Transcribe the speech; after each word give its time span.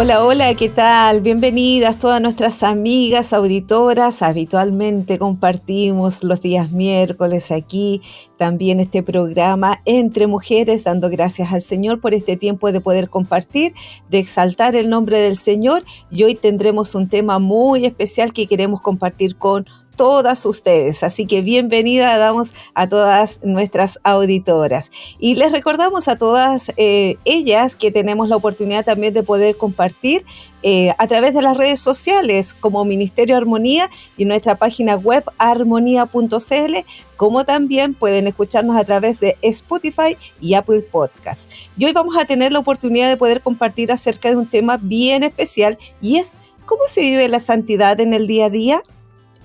Hola, 0.00 0.24
hola, 0.24 0.54
¿qué 0.54 0.68
tal? 0.68 1.22
Bienvenidas 1.22 1.98
todas 1.98 2.22
nuestras 2.22 2.62
amigas 2.62 3.32
auditoras. 3.32 4.22
Habitualmente 4.22 5.18
compartimos 5.18 6.22
los 6.22 6.40
días 6.40 6.70
miércoles 6.70 7.50
aquí 7.50 8.00
también 8.36 8.78
este 8.78 9.02
programa 9.02 9.80
entre 9.84 10.28
mujeres, 10.28 10.84
dando 10.84 11.10
gracias 11.10 11.52
al 11.52 11.62
Señor 11.62 12.00
por 12.00 12.14
este 12.14 12.36
tiempo 12.36 12.70
de 12.70 12.80
poder 12.80 13.10
compartir, 13.10 13.74
de 14.08 14.20
exaltar 14.20 14.76
el 14.76 14.88
nombre 14.88 15.18
del 15.18 15.34
Señor. 15.34 15.82
Y 16.12 16.22
hoy 16.22 16.36
tendremos 16.36 16.94
un 16.94 17.08
tema 17.08 17.40
muy 17.40 17.84
especial 17.84 18.32
que 18.32 18.46
queremos 18.46 18.80
compartir 18.80 19.34
con 19.34 19.66
todas 19.98 20.46
ustedes. 20.46 21.02
Así 21.02 21.26
que 21.26 21.42
bienvenida 21.42 22.16
damos 22.16 22.54
a 22.74 22.88
todas 22.88 23.40
nuestras 23.42 23.98
auditoras. 24.04 24.92
Y 25.18 25.34
les 25.34 25.50
recordamos 25.50 26.06
a 26.06 26.16
todas 26.16 26.70
eh, 26.76 27.16
ellas 27.24 27.74
que 27.74 27.90
tenemos 27.90 28.28
la 28.28 28.36
oportunidad 28.36 28.84
también 28.84 29.12
de 29.12 29.24
poder 29.24 29.56
compartir 29.56 30.24
eh, 30.62 30.94
a 30.98 31.06
través 31.08 31.34
de 31.34 31.42
las 31.42 31.56
redes 31.56 31.80
sociales 31.80 32.54
como 32.54 32.84
Ministerio 32.84 33.36
Armonía 33.36 33.90
y 34.16 34.24
nuestra 34.24 34.54
página 34.56 34.94
web 34.94 35.24
armonía.cl, 35.36 36.74
como 37.16 37.44
también 37.44 37.94
pueden 37.94 38.28
escucharnos 38.28 38.76
a 38.76 38.84
través 38.84 39.18
de 39.18 39.36
Spotify 39.42 40.16
y 40.40 40.54
Apple 40.54 40.82
Podcast. 40.82 41.50
Y 41.76 41.86
hoy 41.86 41.92
vamos 41.92 42.16
a 42.16 42.24
tener 42.24 42.52
la 42.52 42.60
oportunidad 42.60 43.08
de 43.08 43.16
poder 43.16 43.42
compartir 43.42 43.90
acerca 43.90 44.30
de 44.30 44.36
un 44.36 44.48
tema 44.48 44.78
bien 44.80 45.24
especial 45.24 45.76
y 46.00 46.18
es 46.18 46.36
cómo 46.66 46.82
se 46.88 47.00
vive 47.00 47.28
la 47.28 47.40
santidad 47.40 48.00
en 48.00 48.14
el 48.14 48.28
día 48.28 48.46
a 48.46 48.50
día 48.50 48.82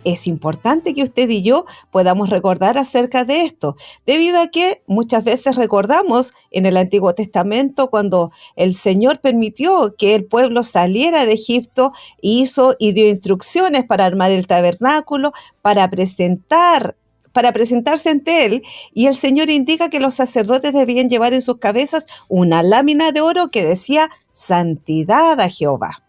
es 0.04 0.28
importante 0.28 0.94
que 0.94 1.04
usted 1.04 1.30
y 1.30 1.42
yo 1.42 1.66
podamos 1.92 2.30
recordar 2.30 2.78
acerca 2.78 3.23
de 3.23 3.42
esto, 3.42 3.76
debido 4.06 4.42
a 4.42 4.48
que 4.48 4.82
muchas 4.88 5.23
veces 5.23 5.56
recordamos 5.56 6.34
en 6.52 6.66
el 6.66 6.78
Antiguo 6.78 7.14
Testamento 7.14 7.90
cuando 7.90 8.32
el 8.56 8.73
Señor 8.73 9.20
permitió 9.20 9.95
que 9.98 10.16
el 10.16 10.26
pueblo 10.26 10.64
saliera 10.64 11.26
de 11.26 11.34
Egipto, 11.34 11.92
hizo 12.22 12.76
y 12.80 12.94
dio 12.94 13.08
instrucciones 13.08 13.86
para 13.86 14.06
armar 14.06 14.32
el 14.32 14.48
tabernáculo, 14.48 15.34
para 15.62 15.90
presentar 15.90 16.95
para 17.34 17.52
presentarse 17.52 18.10
ante 18.10 18.45
él, 18.45 18.62
y 18.94 19.08
el 19.08 19.16
Señor 19.16 19.50
indica 19.50 19.90
que 19.90 20.00
los 20.00 20.14
sacerdotes 20.14 20.72
debían 20.72 21.10
llevar 21.10 21.34
en 21.34 21.42
sus 21.42 21.58
cabezas 21.58 22.06
una 22.30 22.62
lámina 22.62 23.12
de 23.12 23.22
oro 23.22 23.50
que 23.50 23.66
decía 23.66 24.12
santidad 24.32 25.40
a 25.40 25.50
Jehová. 25.50 26.03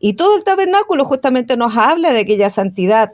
Y 0.00 0.14
todo 0.14 0.36
el 0.36 0.44
tabernáculo 0.44 1.04
justamente 1.04 1.56
nos 1.56 1.76
habla 1.76 2.10
de 2.10 2.20
aquella 2.20 2.50
santidad, 2.50 3.10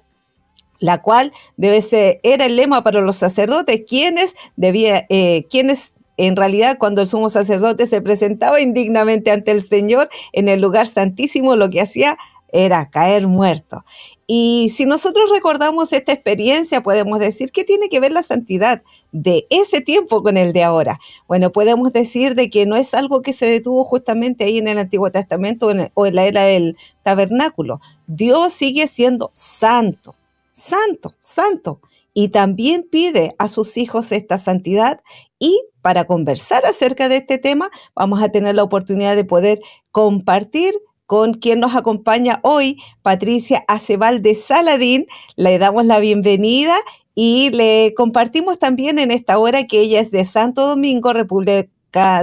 la 0.79 1.03
cual 1.03 1.33
debe 1.57 1.83
ser, 1.83 2.21
era 2.23 2.47
el 2.47 2.57
lema 2.57 2.83
para 2.83 3.01
los 3.01 3.17
sacerdotes, 3.17 3.83
quienes 3.87 4.35
debía, 4.57 5.05
eh, 5.11 5.45
quienes 5.51 5.95
en 6.17 6.37
realidad 6.37 6.79
cuando 6.79 7.03
el 7.03 7.07
sumo 7.07 7.29
sacerdote 7.29 7.87
se 7.87 8.01
presentaba 8.01 8.61
indignamente 8.61 9.31
ante 9.31 9.51
el 9.51 9.63
Señor 9.63 10.09
en 10.33 10.49
el 10.49 10.61
lugar 10.61 10.87
santísimo, 10.87 11.57
lo 11.57 11.69
que 11.69 11.83
hacía 11.83 12.17
era 12.53 12.89
caer 12.89 13.27
muerto. 13.27 13.85
Y 14.27 14.71
si 14.75 14.87
nosotros 14.87 15.31
recordamos 15.31 15.93
esta 15.93 16.13
experiencia, 16.13 16.83
podemos 16.83 17.21
decir 17.21 17.53
que 17.53 17.63
tiene 17.63 17.89
que 17.89 18.01
ver 18.01 18.13
la 18.13 18.25
santidad 18.25 18.83
de 19.13 19.47
ese 19.51 19.81
tiempo 19.81 20.23
con 20.23 20.37
el 20.37 20.53
de 20.53 20.65
ahora. 20.65 20.99
Bueno, 21.29 21.53
podemos 21.53 21.93
decir 21.93 22.35
de 22.35 22.51
que 22.51 22.67
no 22.67 22.77
es 22.77 22.93
algo 22.95 23.23
que 23.23 23.33
se 23.33 23.47
detuvo 23.47 23.85
justamente 23.85 24.45
ahí 24.45 24.59
en 24.59 24.67
el 24.67 24.79
Antiguo 24.79 25.13
Testamento 25.13 25.73
o 25.95 26.07
en 26.07 26.15
la 26.15 26.25
era 26.27 26.43
del 26.43 26.77
tabernáculo. 27.05 27.81
Dios 28.09 28.53
sigue 28.53 28.89
siendo 28.89 29.31
santo, 29.33 30.17
santo, 30.53 31.15
santo. 31.21 31.81
Y 32.13 32.31
también 32.31 32.87
pide 32.91 33.37
a 33.39 33.47
sus 33.47 33.77
hijos 33.77 34.11
esta 34.11 34.39
santidad 34.39 35.03
y 35.39 35.61
para 35.83 36.07
conversar 36.07 36.65
acerca 36.67 37.09
de 37.09 37.19
este 37.19 37.39
tema 37.39 37.71
vamos 37.95 38.23
a 38.23 38.31
tener 38.31 38.55
la 38.57 38.65
oportunidad 38.65 39.15
de 39.15 39.25
poder 39.25 39.61
compartir 39.93 40.75
con 41.07 41.35
quien 41.35 41.61
nos 41.61 41.75
acompaña 41.75 42.41
hoy, 42.43 42.79
Patricia 43.03 43.65
Acebal 43.69 44.23
de 44.23 44.35
Saladín. 44.35 45.07
Le 45.37 45.59
damos 45.59 45.87
la 45.87 45.99
bienvenida 45.99 46.75
y 47.15 47.51
le 47.51 47.95
compartimos 47.97 48.59
también 48.59 48.99
en 48.99 49.11
esta 49.11 49.39
hora 49.39 49.67
que 49.67 49.81
ella 49.81 50.01
es 50.01 50.11
de 50.11 50.25
Santo 50.25 50.67
Domingo, 50.67 51.13
República 51.13 51.69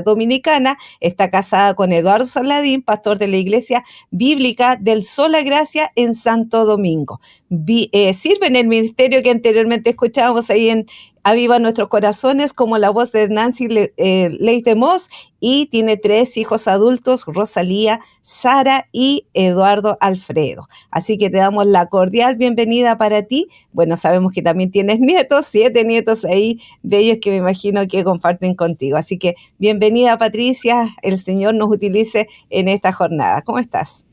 Dominicana, 0.05 0.77
está 0.99 1.31
casada 1.31 1.73
con 1.73 1.91
Eduardo 1.91 2.25
Saladín, 2.25 2.83
pastor 2.83 3.17
de 3.17 3.27
la 3.27 3.37
Iglesia 3.37 3.83
Bíblica 4.11 4.77
del 4.79 5.03
Sola 5.03 5.41
Gracia 5.41 5.91
en 5.95 6.13
Santo 6.13 6.65
Domingo. 6.65 7.19
Eh, 7.49 8.13
sirve 8.13 8.47
en 8.47 8.55
el 8.55 8.67
ministerio 8.67 9.23
que 9.23 9.31
anteriormente 9.31 9.89
escuchábamos 9.91 10.49
ahí 10.51 10.69
en, 10.69 10.85
aviva 11.23 11.59
nuestros 11.59 11.87
corazones 11.87 12.53
como 12.53 12.77
la 12.77 12.89
voz 12.89 13.11
de 13.11 13.29
Nancy 13.29 13.67
Le, 13.67 13.93
eh, 13.97 14.61
de 14.63 14.75
Moss 14.75 15.09
y 15.39 15.67
tiene 15.67 15.97
tres 15.97 16.37
hijos 16.37 16.67
adultos, 16.67 17.25
Rosalía, 17.25 17.99
Sara 18.21 18.87
y 18.91 19.27
Eduardo 19.33 19.97
Alfredo. 19.99 20.67
Así 20.91 21.17
que 21.17 21.29
te 21.29 21.37
damos 21.37 21.65
la 21.65 21.87
cordial 21.87 22.35
bienvenida 22.35 22.97
para 22.97 23.23
ti. 23.23 23.47
Bueno, 23.71 23.97
sabemos 23.97 24.31
que 24.33 24.41
también 24.41 24.71
tienes 24.71 24.99
nietos, 24.99 25.45
siete 25.47 25.83
nietos 25.83 26.23
ahí, 26.25 26.61
bellos 26.81 27.17
que 27.21 27.31
me 27.31 27.37
imagino 27.37 27.87
que 27.87 28.03
comparten 28.03 28.55
contigo. 28.55 28.97
Así 28.97 29.17
que 29.17 29.35
bienvenida 29.57 30.17
Patricia, 30.17 30.95
el 31.01 31.17
Señor 31.17 31.55
nos 31.55 31.69
utilice 31.69 32.27
en 32.49 32.67
esta 32.67 32.91
jornada. 32.93 33.41
¿Cómo 33.41 33.59
estás? 33.59 34.05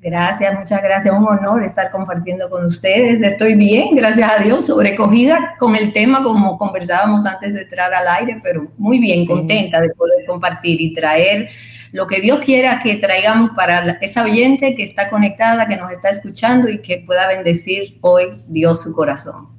Gracias, 0.00 0.54
muchas 0.58 0.82
gracias. 0.82 1.14
Un 1.14 1.26
honor 1.26 1.64
estar 1.64 1.90
compartiendo 1.90 2.48
con 2.50 2.64
ustedes. 2.64 3.22
Estoy 3.22 3.54
bien, 3.54 3.94
gracias 3.94 4.30
a 4.30 4.42
Dios, 4.42 4.66
sobrecogida 4.66 5.54
con 5.58 5.74
el 5.74 5.92
tema 5.92 6.22
como 6.22 6.58
conversábamos 6.58 7.24
antes 7.26 7.54
de 7.54 7.62
entrar 7.62 7.92
al 7.92 8.06
aire, 8.06 8.40
pero 8.42 8.70
muy 8.76 8.98
bien, 8.98 9.26
contenta 9.26 9.80
de 9.80 9.88
poder 9.90 10.24
compartir 10.26 10.80
y 10.80 10.92
traer 10.92 11.48
lo 11.92 12.06
que 12.06 12.20
Dios 12.20 12.40
quiera 12.40 12.78
que 12.78 12.96
traigamos 12.96 13.50
para 13.56 13.98
esa 14.02 14.22
oyente 14.22 14.74
que 14.74 14.82
está 14.82 15.08
conectada, 15.08 15.66
que 15.66 15.76
nos 15.76 15.90
está 15.90 16.10
escuchando 16.10 16.68
y 16.68 16.82
que 16.82 16.98
pueda 16.98 17.26
bendecir 17.26 17.98
hoy 18.02 18.42
Dios 18.48 18.82
su 18.82 18.92
corazón. 18.92 19.56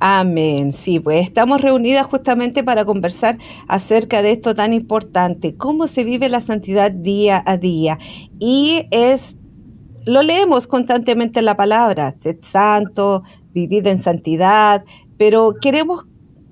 Amén. 0.00 0.70
Sí, 0.70 1.00
pues 1.00 1.26
estamos 1.26 1.60
reunidas 1.60 2.06
justamente 2.06 2.62
para 2.62 2.84
conversar 2.84 3.36
acerca 3.66 4.22
de 4.22 4.30
esto 4.30 4.54
tan 4.54 4.72
importante, 4.72 5.56
cómo 5.56 5.88
se 5.88 6.04
vive 6.04 6.28
la 6.28 6.40
santidad 6.40 6.92
día 6.92 7.42
a 7.44 7.56
día. 7.56 7.98
Y 8.38 8.86
es 8.92 9.36
lo 10.06 10.22
leemos 10.22 10.66
constantemente 10.66 11.40
en 11.40 11.44
la 11.44 11.56
palabra, 11.56 12.14
sed 12.20 12.38
santo, 12.42 13.22
vivid 13.52 13.86
en 13.86 13.98
santidad, 13.98 14.84
pero 15.16 15.54
queremos 15.60 16.06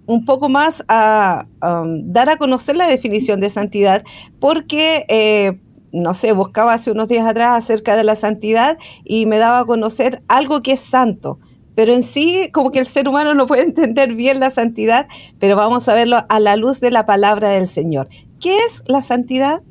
un 0.06 0.24
poco 0.24 0.48
más 0.48 0.84
a, 0.88 1.46
um, 1.62 2.06
dar 2.06 2.28
a 2.30 2.36
conocer 2.36 2.76
la 2.76 2.86
definición 2.86 3.40
de 3.40 3.50
santidad 3.50 4.04
porque, 4.38 5.04
eh, 5.08 5.60
no 5.92 6.14
sé, 6.14 6.32
buscaba 6.32 6.74
hace 6.74 6.90
unos 6.90 7.08
días 7.08 7.26
atrás 7.26 7.56
acerca 7.56 7.96
de 7.96 8.04
la 8.04 8.14
santidad 8.14 8.78
y 9.04 9.26
me 9.26 9.38
daba 9.38 9.60
a 9.60 9.64
conocer 9.64 10.22
algo 10.28 10.62
que 10.62 10.72
es 10.72 10.80
santo. 10.80 11.38
Pero 11.74 11.92
en 11.92 12.02
sí, 12.02 12.48
como 12.52 12.70
que 12.70 12.78
el 12.78 12.86
ser 12.86 13.08
humano 13.08 13.34
no 13.34 13.46
puede 13.46 13.62
entender 13.64 14.14
bien 14.14 14.40
la 14.40 14.50
santidad, 14.50 15.08
pero 15.38 15.56
vamos 15.56 15.88
a 15.88 15.94
verlo 15.94 16.24
a 16.28 16.40
la 16.40 16.56
luz 16.56 16.80
de 16.80 16.90
la 16.90 17.06
palabra 17.06 17.50
del 17.50 17.66
Señor. 17.66 18.08
¿Qué 18.40 18.56
es 18.66 18.82
la 18.86 19.02
santidad? 19.02 19.62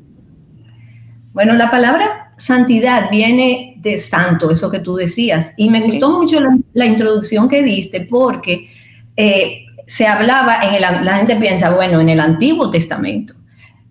Bueno, 1.35 1.53
la 1.53 1.69
palabra 1.69 2.31
santidad 2.38 3.09
viene 3.12 3.75
de 3.79 3.97
santo, 3.97 4.50
eso 4.51 4.72
que 4.72 4.79
tú 4.79 4.96
decías. 4.96 5.51
Y 5.57 5.69
me 5.69 5.81
gustó 5.81 6.09
mucho 6.09 6.40
la, 6.72 6.85
introducción 6.85 7.49
que 7.49 7.61
diste 7.61 8.08
porque 8.09 8.70
eh, 9.17 9.66
se 9.85 10.08
hablaba, 10.08 10.61
en 10.64 10.76
el, 10.76 10.82
la 10.82 11.17
gente 11.17 11.35
piensa, 11.35 11.76
bueno, 11.76 11.99
en 11.99 12.08
el 12.08 12.22
Antiguo 12.22 12.70
Testamento, 12.70 13.34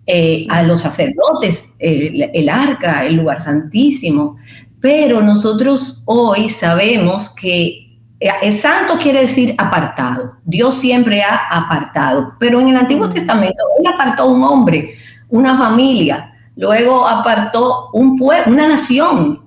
eh, 0.07 0.47
a 0.49 0.63
los 0.63 0.81
sacerdotes, 0.81 1.71
el, 1.77 2.49
arca, 2.49 3.05
el 3.05 3.17
lugar 3.17 3.39
santísimo, 3.39 4.37
pero 4.81 5.21
nosotros 5.21 6.01
hoy 6.07 6.49
sabemos 6.49 7.29
que 7.29 7.99
eh, 8.19 8.51
santo 8.53 8.97
quiere 8.97 9.19
decir 9.19 9.53
apartado. 9.59 10.37
Dios 10.45 10.73
siempre 10.73 11.21
ha 11.21 11.47
apartado, 11.51 12.33
pero 12.39 12.59
en 12.59 12.69
el 12.69 12.77
Antiguo 12.77 13.05
mm. 13.05 13.11
Testamento 13.11 13.63
Él 13.79 13.85
apartó 13.85 14.23
a 14.23 14.25
un 14.25 14.41
hombre, 14.43 14.95
una 15.29 15.55
familia, 15.55 16.31
luego 16.55 17.07
apartó 17.07 17.89
un 17.93 18.15
pueblo, 18.15 18.53
una 18.53 18.67
nación 18.67 19.41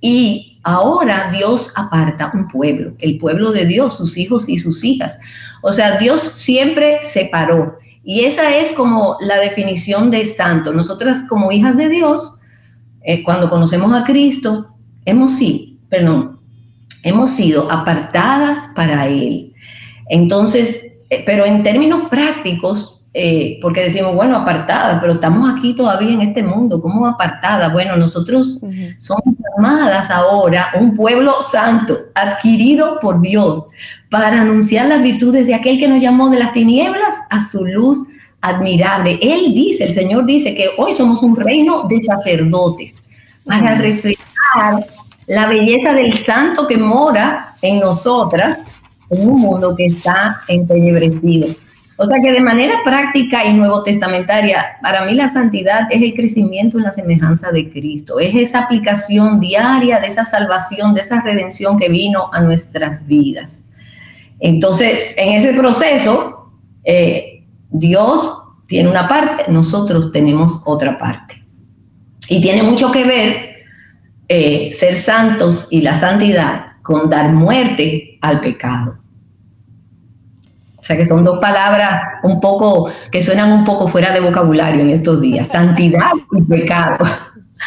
y 0.00 0.58
ahora 0.62 1.30
Dios 1.32 1.72
aparta 1.76 2.30
un 2.34 2.48
pueblo, 2.48 2.92
el 2.98 3.18
pueblo 3.18 3.52
de 3.52 3.66
Dios, 3.66 3.96
sus 3.96 4.16
hijos 4.16 4.48
y 4.48 4.58
sus 4.58 4.84
hijas. 4.84 5.18
O 5.62 5.72
sea, 5.72 5.96
Dios 5.98 6.22
siempre 6.22 6.98
separó. 7.00 7.78
Y 8.02 8.20
esa 8.24 8.56
es 8.56 8.72
como 8.72 9.16
la 9.20 9.38
definición 9.38 10.10
de 10.10 10.24
santo. 10.24 10.72
Nosotras 10.72 11.24
como 11.28 11.52
hijas 11.52 11.76
de 11.76 11.88
Dios, 11.88 12.38
eh, 13.02 13.22
cuando 13.22 13.50
conocemos 13.50 13.94
a 13.94 14.04
Cristo, 14.04 14.74
hemos 15.04 15.36
sí, 15.36 15.78
perdón, 15.88 16.40
hemos 17.02 17.30
sido 17.30 17.70
apartadas 17.70 18.70
para 18.74 19.06
Él. 19.06 19.54
Entonces, 20.08 20.86
eh, 21.10 21.22
pero 21.24 21.44
en 21.44 21.62
términos 21.62 22.08
prácticos, 22.10 22.99
eh, 23.12 23.58
porque 23.60 23.82
decimos, 23.82 24.14
bueno, 24.14 24.36
apartada, 24.36 25.00
pero 25.00 25.14
estamos 25.14 25.50
aquí 25.50 25.74
todavía 25.74 26.12
en 26.12 26.20
este 26.20 26.44
mundo, 26.44 26.80
¿cómo 26.80 27.06
apartada? 27.06 27.70
Bueno, 27.70 27.96
nosotros 27.96 28.60
somos 28.98 29.34
llamadas 29.56 30.10
ahora 30.10 30.68
un 30.78 30.94
pueblo 30.94 31.42
santo, 31.42 31.98
adquirido 32.14 33.00
por 33.00 33.20
Dios, 33.20 33.66
para 34.10 34.40
anunciar 34.40 34.86
las 34.86 35.02
virtudes 35.02 35.44
de 35.46 35.54
aquel 35.54 35.80
que 35.80 35.88
nos 35.88 36.00
llamó 36.00 36.30
de 36.30 36.38
las 36.38 36.52
tinieblas 36.52 37.14
a 37.30 37.40
su 37.40 37.64
luz 37.64 37.98
admirable. 38.42 39.18
Él 39.20 39.54
dice, 39.54 39.84
el 39.84 39.92
Señor 39.92 40.24
dice 40.24 40.54
que 40.54 40.68
hoy 40.78 40.92
somos 40.92 41.22
un 41.24 41.34
reino 41.34 41.88
de 41.88 42.00
sacerdotes, 42.02 42.94
para 43.44 43.74
reflejar 43.74 44.84
la 45.26 45.48
belleza 45.48 45.92
del 45.92 46.14
santo 46.14 46.68
que 46.68 46.78
mora 46.78 47.54
en 47.60 47.80
nosotras, 47.80 48.58
en 49.10 49.28
un 49.28 49.40
mundo 49.40 49.74
que 49.76 49.86
está 49.86 50.42
entenebrecido. 50.46 51.48
O 52.02 52.06
sea 52.06 52.16
que 52.22 52.32
de 52.32 52.40
manera 52.40 52.76
práctica 52.82 53.44
y 53.44 53.52
nuevo 53.52 53.82
testamentaria, 53.82 54.78
para 54.80 55.04
mí 55.04 55.12
la 55.12 55.28
santidad 55.28 55.82
es 55.90 56.00
el 56.00 56.14
crecimiento 56.14 56.78
en 56.78 56.84
la 56.84 56.90
semejanza 56.90 57.52
de 57.52 57.70
Cristo, 57.70 58.18
es 58.18 58.34
esa 58.34 58.60
aplicación 58.60 59.38
diaria 59.38 60.00
de 60.00 60.06
esa 60.06 60.24
salvación, 60.24 60.94
de 60.94 61.02
esa 61.02 61.20
redención 61.20 61.76
que 61.76 61.90
vino 61.90 62.30
a 62.32 62.40
nuestras 62.40 63.06
vidas. 63.06 63.66
Entonces, 64.38 65.14
en 65.18 65.34
ese 65.34 65.52
proceso, 65.52 66.50
eh, 66.84 67.44
Dios 67.68 68.44
tiene 68.66 68.88
una 68.88 69.06
parte, 69.06 69.52
nosotros 69.52 70.10
tenemos 70.10 70.62
otra 70.64 70.96
parte. 70.96 71.44
Y 72.30 72.40
tiene 72.40 72.62
mucho 72.62 72.90
que 72.90 73.04
ver 73.04 73.66
eh, 74.26 74.70
ser 74.72 74.96
santos 74.96 75.68
y 75.70 75.82
la 75.82 75.94
santidad 75.94 76.76
con 76.80 77.10
dar 77.10 77.30
muerte 77.30 78.16
al 78.22 78.40
pecado. 78.40 78.99
O 80.80 80.82
sea 80.82 80.96
que 80.96 81.04
son 81.04 81.24
dos 81.24 81.38
palabras 81.40 82.00
un 82.22 82.40
poco, 82.40 82.90
que 83.12 83.20
suenan 83.20 83.52
un 83.52 83.64
poco 83.64 83.86
fuera 83.86 84.12
de 84.12 84.20
vocabulario 84.20 84.80
en 84.80 84.90
estos 84.90 85.20
días, 85.20 85.46
santidad 85.46 86.12
y 86.32 86.42
pecado. 86.42 87.04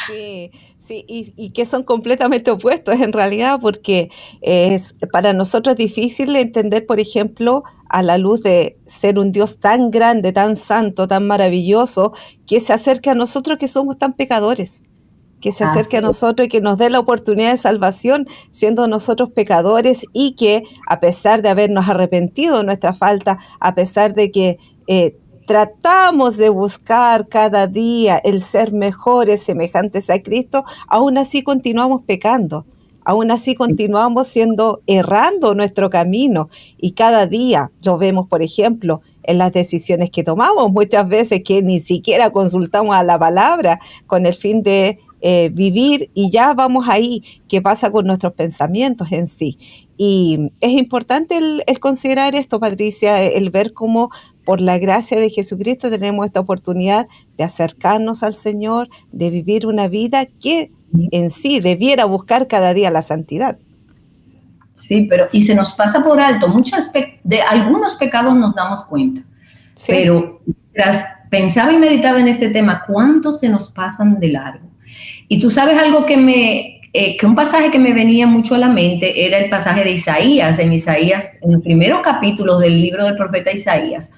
Sí, 0.07 0.49
sí, 0.79 1.05
y, 1.07 1.51
que 1.51 1.65
son 1.65 1.83
completamente 1.83 2.49
opuestos 2.49 2.99
en 2.99 3.13
realidad, 3.13 3.59
porque 3.61 4.09
es 4.41 4.95
para 5.11 5.31
nosotros 5.31 5.75
difícil 5.75 6.35
entender, 6.35 6.87
por 6.87 6.99
ejemplo, 6.99 7.63
a 7.87 8.01
la 8.01 8.17
luz 8.17 8.41
de 8.41 8.79
ser 8.87 9.19
un 9.19 9.31
Dios 9.31 9.59
tan 9.59 9.91
grande, 9.91 10.33
tan 10.33 10.55
santo, 10.55 11.07
tan 11.07 11.27
maravilloso, 11.27 12.13
que 12.47 12.59
se 12.59 12.73
acerque 12.73 13.11
a 13.11 13.15
nosotros 13.15 13.59
que 13.59 13.67
somos 13.67 13.99
tan 13.99 14.13
pecadores 14.13 14.83
que 15.43 15.51
se 15.51 15.65
acerque 15.65 15.97
a 15.97 16.01
nosotros 16.01 16.47
y 16.47 16.49
que 16.49 16.61
nos 16.61 16.77
dé 16.77 16.89
la 16.89 16.99
oportunidad 16.99 17.51
de 17.51 17.57
salvación, 17.57 18.25
siendo 18.49 18.87
nosotros 18.87 19.29
pecadores 19.31 20.05
y 20.13 20.35
que 20.35 20.63
a 20.87 21.01
pesar 21.01 21.41
de 21.41 21.49
habernos 21.49 21.89
arrepentido 21.89 22.59
de 22.59 22.63
nuestra 22.63 22.93
falta, 22.93 23.39
a 23.59 23.75
pesar 23.75 24.13
de 24.13 24.31
que 24.31 24.57
eh, 24.87 25.17
tratamos 25.45 26.37
de 26.37 26.47
buscar 26.47 27.27
cada 27.27 27.67
día 27.67 28.21
el 28.23 28.39
ser 28.39 28.71
mejores, 28.71 29.43
semejantes 29.43 30.09
a 30.09 30.21
Cristo, 30.21 30.63
aún 30.87 31.17
así 31.17 31.43
continuamos 31.43 32.03
pecando. 32.03 32.65
Aún 33.05 33.31
así 33.31 33.53
continuamos 33.53 34.29
siendo 34.29 34.81
errando 34.87 35.55
nuestro 35.55 35.89
camino. 35.89 36.47
Y 36.77 36.93
cada 36.93 37.27
día 37.27 37.69
lo 37.83 37.97
vemos, 37.97 38.27
por 38.29 38.41
ejemplo, 38.41 39.01
en 39.23 39.37
las 39.37 39.51
decisiones 39.51 40.09
que 40.09 40.23
tomamos, 40.23 40.71
muchas 40.71 41.07
veces 41.07 41.41
que 41.43 41.61
ni 41.61 41.79
siquiera 41.79 42.29
consultamos 42.29 42.95
a 42.95 43.03
la 43.03 43.17
palabra 43.17 43.79
con 44.07 44.25
el 44.25 44.33
fin 44.33 44.61
de 44.61 44.99
eh, 45.25 45.51
vivir 45.53 46.11
y 46.13 46.31
ya 46.31 46.53
vamos 46.53 46.89
ahí, 46.89 47.23
qué 47.47 47.61
pasa 47.61 47.89
con 47.91 48.05
nuestros 48.05 48.33
pensamientos 48.33 49.09
en 49.13 49.27
sí. 49.27 49.57
Y 49.95 50.51
es 50.59 50.71
importante 50.71 51.37
el, 51.37 51.79
considerar 51.79 52.35
esto, 52.35 52.59
Patricia, 52.59 53.23
el 53.23 53.49
ver 53.49 53.71
cómo 53.71 54.09
por 54.43 54.59
la 54.59 54.79
gracia 54.79 55.21
de 55.21 55.29
Jesucristo 55.29 55.89
tenemos 55.89 56.25
esta 56.25 56.41
oportunidad 56.41 57.07
de 57.37 57.45
acercarnos 57.45 58.21
al 58.21 58.33
Señor, 58.33 58.89
de 59.13 59.29
vivir 59.29 59.65
una 59.65 59.87
vida 59.87 60.25
que 60.25 60.73
en 61.11 61.29
sí 61.29 61.61
debiera 61.61 62.03
buscar 62.03 62.49
cada 62.49 62.73
día 62.73 62.91
la 62.91 63.01
santidad. 63.01 63.57
Sí, 64.73 65.03
pero 65.09 65.27
y 65.31 65.43
se 65.43 65.55
nos 65.55 65.73
pasa 65.73 66.03
por 66.03 66.19
alto, 66.19 66.49
muchas 66.49 66.91
de 67.23 67.41
algunos 67.41 67.95
pecados 67.95 68.35
nos 68.35 68.53
damos 68.53 68.83
cuenta, 68.83 69.23
pero 69.87 70.41
tras 70.73 71.05
pensaba 71.29 71.71
y 71.71 71.77
meditaba 71.77 72.19
en 72.19 72.27
este 72.27 72.49
tema, 72.49 72.83
¿cuántos 72.85 73.39
se 73.39 73.47
nos 73.47 73.71
pasan 73.71 74.19
de 74.19 74.27
largo? 74.27 74.62
Y 75.33 75.39
tú 75.39 75.49
sabes 75.49 75.79
algo 75.79 76.05
que 76.05 76.15
me, 76.15 76.79
eh, 76.93 77.17
que 77.17 77.25
un 77.25 77.33
pasaje 77.33 77.71
que 77.71 77.79
me 77.79 77.91
venía 77.91 78.27
mucho 78.27 78.53
a 78.53 78.59
la 78.59 78.69
mente 78.69 79.25
era 79.25 79.39
el 79.39 79.49
pasaje 79.49 79.83
de 79.83 79.93
Isaías, 79.93 80.59
en 80.59 80.71
Isaías, 80.71 81.39
en 81.41 81.53
los 81.53 81.63
primeros 81.63 82.01
capítulos 82.01 82.59
del 82.59 82.79
libro 82.79 83.03
del 83.03 83.15
profeta 83.15 83.51
Isaías. 83.51 84.11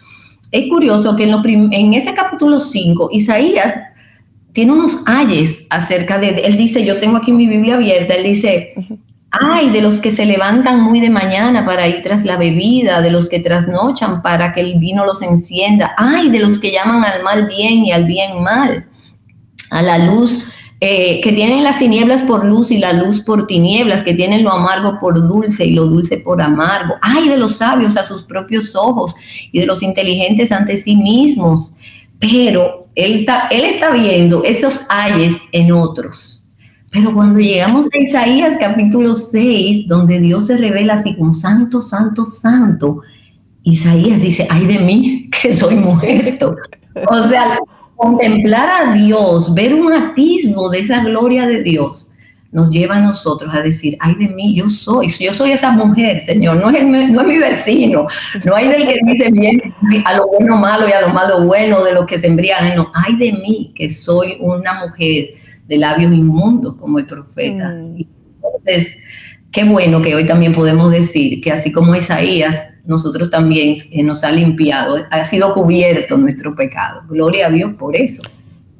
Es 0.52 0.68
curioso 0.68 1.16
que 1.16 1.24
en, 1.24 1.72
en 1.72 1.94
ese 1.94 2.14
capítulo 2.14 2.60
5, 2.60 3.12
Isaías 3.14 3.76
tiene 4.52 4.74
unos 4.74 5.04
ayes 5.06 5.66
acerca 5.70 6.18
de, 6.18 6.32
él 6.32 6.58
dice, 6.58 6.86
yo 6.86 7.00
tengo 7.00 7.16
aquí 7.16 7.32
mi 7.32 7.48
Biblia 7.48 7.76
abierta, 7.76 8.14
él 8.14 8.24
dice, 8.24 8.74
ay 9.32 9.70
de 9.70 9.82
los 9.82 10.02
que 10.02 10.12
se 10.12 10.26
levantan 10.26 10.82
muy 10.82 11.00
de 11.00 11.10
mañana 11.10 11.64
para 11.64 11.88
ir 11.88 12.02
tras 12.02 12.26
la 12.26 12.36
bebida, 12.36 13.00
de 13.00 13.12
los 13.12 13.30
que 13.30 13.40
trasnochan 13.40 14.22
para 14.22 14.52
que 14.52 14.60
el 14.60 14.80
vino 14.80 15.06
los 15.06 15.22
encienda, 15.22 15.96
ay 15.98 16.30
de 16.30 16.40
los 16.40 16.60
que 16.60 16.74
llaman 16.74 17.06
al 17.06 17.24
mal 17.24 17.48
bien 17.48 17.86
y 17.86 17.94
al 17.94 18.04
bien 18.04 18.44
mal, 18.44 18.86
a 19.72 19.82
la 19.82 19.98
luz 20.00 20.52
eh, 20.82 21.22
que 21.22 21.32
tienen 21.32 21.64
las 21.64 21.80
tinieblas 21.80 22.22
por 22.22 22.46
luz 22.46 22.70
y 22.70 22.78
la 22.78 22.94
luz 22.94 23.22
por 23.22 23.48
tinieblas, 23.48 24.04
que 24.04 24.14
tienen 24.14 24.44
lo 24.44 24.52
amargo 24.52 25.00
por 25.00 25.26
dulce 25.28 25.66
y 25.66 25.72
lo 25.72 25.86
dulce 25.86 26.18
por 26.18 26.42
amargo. 26.42 26.96
Ay 27.02 27.30
de 27.30 27.38
los 27.38 27.58
sabios 27.58 27.96
a 27.96 28.04
sus 28.04 28.24
propios 28.24 28.76
ojos 28.76 29.16
y 29.52 29.60
de 29.60 29.66
los 29.66 29.82
inteligentes 29.82 30.52
ante 30.52 30.76
sí 30.76 30.98
mismos. 30.98 31.72
Pero 32.20 32.82
él, 32.96 33.26
él 33.52 33.66
está 33.66 33.92
viendo 33.92 34.44
esos 34.44 34.82
ayes 34.90 35.38
en 35.52 35.72
otros. 35.72 36.46
Pero 36.92 37.14
cuando 37.14 37.40
llegamos 37.40 37.88
a 37.94 37.98
Isaías 37.98 38.56
capítulo 38.60 39.14
6, 39.14 39.88
donde 39.88 40.20
Dios 40.20 40.48
se 40.48 40.58
revela 40.58 40.94
así 40.94 41.16
como 41.16 41.34
santo, 41.34 41.82
santo, 41.82 42.26
santo, 42.26 43.02
Isaías 43.64 44.22
dice, 44.22 44.48
ay 44.50 44.66
de 44.66 44.80
mí, 44.80 45.30
que 45.42 45.52
soy 45.52 45.76
mujer. 45.76 46.38
O 47.10 47.28
sea, 47.28 47.60
contemplar 47.96 48.70
a 48.70 48.94
Dios, 48.94 49.54
ver 49.54 49.74
un 49.74 49.92
atisbo 49.92 50.70
de 50.70 50.80
esa 50.80 51.04
gloria 51.04 51.48
de 51.48 51.64
Dios, 51.64 52.12
nos 52.52 52.70
lleva 52.70 52.96
a 52.96 53.02
nosotros 53.02 53.54
a 53.54 53.62
decir, 53.62 53.98
ay 54.00 54.16
de 54.16 54.30
mí, 54.30 54.56
yo 54.56 54.70
soy, 54.70 55.10
yo 55.10 55.34
soy 55.34 55.52
esa 55.52 55.72
mujer, 55.72 56.22
Señor, 56.22 56.56
no 56.56 56.70
es, 56.70 56.86
no 56.86 57.22
es 57.22 57.28
mi 57.28 57.38
vecino, 57.38 58.08
no 58.46 58.56
hay 58.56 58.70
del 58.70 58.86
que 58.86 58.98
dice 59.06 59.30
bien 59.30 59.62
a 60.06 60.14
lo 60.16 60.28
bueno 60.28 60.56
malo 60.56 60.88
y 60.88 60.92
a 60.94 61.02
lo 61.02 61.10
malo 61.10 61.44
bueno, 61.46 61.84
de 61.84 61.92
lo 61.92 62.06
que 62.06 62.18
se 62.18 62.28
embriagan, 62.28 62.76
no, 62.78 62.92
ay 62.94 63.18
de 63.18 63.34
mí, 63.34 63.74
que 63.76 63.90
soy 63.90 64.38
una 64.40 64.86
mujer 64.86 65.32
de 65.68 65.78
labios 65.78 66.14
inmundos 66.14 66.76
como 66.76 67.00
el 67.00 67.06
profeta. 67.06 67.74
Mm. 67.74 68.06
Entonces, 68.36 69.00
qué 69.52 69.64
bueno 69.66 70.02
que 70.02 70.16
hoy 70.16 70.26
también 70.26 70.54
podemos 70.54 70.92
decir 70.92 71.42
que 71.42 71.52
así 71.52 71.72
como 71.72 71.96
Isaías, 71.96 72.64
nosotros 72.88 73.30
también 73.30 73.76
eh, 73.92 74.04
nos 74.04 74.24
ha 74.24 74.32
limpiado, 74.32 74.98
ha 75.10 75.26
sido 75.26 75.54
cubierto 75.54 76.18
nuestro 76.18 76.56
pecado. 76.56 77.02
Gloria 77.10 77.48
a 77.48 77.50
Dios 77.50 77.74
por 77.78 77.96
eso. 77.96 78.22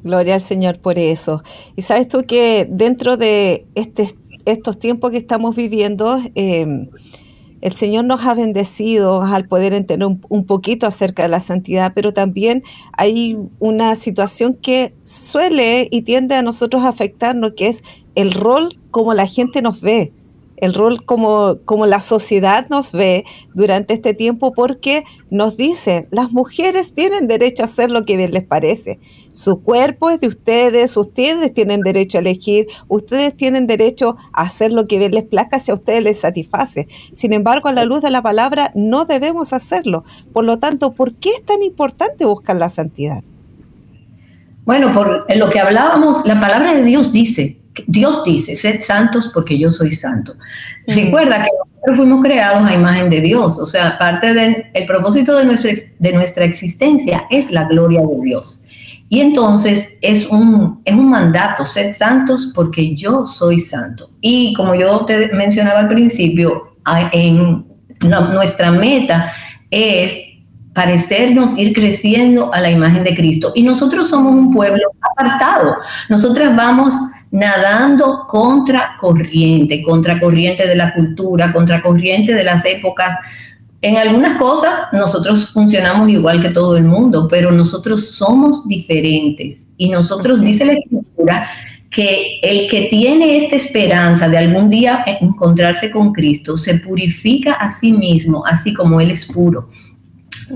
Gloria 0.04 0.36
al 0.36 0.42
Señor 0.42 0.80
por 0.80 1.00
eso. 1.00 1.44
Y 1.76 1.82
sabes 1.82 2.08
tú 2.08 2.24
que 2.24 2.68
dentro 2.70 3.18
de 3.18 3.66
este, 3.74 4.16
estos 4.46 4.78
tiempos 4.78 5.12
que 5.12 5.18
estamos 5.18 5.56
viviendo, 5.56 6.20
em, 6.36 6.90
el 7.62 7.74
Señor 7.74 8.06
nos 8.06 8.24
ha 8.26 8.36
bendecido 8.36 9.24
al 9.24 9.48
poder 9.48 9.74
entender 9.74 10.08
un, 10.08 10.24
un, 10.30 10.46
poquito 10.46 10.86
acerca 10.86 11.24
de 11.24 11.30
la 11.30 11.40
santidad, 11.40 11.94
pero 11.96 12.14
también 12.14 12.62
hay 12.96 13.38
una 13.60 13.96
situación 13.96 14.54
que 14.54 14.94
suele 15.04 15.88
y 15.90 16.04
tiende 16.04 16.36
a 16.36 16.44
nosotros 16.44 16.84
a 16.84 16.90
afectarnos, 16.90 17.54
que 17.54 17.68
es 17.68 17.84
el 18.14 18.32
rol 18.34 18.78
como 18.92 19.16
la 19.16 19.26
gente 19.26 19.64
nos 19.64 19.82
ve 19.82 20.14
el 20.58 20.74
rol 20.74 21.04
como, 21.04 21.58
como 21.66 21.86
la 21.86 22.00
sociedad 22.00 22.68
nos 22.70 22.92
ve 22.92 23.26
durante 23.54 23.94
este 23.94 24.14
tiempo 24.14 24.54
porque 24.54 25.04
nos 25.30 25.58
dice, 25.58 26.08
las 26.12 26.32
mujeres 26.32 26.94
tienen 26.94 27.28
derecho 27.28 27.64
a 27.64 27.66
hacer 27.66 27.92
lo 27.92 28.04
que 28.04 28.18
bien 28.18 28.32
les 28.32 28.44
parece. 28.44 29.00
Su 29.32 29.62
cuerpo 29.62 30.10
es 30.10 30.22
de 30.22 30.28
ustedes, 30.28 30.96
ustedes 30.96 31.54
tienen 31.54 31.82
derecho 31.82 32.18
a 32.18 32.22
elegir, 32.22 32.68
ustedes 32.88 33.36
tienen 33.36 33.68
derecho 33.68 34.16
a 34.32 34.44
hacer 34.44 34.72
lo 34.72 34.88
que 34.88 34.98
bien 34.98 35.12
les 35.12 35.26
plazca 35.26 35.60
si 35.60 35.72
a 35.72 35.76
ustedes 35.76 36.04
les 36.04 36.20
satisface. 36.20 36.88
Sin 37.12 37.34
embargo, 37.34 37.68
a 37.68 37.74
la 37.74 37.86
luz 37.86 38.02
de 38.02 38.12
la 38.12 38.22
palabra 38.22 38.72
no 38.76 39.06
debemos 39.06 39.52
hacerlo. 39.54 40.06
Por 40.32 40.46
lo 40.46 40.60
tanto, 40.60 40.94
¿por 40.94 41.16
qué 41.16 41.30
es 41.30 41.44
tan 41.44 41.64
importante 41.64 42.26
buscar 42.26 42.56
la 42.56 42.70
santidad? 42.70 43.24
Bueno, 44.66 44.94
por 44.94 45.26
lo 45.36 45.50
que 45.50 45.60
hablábamos, 45.60 46.26
la 46.26 46.40
palabra 46.40 46.74
de 46.74 46.84
Dios 46.84 47.12
dice, 47.12 47.60
Dios 47.88 48.24
dice, 48.24 48.56
sed 48.56 48.82
santos 48.82 49.30
porque 49.34 49.58
yo 49.60 49.72
soy 49.72 49.92
santo. 49.92 50.36
Recuerda 50.88 51.44
que 51.44 51.50
nosotros 51.52 51.98
fuimos 51.98 52.24
creados 52.24 52.68
a 52.68 52.74
imagen 52.74 53.10
de 53.10 53.22
Dios, 53.22 53.60
o 53.60 53.66
sea, 53.66 53.98
parte 53.98 54.34
del 54.34 54.66
propósito 54.88 55.36
de 55.38 55.46
nuestra, 55.46 55.72
de 56.00 56.14
nuestra 56.14 56.46
existencia 56.46 57.26
es 57.30 57.52
la 57.52 57.66
gloria 57.66 58.02
de 58.02 58.24
Dios. 58.24 58.62
Y 59.08 59.20
entonces 59.22 59.98
es 60.02 60.26
un, 60.28 60.82
es 60.84 60.94
un 60.94 61.10
mandato, 61.10 61.66
sed 61.66 61.94
santos 61.94 62.52
porque 62.56 62.96
yo 62.96 63.26
soy 63.26 63.60
santo. 63.60 64.10
Y 64.20 64.54
como 64.56 64.74
yo 64.74 65.06
te 65.06 65.32
mencionaba 65.34 65.82
al 65.82 65.88
principio, 65.88 66.76
en 67.12 67.66
nuestra 68.02 68.72
meta 68.72 69.32
es 69.70 70.16
parecernos, 70.74 71.58
ir 71.58 71.74
creciendo 71.74 72.54
a 72.54 72.60
la 72.60 72.70
imagen 72.70 73.04
de 73.04 73.16
Cristo. 73.16 73.52
Y 73.56 73.64
nosotros 73.64 74.10
somos 74.10 74.34
un 74.34 74.54
pueblo 74.54 74.84
apartado. 75.12 75.78
Nosotras 76.10 76.54
vamos 76.56 76.94
nadando 77.32 78.26
contra 78.28 78.96
corriente, 79.00 79.82
contra 79.84 80.20
corriente 80.20 80.68
de 80.68 80.76
la 80.76 80.94
cultura, 80.94 81.52
contra 81.52 81.82
corriente 81.82 82.34
de 82.34 82.44
las 82.44 82.66
épocas. 82.66 83.14
En 83.82 83.98
algunas 83.98 84.38
cosas 84.38 84.74
nosotros 84.94 85.52
funcionamos 85.52 86.10
igual 86.10 86.42
que 86.42 86.50
todo 86.50 86.78
el 86.78 86.84
mundo, 86.84 87.28
pero 87.30 87.52
nosotros 87.52 88.12
somos 88.12 88.68
diferentes. 88.68 89.68
Y 89.78 89.90
nosotros, 89.90 90.42
dice 90.42 90.66
la 90.66 90.74
Escritura, 90.74 91.48
que 91.96 92.40
el 92.42 92.68
que 92.68 92.88
tiene 92.90 93.38
esta 93.38 93.56
esperanza 93.56 94.28
de 94.28 94.38
algún 94.38 94.70
día 94.70 95.06
encontrarse 95.22 95.90
con 95.92 96.12
Cristo 96.12 96.58
se 96.58 96.80
purifica 96.80 97.54
a 97.54 97.70
sí 97.70 97.94
mismo, 97.94 98.44
así 98.46 98.74
como 98.74 99.00
Él 99.00 99.12
es 99.12 99.26
puro. 99.26 99.70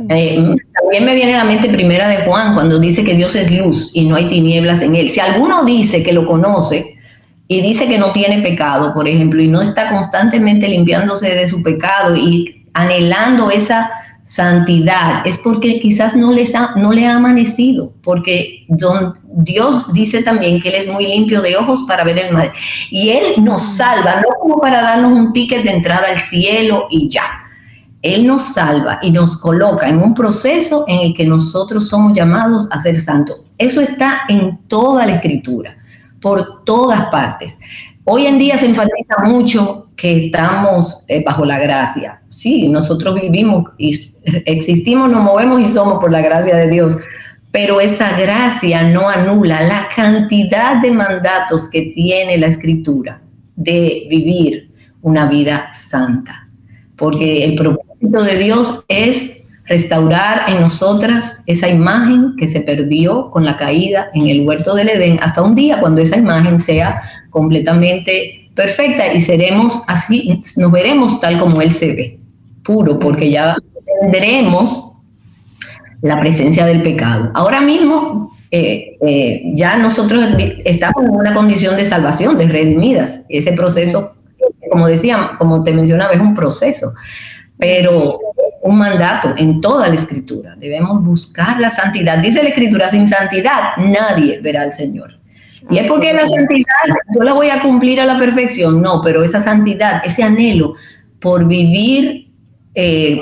Eh, 0.09 0.55
también 0.89 1.05
me 1.05 1.13
viene 1.13 1.35
a 1.35 1.43
la 1.43 1.43
mente 1.43 1.69
primera 1.69 2.07
de 2.07 2.25
Juan, 2.25 2.55
cuando 2.55 2.79
dice 2.79 3.03
que 3.03 3.13
Dios 3.13 3.35
es 3.35 3.51
luz 3.55 3.91
y 3.93 4.05
no 4.05 4.15
hay 4.15 4.27
tinieblas 4.27 4.81
en 4.81 4.95
Él. 4.95 5.11
Si 5.11 5.19
alguno 5.19 5.63
dice 5.63 6.01
que 6.01 6.13
lo 6.13 6.25
conoce 6.25 6.95
y 7.47 7.61
dice 7.61 7.87
que 7.87 7.99
no 7.99 8.11
tiene 8.11 8.41
pecado, 8.41 8.91
por 8.95 9.07
ejemplo, 9.07 9.39
y 9.39 9.47
no 9.47 9.61
está 9.61 9.91
constantemente 9.91 10.67
limpiándose 10.67 11.35
de 11.35 11.45
su 11.45 11.61
pecado 11.61 12.15
y 12.15 12.65
anhelando 12.73 13.51
esa 13.51 13.91
santidad, 14.23 15.21
es 15.27 15.37
porque 15.37 15.79
quizás 15.79 16.15
no, 16.15 16.31
les 16.31 16.55
ha, 16.55 16.71
no 16.75 16.91
le 16.91 17.05
ha 17.05 17.17
amanecido, 17.17 17.93
porque 18.01 18.65
don, 18.67 19.13
Dios 19.31 19.93
dice 19.93 20.23
también 20.23 20.59
que 20.59 20.69
Él 20.69 20.75
es 20.75 20.87
muy 20.87 21.05
limpio 21.05 21.43
de 21.43 21.55
ojos 21.55 21.83
para 21.87 22.03
ver 22.03 22.17
el 22.17 22.33
mal. 22.33 22.51
Y 22.89 23.09
Él 23.09 23.43
nos 23.43 23.75
salva, 23.75 24.15
no 24.15 24.29
como 24.41 24.59
para 24.59 24.81
darnos 24.81 25.11
un 25.11 25.33
ticket 25.33 25.61
de 25.61 25.69
entrada 25.69 26.07
al 26.09 26.19
cielo 26.19 26.87
y 26.89 27.09
ya. 27.09 27.38
Él 28.01 28.25
nos 28.25 28.53
salva 28.53 28.99
y 29.01 29.11
nos 29.11 29.37
coloca 29.37 29.89
en 29.89 30.01
un 30.01 30.13
proceso 30.13 30.85
en 30.87 30.99
el 30.99 31.13
que 31.13 31.25
nosotros 31.25 31.89
somos 31.89 32.13
llamados 32.13 32.67
a 32.71 32.79
ser 32.79 32.99
santos. 32.99 33.41
Eso 33.57 33.81
está 33.81 34.21
en 34.29 34.57
toda 34.67 35.05
la 35.05 35.13
escritura, 35.15 35.77
por 36.21 36.63
todas 36.63 37.09
partes. 37.09 37.59
Hoy 38.05 38.25
en 38.25 38.39
día 38.39 38.57
se 38.57 38.67
enfatiza 38.67 39.17
mucho 39.25 39.89
que 39.95 40.15
estamos 40.15 41.03
eh, 41.07 41.23
bajo 41.23 41.45
la 41.45 41.59
gracia. 41.59 42.21
Sí, 42.29 42.69
nosotros 42.69 43.15
vivimos 43.15 43.65
y 43.77 44.13
existimos, 44.45 45.09
nos 45.09 45.23
movemos 45.23 45.61
y 45.61 45.65
somos 45.65 45.99
por 45.99 46.11
la 46.11 46.21
gracia 46.21 46.55
de 46.55 46.69
Dios, 46.69 46.97
pero 47.51 47.81
esa 47.81 48.17
gracia 48.17 48.83
no 48.83 49.09
anula 49.09 49.61
la 49.61 49.89
cantidad 49.93 50.81
de 50.81 50.91
mandatos 50.91 51.67
que 51.69 51.91
tiene 51.93 52.37
la 52.37 52.47
escritura 52.47 53.21
de 53.55 54.07
vivir 54.09 54.71
una 55.01 55.27
vida 55.27 55.69
santa, 55.73 56.47
porque 56.95 57.43
el 57.43 57.55
propósito 57.55 57.88
de 57.99 58.37
Dios 58.37 58.83
es 58.87 59.39
restaurar 59.65 60.49
en 60.49 60.61
nosotras 60.61 61.43
esa 61.45 61.69
imagen 61.69 62.35
que 62.37 62.47
se 62.47 62.61
perdió 62.61 63.29
con 63.29 63.45
la 63.45 63.55
caída 63.55 64.09
en 64.13 64.27
el 64.27 64.41
huerto 64.41 64.73
del 64.73 64.89
Edén 64.89 65.19
hasta 65.21 65.43
un 65.43 65.53
día 65.53 65.79
cuando 65.79 66.01
esa 66.01 66.17
imagen 66.17 66.59
sea 66.59 67.01
completamente 67.29 68.49
perfecta 68.55 69.13
y 69.13 69.21
seremos 69.21 69.83
así, 69.87 70.41
nos 70.57 70.71
veremos 70.71 71.19
tal 71.19 71.39
como 71.39 71.61
Él 71.61 71.71
se 71.71 71.93
ve, 71.93 72.19
puro, 72.63 72.99
porque 72.99 73.29
ya 73.29 73.55
tendremos 74.01 74.91
la 76.01 76.19
presencia 76.19 76.65
del 76.65 76.81
pecado. 76.81 77.31
Ahora 77.35 77.61
mismo 77.61 78.35
eh, 78.51 78.97
eh, 79.01 79.43
ya 79.53 79.77
nosotros 79.77 80.25
estamos 80.65 81.03
en 81.03 81.11
una 81.11 81.33
condición 81.33 81.75
de 81.75 81.85
salvación, 81.85 82.37
de 82.37 82.47
redimidas. 82.47 83.21
Ese 83.29 83.53
proceso, 83.53 84.13
como 84.71 84.87
decía, 84.87 85.31
como 85.37 85.63
te 85.63 85.71
mencionaba, 85.73 86.13
es 86.13 86.19
un 86.19 86.33
proceso, 86.33 86.93
pero 87.59 88.19
es 88.47 88.57
un 88.63 88.77
mandato 88.77 89.33
en 89.37 89.59
toda 89.59 89.89
la 89.89 89.95
escritura. 89.95 90.55
Debemos 90.55 91.03
buscar 91.03 91.59
la 91.59 91.69
santidad. 91.69 92.17
Dice 92.19 92.41
la 92.41 92.49
escritura, 92.49 92.87
sin 92.87 93.05
santidad 93.05 93.75
nadie 93.77 94.39
verá 94.39 94.61
al 94.61 94.71
Señor. 94.71 95.19
Y 95.69 95.77
es 95.77 95.87
porque 95.87 96.13
la 96.13 96.25
santidad 96.25 96.65
yo 97.13 97.21
la 97.21 97.33
voy 97.33 97.49
a 97.49 97.61
cumplir 97.61 97.99
a 97.99 98.05
la 98.05 98.17
perfección, 98.17 98.81
no, 98.81 99.01
pero 99.03 99.23
esa 99.23 99.41
santidad, 99.41 100.01
ese 100.05 100.23
anhelo 100.23 100.75
por 101.19 101.45
vivir, 101.47 102.31
eh, 102.73 103.21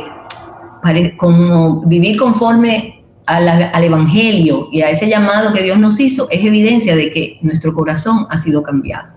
como 1.18 1.82
vivir 1.82 2.16
conforme 2.16 3.04
al 3.26 3.84
Evangelio 3.84 4.70
y 4.72 4.84
a 4.84 4.90
ese 4.92 5.10
llamado 5.10 5.52
que 5.52 5.64
Dios 5.64 5.80
nos 5.80 6.00
hizo, 6.00 6.30
es 6.30 6.46
evidencia 6.46 6.96
de 6.96 7.12
que 7.12 7.40
nuestro 7.42 7.74
corazón 7.74 8.28
ha 8.30 8.38
sido 8.38 8.62
cambiado. 8.64 9.17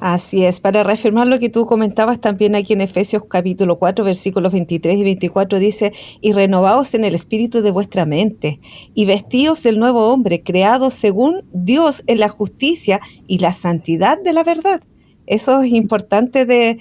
Así 0.00 0.44
es, 0.44 0.60
para 0.60 0.84
reafirmar 0.84 1.26
lo 1.26 1.40
que 1.40 1.48
tú 1.48 1.66
comentabas 1.66 2.20
también 2.20 2.54
aquí 2.54 2.72
en 2.72 2.80
Efesios 2.80 3.24
capítulo 3.28 3.80
4, 3.80 4.04
versículos 4.04 4.52
23 4.52 4.96
y 4.96 5.02
24 5.02 5.58
dice, 5.58 5.92
y 6.20 6.32
renovaos 6.32 6.94
en 6.94 7.02
el 7.02 7.16
espíritu 7.16 7.62
de 7.62 7.72
vuestra 7.72 8.06
mente, 8.06 8.60
y 8.94 9.06
vestíos 9.06 9.64
del 9.64 9.80
nuevo 9.80 10.12
hombre, 10.12 10.44
creado 10.44 10.90
según 10.90 11.42
Dios 11.52 12.04
en 12.06 12.20
la 12.20 12.28
justicia 12.28 13.00
y 13.26 13.40
la 13.40 13.52
santidad 13.52 14.22
de 14.22 14.32
la 14.32 14.44
verdad. 14.44 14.80
Eso 15.28 15.60
es 15.60 15.72
importante 15.72 16.46
de, 16.46 16.78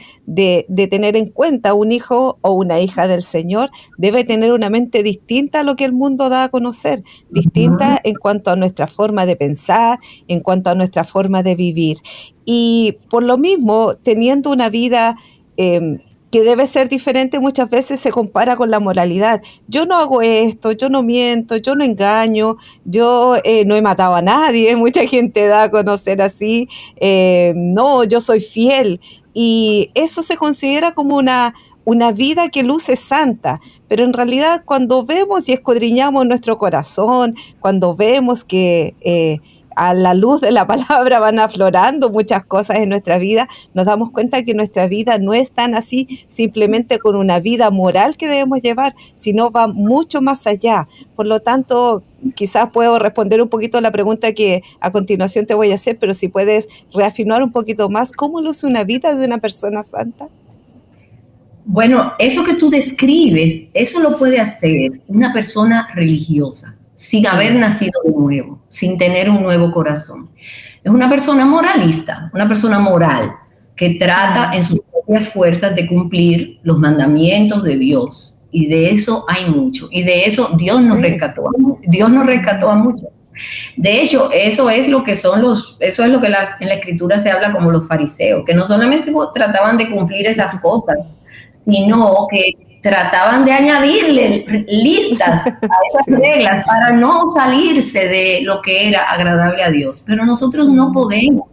tener 0.90 1.18
en 1.18 1.30
cuenta. 1.30 1.74
Un 1.74 1.92
hijo 1.92 2.40
o 2.42 2.52
una 2.52 2.80
hija 2.80 3.08
del 3.08 3.22
Señor 3.22 3.70
debe 3.98 4.24
tener 4.24 4.54
una 4.54 4.70
mente 4.70 5.04
distinta 5.04 5.60
a 5.60 5.64
lo 5.64 5.76
que 5.76 5.84
el 5.84 5.94
mundo 5.94 6.30
da 6.30 6.46
a 6.46 6.50
conocer, 6.50 7.04
distinta 7.30 8.00
en 8.04 8.16
cuanto 8.16 8.52
a 8.52 8.56
nuestra 8.56 8.88
forma 8.88 9.26
de 9.26 9.36
pensar, 9.36 10.00
en 10.30 10.40
cuanto 10.40 10.70
a 10.70 10.76
nuestra 10.76 11.04
forma 11.04 11.44
de 11.44 11.56
vivir. 11.56 11.98
Y 12.46 12.98
por 13.10 13.24
lo 13.24 13.38
mismo, 13.38 13.96
teniendo 13.96 14.50
una 14.52 14.70
vida 14.70 15.18
em, 15.58 16.00
que 16.32 16.44
debe 16.44 16.66
ser 16.66 16.90
diferente, 16.90 17.40
muchas 17.40 17.70
veces 17.70 18.00
se 18.00 18.12
compara 18.12 18.56
con 18.56 18.70
la 18.70 18.80
moralidad. 18.80 19.42
Yo 19.68 19.86
no 19.86 19.96
hago 19.96 20.22
esto, 20.22 20.72
yo 20.72 20.90
no 20.90 21.04
miento, 21.04 21.56
yo 21.58 21.76
no 21.76 21.84
engaño, 21.84 22.58
yo 22.86 23.36
eh, 23.44 23.64
no 23.66 23.76
he 23.76 23.82
matado 23.82 24.16
a 24.16 24.22
nadie, 24.22 24.76
mucha 24.78 25.06
gente 25.08 25.48
da 25.48 25.64
a 25.64 25.72
conocer 25.72 26.22
así, 26.22 26.68
eh, 26.98 27.54
no, 27.56 28.04
yo 28.04 28.20
soy 28.20 28.42
fiel. 28.42 29.00
Y 29.34 29.92
eso 29.94 30.24
se 30.24 30.36
considera 30.36 30.94
como 30.94 31.16
una, 31.16 31.54
una 31.86 32.12
vida 32.12 32.50
que 32.50 32.64
luce 32.64 32.96
santa, 32.96 33.62
pero 33.88 34.04
en 34.04 34.14
realidad 34.14 34.64
cuando 34.66 35.06
vemos 35.06 35.48
y 35.48 35.54
escudriñamos 35.54 36.26
nuestro 36.26 36.58
corazón, 36.58 37.36
cuando 37.60 37.96
vemos 37.96 38.44
que... 38.44 38.96
Eh, 39.02 39.40
a 39.78 39.94
la 39.94 40.16
luz 40.16 40.42
de 40.42 40.52
la 40.52 40.66
palabra 40.66 41.20
van 41.22 41.40
aflorando 41.40 42.10
muchas 42.10 42.44
cosas 42.44 42.78
en 42.80 42.90
nuestra 42.90 43.20
vida, 43.20 43.48
nos 43.74 43.86
damos 43.86 44.12
cuenta 44.12 44.44
que 44.44 44.56
nuestra 44.56 44.88
vida 44.88 45.20
no 45.20 45.34
es 45.34 45.52
tan 45.52 45.76
así 45.76 46.26
simplemente 46.28 46.98
con 46.98 47.16
una 47.16 47.40
vida 47.40 47.70
moral 47.70 48.18
que 48.18 48.28
debemos 48.28 48.62
llevar, 48.62 48.96
sino 49.14 49.52
va 49.52 49.68
mucho 49.68 50.20
más 50.20 50.48
allá. 50.48 50.88
Por 51.16 51.28
lo 51.28 51.40
tanto, 51.40 52.04
quizás 52.34 52.72
puedo 52.72 52.98
responder 52.98 53.42
un 53.42 53.50
poquito 53.50 53.78
a 53.78 53.82
la 53.82 53.92
pregunta 53.92 54.34
que 54.34 54.64
a 54.82 54.92
continuación 54.92 55.46
te 55.46 55.54
voy 55.54 55.72
a 55.72 55.76
hacer, 55.76 55.98
pero 56.00 56.14
si 56.14 56.28
puedes 56.28 56.68
reafirmar 56.92 57.44
un 57.44 57.52
poquito 57.52 57.88
más, 57.90 58.12
¿cómo 58.12 58.42
luce 58.42 58.66
una 58.66 58.84
vida 58.84 59.16
de 59.16 59.26
una 59.26 59.38
persona 59.38 59.84
santa? 59.84 60.28
Bueno, 61.66 62.14
eso 62.18 62.44
que 62.44 62.56
tú 62.56 62.70
describes, 62.70 63.68
eso 63.74 64.00
lo 64.00 64.18
puede 64.18 64.40
hacer 64.40 65.02
una 65.08 65.34
persona 65.34 65.88
religiosa 65.94 66.78
sin 66.98 67.28
haber 67.28 67.56
nacido 67.56 68.02
de 68.04 68.12
nuevo, 68.12 68.60
sin 68.70 68.98
tener 68.98 69.30
un 69.30 69.44
nuevo 69.44 69.72
corazón. 69.72 70.32
Es 70.84 70.92
una 70.92 71.08
persona 71.08 71.46
moralista, 71.46 72.32
una 72.34 72.48
persona 72.48 72.80
moral, 72.80 73.32
que 73.76 73.92
trata 73.92 74.50
en 74.52 74.64
sus 74.64 74.82
propias 74.82 75.30
fuerzas 75.30 75.76
de 75.76 75.86
cumplir 75.86 76.60
los 76.64 76.80
mandamientos 76.80 77.64
de 77.64 77.78
Dios. 77.78 78.40
Y 78.50 78.66
de 78.66 78.90
eso 78.90 79.26
hay 79.28 79.46
mucho. 79.46 79.88
Y 79.92 80.02
de 80.02 80.26
eso 80.26 80.50
Dios 80.58 80.84
nos 80.84 81.00
rescató. 81.00 81.52
Dios 81.84 82.10
nos 82.10 82.26
rescató 82.26 82.68
a 82.68 82.76
muchos. 82.76 83.10
De 83.76 84.02
hecho, 84.02 84.32
eso 84.32 84.68
es 84.72 84.88
lo 84.88 85.04
que 85.04 85.16
son 85.16 85.44
los, 85.44 85.78
eso 85.80 86.04
es 86.04 86.10
lo 86.10 86.20
que 86.20 86.26
en 86.26 86.68
la 86.68 86.74
escritura 86.74 87.20
se 87.20 87.30
habla 87.30 87.54
como 87.54 87.72
los 87.72 87.88
fariseos, 87.88 88.44
que 88.44 88.56
no 88.56 88.64
solamente 88.64 89.14
trataban 89.36 89.78
de 89.78 89.92
cumplir 89.92 90.26
esas 90.26 90.60
cosas, 90.62 90.98
sino 91.52 92.26
que 92.32 92.67
trataban 92.82 93.46
de 93.46 93.52
añadirle 93.52 94.46
listas 94.68 95.48
a 95.48 95.50
esas 95.52 96.20
reglas 96.20 96.64
para 96.66 96.92
no 96.92 97.30
salirse 97.30 98.08
de 98.08 98.42
lo 98.44 98.62
que 98.62 98.90
era 98.90 99.04
agradable 99.04 99.64
a 99.64 99.70
Dios. 99.70 100.04
Pero 100.06 100.26
nosotros 100.26 100.70
no 100.70 100.92
podemos 100.92 101.44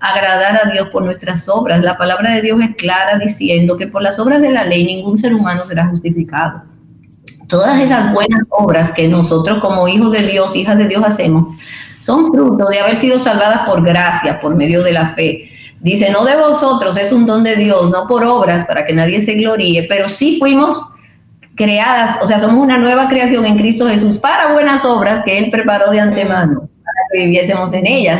agradar 0.00 0.60
a 0.64 0.70
Dios 0.70 0.88
por 0.90 1.02
nuestras 1.02 1.48
obras. 1.48 1.82
La 1.82 1.96
palabra 1.96 2.32
de 2.32 2.42
Dios 2.42 2.60
es 2.60 2.76
clara 2.76 3.18
diciendo 3.18 3.76
que 3.76 3.86
por 3.86 4.02
las 4.02 4.18
obras 4.18 4.40
de 4.40 4.52
la 4.52 4.64
ley 4.64 4.84
ningún 4.84 5.16
ser 5.16 5.34
humano 5.34 5.64
será 5.66 5.86
justificado. 5.86 6.62
Todas 7.48 7.80
esas 7.80 8.12
buenas 8.12 8.40
obras 8.50 8.90
que 8.90 9.06
nosotros 9.06 9.58
como 9.60 9.86
hijos 9.86 10.12
de 10.12 10.26
Dios, 10.26 10.56
hijas 10.56 10.78
de 10.78 10.86
Dios 10.86 11.02
hacemos, 11.04 11.54
son 11.98 12.24
fruto 12.24 12.68
de 12.68 12.80
haber 12.80 12.96
sido 12.96 13.18
salvadas 13.18 13.66
por 13.66 13.82
gracia, 13.82 14.40
por 14.40 14.54
medio 14.54 14.82
de 14.82 14.92
la 14.92 15.08
fe 15.08 15.50
Dice, 15.84 16.08
no 16.08 16.24
de 16.24 16.34
vosotros, 16.34 16.96
es 16.96 17.12
un 17.12 17.26
don 17.26 17.44
de 17.44 17.56
Dios, 17.56 17.90
no 17.90 18.06
por 18.06 18.24
obras 18.24 18.64
para 18.64 18.86
que 18.86 18.94
nadie 18.94 19.20
se 19.20 19.34
gloríe, 19.34 19.82
pero 19.86 20.08
sí 20.08 20.38
fuimos 20.38 20.82
creadas, 21.54 22.16
o 22.22 22.26
sea, 22.26 22.38
somos 22.38 22.56
una 22.56 22.78
nueva 22.78 23.06
creación 23.06 23.44
en 23.44 23.58
Cristo 23.58 23.86
Jesús 23.86 24.16
para 24.16 24.54
buenas 24.54 24.86
obras 24.86 25.22
que 25.26 25.36
Él 25.36 25.48
preparó 25.50 25.90
de 25.90 26.00
antemano 26.00 26.70
para 26.82 27.00
que 27.12 27.26
viviésemos 27.26 27.74
en 27.74 27.86
ellas. 27.86 28.18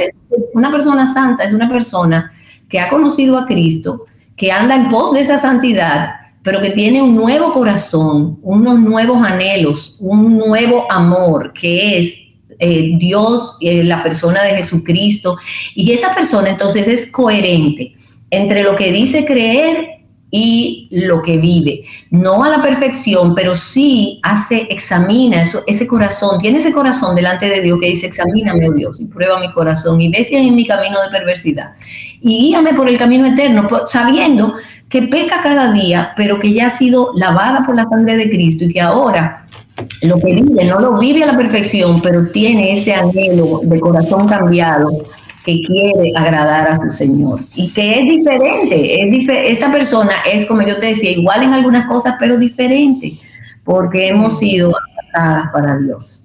Una 0.53 0.71
persona 0.71 1.07
santa 1.07 1.45
es 1.45 1.55
una 1.55 1.71
persona 1.71 2.31
que 2.69 2.79
ha 2.79 2.91
conocido 2.91 3.39
a 3.39 3.47
Cristo, 3.47 4.05
que 4.37 4.53
anda 4.53 4.77
en 4.77 4.91
pos 4.91 5.15
de 5.15 5.21
esa 5.21 5.39
santidad, 5.39 6.11
pero 6.43 6.61
que 6.61 6.69
tiene 6.69 7.01
un 7.01 7.15
nuevo 7.15 7.55
corazón, 7.55 8.39
unos 8.43 8.79
nuevos 8.79 9.27
anhelos, 9.27 9.97
un 10.01 10.37
nuevo 10.37 10.85
amor, 10.93 11.55
que 11.55 11.99
es 11.99 12.15
eh, 12.59 12.93
Dios, 12.97 13.57
eh, 13.61 13.85
la 13.85 14.03
persona 14.03 14.43
de 14.43 14.57
Jesucristo. 14.57 15.37
Y 15.75 15.93
esa 15.93 16.15
persona 16.15 16.51
entonces 16.51 16.89
es 16.89 17.07
coherente 17.07 17.95
entre 18.31 18.63
lo 18.63 18.75
que 18.75 18.93
dice 18.93 19.25
creer 19.25 19.95
y 20.37 20.89
lo 20.91 21.23
que 21.23 21.39
vive. 21.39 21.85
No 22.11 22.43
a 22.43 22.49
la 22.49 22.61
perfección, 22.61 23.37
pero 23.37 23.55
sí 23.55 24.19
hace, 24.25 24.67
examina 24.69 25.43
eso, 25.43 25.63
ese 25.69 25.87
corazón, 25.87 26.41
tiene 26.41 26.59
ese 26.59 26.73
corazón 26.73 27.15
delante 27.15 27.49
de 27.49 27.63
Dios 27.63 27.79
que 27.81 27.87
dice, 27.87 28.07
examíname, 28.07 28.69
oh 28.69 28.73
Dios, 28.73 29.01
y 29.01 29.05
prueba 29.05 29.39
mi 29.39 29.53
corazón, 29.53 30.01
y 30.01 30.09
ve 30.09 30.25
si 30.25 30.35
en 30.35 30.53
mi 30.57 30.67
camino 30.67 31.01
de 31.01 31.17
perversidad. 31.17 31.75
Y 32.21 32.49
guíame 32.49 32.75
por 32.75 32.89
el 32.89 32.99
camino 32.99 33.27
eterno, 33.27 33.69
sabiendo 33.87 34.55
que 34.89 35.03
peca 35.03 35.41
cada 35.41 35.73
día, 35.73 36.15
pero 36.17 36.41
que 36.41 36.53
ya 36.53 36.67
ha 36.67 36.71
sido 36.71 37.13
lavada 37.15 37.65
por 37.65 37.77
la 37.77 37.85
sangre 37.85 38.17
de 38.17 38.29
Cristo 38.29 38.65
y 38.65 38.73
que 38.73 38.81
ahora 38.81 39.47
lo 40.03 40.17
que 40.19 40.35
vive 40.35 40.65
no 40.65 40.79
lo 40.79 40.99
vive 40.99 41.23
a 41.25 41.27
la 41.27 41.37
perfección, 41.37 42.01
pero 42.01 42.29
tiene 42.29 42.73
ese 42.73 42.95
anhelo 42.95 43.61
de 43.65 43.81
corazón 43.81 44.29
cambiado 44.29 44.89
que 45.45 45.61
quiere 45.67 46.13
agradar 46.17 46.69
a 46.69 46.75
su 46.75 46.93
Señor 46.95 47.41
y 47.55 47.71
que 47.73 47.99
es 47.99 48.07
diferente. 48.07 49.03
Es 49.03 49.29
esta 49.51 49.71
persona 49.71 50.13
es, 50.33 50.47
como 50.47 50.63
yo 50.63 50.79
te 50.79 50.87
decía, 50.87 51.11
igual 51.11 51.43
en 51.43 51.53
algunas 51.53 51.87
cosas, 51.87 52.15
pero 52.19 52.39
diferente, 52.39 53.15
porque 53.63 54.09
hemos 54.09 54.39
sido 54.39 54.73
adaptadas 55.13 55.53
para 55.53 55.77
Dios. 55.79 56.24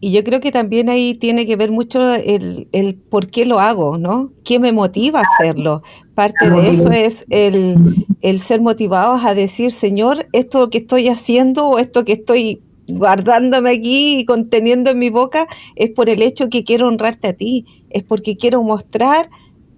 Y 0.00 0.12
yo 0.12 0.22
creo 0.24 0.40
que 0.40 0.52
también 0.52 0.90
ahí 0.90 1.14
tiene 1.14 1.46
que 1.46 1.56
ver 1.56 1.70
mucho 1.70 2.14
el, 2.14 2.68
el, 2.72 2.94
por 2.96 3.28
qué 3.28 3.46
lo 3.46 3.60
hago, 3.60 3.96
¿no? 3.96 4.30
¿Qué 4.44 4.58
me 4.58 4.72
motiva 4.72 5.20
a 5.20 5.22
hacerlo? 5.22 5.82
Parte 6.14 6.50
de 6.50 6.68
eso 6.68 6.90
es 6.90 7.26
el, 7.30 7.78
el 8.20 8.38
ser 8.38 8.60
motivados 8.60 9.24
a 9.24 9.34
decir, 9.34 9.70
Señor, 9.72 10.28
esto 10.32 10.68
que 10.68 10.78
estoy 10.78 11.08
haciendo 11.08 11.68
o 11.68 11.78
esto 11.78 12.04
que 12.04 12.12
estoy 12.12 12.60
guardándome 12.88 13.70
aquí 13.70 14.18
y 14.18 14.24
conteniendo 14.24 14.90
en 14.90 14.98
mi 14.98 15.10
boca 15.10 15.46
es 15.74 15.90
por 15.90 16.08
el 16.08 16.22
hecho 16.22 16.48
que 16.50 16.62
quiero 16.62 16.88
honrarte 16.88 17.28
a 17.28 17.32
ti, 17.32 17.64
es 17.90 18.02
porque 18.02 18.36
quiero 18.36 18.62
mostrar 18.62 19.28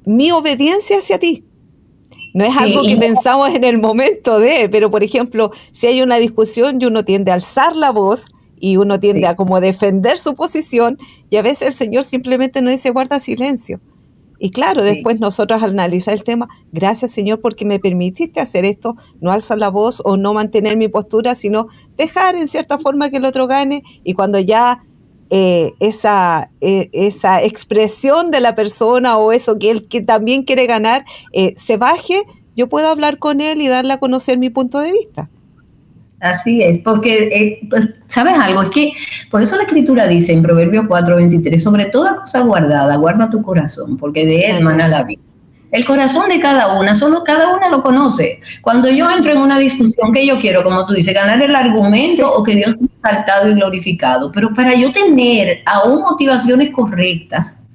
mi 0.05 0.31
obediencia 0.31 0.99
hacia 0.99 1.19
ti. 1.19 1.45
No 2.35 2.45
es 2.45 2.57
algo 2.57 2.83
que 2.83 2.97
pensamos 2.97 3.55
en 3.55 3.65
el 3.65 3.79
momento 3.79 4.39
de, 4.39 4.69
pero 4.69 4.91
por 4.91 5.03
ejemplo, 5.03 5.51
si 5.71 5.87
hay 5.87 6.03
una 6.03 6.17
discusión 6.17 6.79
y 6.81 6.87
uno 6.87 7.05
tiende 7.05 7.31
a 7.31 7.35
alzar 7.35 7.75
la 7.75 7.91
voz 7.91 8.27
y 8.61 8.77
uno 8.77 9.01
tiende 9.01 9.27
a 9.27 9.37
como 9.37 9.61
defender 9.61 10.19
su 10.19 10.35
posición 10.35 10.99
y 11.31 11.37
a 11.37 11.43
veces 11.43 11.69
el 11.69 11.75
Señor 11.75 12.05
simplemente 12.05 12.63
no 12.63 12.71
dice 12.71 12.91
guarda 12.91 13.19
silencio. 13.19 13.81
Y 14.41 14.51
claro, 14.51 14.85
después 14.85 15.19
nosotros 15.19 15.63
al 15.63 15.71
analizar 15.71 16.15
el 16.15 16.23
tema, 16.23 16.49
gracias 16.73 17.11
Señor 17.11 17.41
porque 17.41 17.65
me 17.65 17.81
permitiste 17.81 18.41
hacer 18.41 18.65
esto, 18.65 18.95
no 19.21 19.33
alzar 19.33 19.59
la 19.59 19.69
voz 19.69 20.01
o 20.05 20.17
no 20.17 20.33
mantener 20.33 20.77
mi 20.77 20.89
postura, 20.89 21.35
sino 21.35 21.67
dejar 21.97 22.37
en 22.37 22.47
cierta 22.47 22.79
forma 22.79 23.11
que 23.11 23.17
el 23.17 23.25
otro 23.25 23.49
gane 23.49 23.83
y 24.05 24.15
cuando 24.15 24.39
ya 24.39 24.83
eh, 25.31 25.73
esa, 25.81 26.51
eh, 26.61 26.89
esa 26.93 27.43
expresión 27.43 28.31
de 28.31 28.41
la 28.41 28.55
persona 28.55 29.19
o 29.19 29.33
eso 29.33 29.59
que 29.59 29.71
él 29.71 29.87
que 29.87 30.01
también 30.01 30.45
quiere 30.45 30.67
ganar 30.67 31.05
eh, 31.33 31.55
se 31.57 31.77
baje, 31.77 32.23
yo 32.57 32.69
puedo 32.69 32.89
hablar 32.89 33.19
con 33.19 33.41
él 33.41 33.61
y 33.61 33.69
darle 33.69 33.93
a 33.93 33.99
conocer 33.99 34.39
mi 34.39 34.51
punto 34.51 34.79
de 34.79 34.93
vista. 34.93 35.29
Así 36.21 36.63
es, 36.63 36.79
porque, 36.79 37.29
eh, 37.33 37.61
pues, 37.71 37.89
¿sabes 38.09 38.37
algo? 38.37 38.63
Es 38.63 38.71
que 38.71 38.93
por 39.31 39.41
eso 39.41 39.57
la 39.57 39.63
escritura 39.63 40.09
dice 40.09 40.33
en 40.33 40.43
Proverbios 40.43 40.87
4:23, 40.87 41.63
sobre 41.63 41.87
toda 41.87 42.17
cosa 42.17 42.41
guardada, 42.41 42.97
guarda 42.97 43.31
tu 43.31 43.41
corazón, 43.41 43.97
porque 43.97 44.27
de 44.27 44.41
él 44.41 44.63
mana 44.63 44.89
la 44.89 45.05
vida. 45.05 45.23
El 45.71 45.85
corazón 45.85 46.29
de 46.29 46.41
cada 46.41 46.81
una, 46.81 46.95
solo 46.95 47.23
cada 47.23 47.55
una 47.55 47.69
lo 47.69 47.83
conoce. 47.83 48.41
Cuando 48.63 48.89
yo 48.89 49.09
entro 49.11 49.33
en 49.33 49.39
una 49.39 49.59
discusión 49.59 50.13
que 50.13 50.27
yo 50.27 50.41
quiero, 50.41 50.65
como 50.65 50.87
tú 50.87 50.95
dices, 50.95 51.15
ganar 51.15 51.43
el 51.43 51.55
argumento 51.55 52.33
o 52.33 52.43
que 52.43 52.57
Dios 52.57 52.75
sea 52.79 53.13
exaltado 53.13 53.51
y 53.51 53.55
glorificado, 53.55 54.33
pero 54.33 54.53
para 54.55 54.75
yo 54.75 54.91
tener 54.91 55.61
aún 55.67 56.01
motivaciones 56.01 56.71
correctas, 56.71 57.67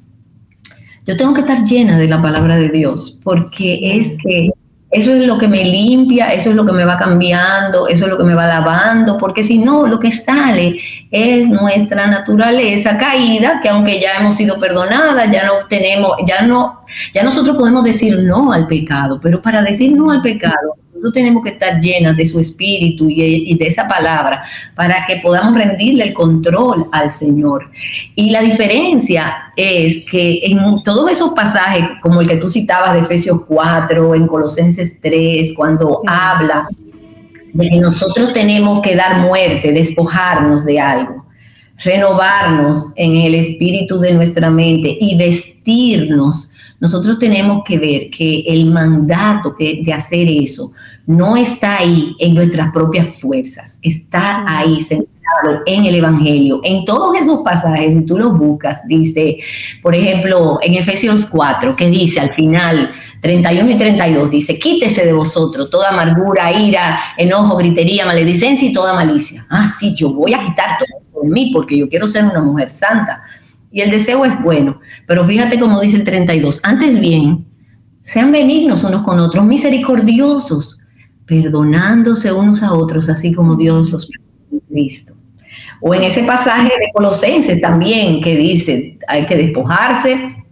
yo 1.06 1.16
tengo 1.16 1.34
que 1.34 1.42
estar 1.42 1.64
llena 1.64 2.00
de 2.00 2.08
la 2.08 2.22
palabra 2.22 2.58
de 2.58 2.70
Dios, 2.70 3.20
porque 3.24 3.80
es 3.98 4.18
que 4.26 4.50
eso 4.94 5.12
es 5.12 5.26
lo 5.26 5.38
que 5.38 5.48
me 5.48 5.64
limpia, 5.64 6.28
eso 6.28 6.52
es 6.52 6.56
lo 6.56 6.66
que 6.66 6.72
me 6.72 6.86
va 6.86 6.98
cambiando, 6.98 7.88
eso 7.88 8.06
es 8.06 8.12
lo 8.12 8.18
que 8.18 8.24
me 8.24 8.36
va 8.36 8.46
lavando, 8.46 9.18
porque 9.18 9.42
si 9.44 9.58
no, 9.58 9.88
lo 9.88 10.00
que 10.00 10.12
sale 10.12 10.76
es 11.10 11.50
nuestra 11.50 12.06
naturaleza 12.06 12.98
caída, 12.98 13.60
que 13.62 13.70
aunque 13.70 14.00
ya 14.00 14.18
hemos 14.20 14.36
sido 14.36 14.60
perdonadas, 14.60 15.32
ya 15.32 15.46
no 15.46 15.54
tenemos, 15.68 16.12
ya 16.28 16.44
no, 16.44 16.82
ya 17.12 17.24
nosotros 17.24 17.58
podemos 17.58 17.84
decir 17.84 18.20
no 18.22 18.52
al 18.54 18.68
pecado, 18.68 19.20
pero 19.20 19.42
para 19.42 19.64
decir 19.64 19.94
no 19.94 20.12
al 20.12 20.22
pecado 20.22 20.83
tenemos 21.12 21.44
que 21.44 21.52
estar 21.52 21.80
llenas 21.80 22.16
de 22.16 22.26
su 22.26 22.40
espíritu 22.40 23.10
y, 23.10 23.56
de 23.56 23.68
esa 23.68 23.88
palabra 23.88 24.42
para 24.76 25.06
que 25.06 25.18
podamos 25.18 25.56
rendirle 25.56 26.06
el 26.06 26.14
control 26.14 26.88
al 26.92 27.12
Señor. 27.12 27.70
Y 28.16 28.30
la 28.30 28.42
diferencia 28.42 29.52
es 29.56 30.04
que 30.10 30.42
en 30.44 30.84
todos 30.84 31.12
esos 31.12 31.34
pasajes, 31.34 31.86
como 32.02 32.22
el 32.22 32.28
que 32.28 32.38
tú 32.38 32.50
citabas 32.50 32.94
de 32.94 33.00
Efesios 33.00 33.42
4, 33.48 34.16
en 34.16 34.28
Colosenses 34.28 35.00
3, 35.02 35.54
cuando 35.56 36.02
habla 36.08 36.68
de 37.54 37.70
que 37.70 37.78
nosotros 37.78 38.34
tenemos 38.34 38.82
que 38.82 38.96
dar 38.96 39.20
muerte, 39.20 39.72
despojarnos 39.72 40.66
de 40.66 40.80
algo, 40.80 41.26
renovarnos 41.84 42.94
en 42.96 43.16
el 43.16 43.36
espíritu 43.36 44.00
de 44.00 44.14
nuestra 44.14 44.50
mente 44.50 44.98
y 45.00 45.18
vestirnos 45.18 46.50
nosotros 46.84 47.18
tenemos 47.18 47.64
que 47.64 47.80
ver 47.80 48.10
que 48.10 48.44
el 48.46 48.66
mandato 48.66 49.56
que, 49.56 49.80
de 49.86 49.94
hacer 49.94 50.28
eso 50.28 50.74
no 51.06 51.38
está 51.38 51.78
ahí 51.78 52.14
en 52.20 52.34
nuestras 52.36 52.74
propias 52.74 53.22
fuerzas, 53.22 53.80
está 53.82 54.44
ahí 54.46 54.82
centrado 54.82 55.62
en 55.66 55.86
el 55.86 55.96
Evangelio. 55.96 56.60
En 56.62 56.84
todos 56.84 57.18
esos 57.18 57.40
pasajes, 57.42 57.94
si 57.96 58.06
tú 58.06 58.18
los 58.18 58.38
buscas, 58.38 58.86
dice, 58.86 59.38
por 59.82 59.96
ejemplo, 59.96 60.60
en 60.62 60.74
Efesios 60.74 61.26
4, 61.28 61.74
que 61.74 61.90
dice 61.90 62.20
al 62.20 62.34
final, 62.34 62.92
31 63.22 63.72
y 63.72 63.78
32, 63.78 64.30
dice, 64.30 64.60
quítese 64.60 65.06
de 65.06 65.14
vosotros 65.14 65.70
toda 65.70 65.88
amargura, 65.88 66.52
ira, 66.52 67.00
enojo, 67.16 67.56
gritería, 67.56 68.06
maledicencia 68.06 68.68
y 68.68 68.74
toda 68.74 68.94
malicia. 68.94 69.48
Ah, 69.50 69.68
sí, 69.68 69.96
yo 69.96 70.14
voy 70.14 70.34
a 70.34 70.42
quitar 70.42 70.78
todo 70.78 71.02
eso 71.02 71.22
de 71.24 71.30
mí 71.30 71.50
porque 71.54 71.78
yo 71.78 71.88
quiero 71.88 72.08
ser 72.08 72.26
una 72.26 72.42
mujer 72.42 72.68
santa 72.68 73.24
y 73.74 73.82
el 73.82 73.90
deseo 73.90 74.24
es 74.24 74.42
bueno. 74.42 74.80
Pero 75.08 75.26
fíjate 75.26 75.60
como 75.60 75.82
dice 75.82 75.98
el 75.98 76.04
32, 76.04 76.62
antes 76.64 76.98
bien, 76.98 77.46
sean 78.00 78.32
benignos 78.32 78.84
unos 78.84 79.02
con 79.02 79.20
otros, 79.20 79.44
misericordiosos, 79.44 80.80
perdonándose 81.26 82.32
unos 82.32 82.62
a 82.62 82.74
otros, 82.74 83.10
así 83.10 83.34
como 83.34 83.56
Dios 83.56 83.92
los 83.92 84.06
perdonó 84.06 84.30
en 84.52 84.60
Cristo. 84.70 85.16
O 85.82 85.94
en 85.94 86.04
ese 86.04 86.24
pasaje 86.24 86.70
de 86.80 86.92
Colosenses 86.94 87.60
también 87.60 88.22
que 88.22 88.38
dice, 88.38 88.98
hay 89.08 89.26
que 89.26 89.36
despojarse, 89.36 90.46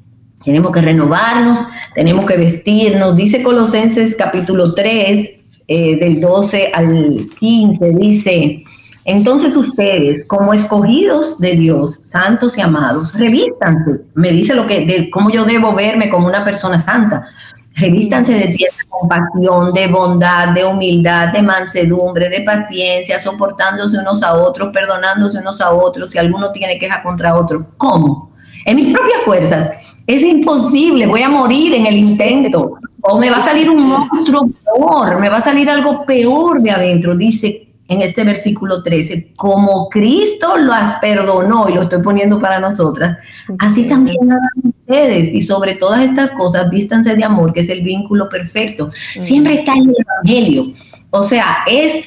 tenemos 0.44 0.72
que 0.72 0.82
renovarnos, 0.82 1.64
tenemos 1.94 2.26
que 2.26 2.38
vestirnos. 2.38 3.16
Dice 3.16 3.44
Colosenses 3.44 4.16
capítulo 4.16 4.74
3, 4.74 5.30
eh, 5.68 5.98
del 5.98 6.20
12 6.20 6.72
al 6.74 7.28
15, 7.40 7.92
dice, 8.00 8.64
entonces 9.04 9.58
ustedes, 9.58 10.28
como 10.28 10.54
escogidos 10.54 11.40
de 11.40 11.54
Dios, 11.54 12.02
santos 12.04 12.58
y 12.58 12.62
amados, 12.62 13.14
revístanse. 13.18 14.02
Me 14.14 14.32
dice 14.32 14.54
lo 14.54 14.68
que, 14.68 14.86
de 14.86 15.10
cómo 15.10 15.32
yo 15.32 15.44
debo 15.44 15.74
verme 15.74 16.10
como 16.10 16.28
una 16.28 16.46
persona 16.46 16.78
santa. 16.78 17.26
Revístanse 17.74 18.34
de 18.34 18.48
tierna 18.50 18.84
compasión, 18.90 19.74
de 19.74 19.88
bondad, 19.88 20.50
de 20.50 20.66
humildad, 20.66 21.34
de 21.34 21.42
mansedumbre, 21.42 22.30
de 22.30 22.42
paciencia, 22.42 23.18
soportándose 23.18 23.98
unos 23.98 24.22
a 24.22 24.36
otros, 24.36 24.70
perdonándose 24.72 25.40
unos 25.40 25.62
a 25.62 25.72
otros 25.72 26.12
si 26.12 26.20
alguno 26.20 26.52
tiene 26.52 26.78
queja 26.78 27.02
contra 27.02 27.36
otro. 27.36 27.68
¿Cómo? 27.78 28.32
En 28.66 28.76
mis 28.76 28.94
propias 28.94 29.22
fuerzas. 29.24 29.72
Es 30.06 30.22
imposible, 30.24 31.08
voy 31.08 31.24
a 31.24 31.30
morir 31.30 31.74
en 31.74 31.88
el 31.88 31.98
intento. 31.98 32.78
O 33.02 33.18
me 33.18 33.32
va 33.32 33.38
a 33.38 33.42
salir 33.42 33.68
un 33.68 33.82
monstruo 33.84 34.48
peor, 34.64 35.20
me 35.20 35.30
va 35.30 35.38
a 35.38 35.42
salir 35.42 35.68
algo 35.68 36.06
peor 36.06 36.62
de 36.62 36.70
adentro. 36.70 37.16
Dice, 37.16 37.71
en 37.92 38.02
este 38.02 38.24
versículo 38.24 38.84
13, 38.84 39.34
como 39.36 39.90
Cristo 39.90 40.56
las 40.56 40.96
perdonó, 40.96 41.68
y 41.68 41.74
lo 41.74 41.82
estoy 41.84 42.02
poniendo 42.02 42.40
para 42.40 42.58
nosotras, 42.58 43.18
así 43.60 43.86
también 43.86 44.18
hagan 44.24 44.74
ustedes, 44.88 45.34
y 45.34 45.42
sobre 45.42 45.76
todas 45.76 46.02
estas 46.02 46.32
cosas, 46.32 46.70
vístanse 46.70 47.16
de 47.16 47.24
amor, 47.26 47.52
que 47.52 47.60
es 47.60 47.68
el 47.68 47.82
vínculo 47.82 48.30
perfecto. 48.30 48.90
Siempre 49.20 49.56
está 49.56 49.74
en 49.74 49.90
el 49.90 49.96
Evangelio. 50.00 50.72
O 51.10 51.22
sea, 51.22 51.58
es 51.68 52.06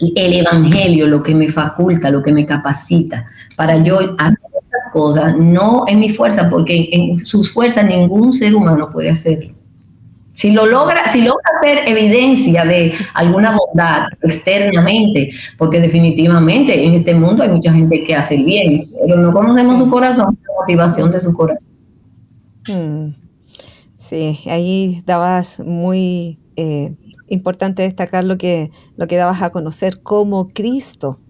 el 0.00 0.32
Evangelio 0.32 1.06
lo 1.06 1.22
que 1.22 1.34
me 1.34 1.48
faculta, 1.48 2.10
lo 2.10 2.22
que 2.22 2.32
me 2.32 2.46
capacita 2.46 3.26
para 3.56 3.82
yo 3.82 3.98
hacer 3.98 4.38
estas 4.54 4.92
cosas, 4.92 5.36
no 5.36 5.84
en 5.86 6.00
mi 6.00 6.08
fuerza, 6.08 6.48
porque 6.48 6.88
en 6.92 7.18
sus 7.18 7.52
fuerzas 7.52 7.84
ningún 7.84 8.32
ser 8.32 8.54
humano 8.54 8.90
puede 8.90 9.10
hacerlo. 9.10 9.53
Si 10.34 10.50
lo 10.50 10.66
logra, 10.66 11.06
si 11.06 11.22
logra 11.22 11.42
hacer 11.58 11.88
evidencia 11.88 12.64
de 12.64 12.92
alguna 13.14 13.56
bondad 13.56 14.08
externamente, 14.22 15.30
porque 15.56 15.80
definitivamente 15.80 16.84
en 16.84 16.94
este 16.94 17.14
mundo 17.14 17.44
hay 17.44 17.50
mucha 17.50 17.72
gente 17.72 18.04
que 18.04 18.14
hace 18.14 18.34
el 18.34 18.44
bien, 18.44 18.88
pero 19.00 19.16
no 19.16 19.32
conocemos 19.32 19.78
su 19.78 19.88
corazón, 19.88 20.36
la 20.46 20.54
motivación 20.60 21.10
de 21.12 21.20
su 21.20 21.32
corazón. 21.32 21.70
Hmm. 22.66 23.14
Sí, 23.94 24.40
ahí 24.46 25.02
dabas 25.06 25.60
muy 25.60 26.38
eh, 26.56 26.94
importante 27.28 27.82
destacar 27.82 28.24
lo 28.24 28.36
que, 28.36 28.70
lo 28.96 29.06
que 29.06 29.16
dabas 29.16 29.42
a 29.42 29.50
conocer 29.50 30.02
como 30.02 30.48
Cristo. 30.48 31.20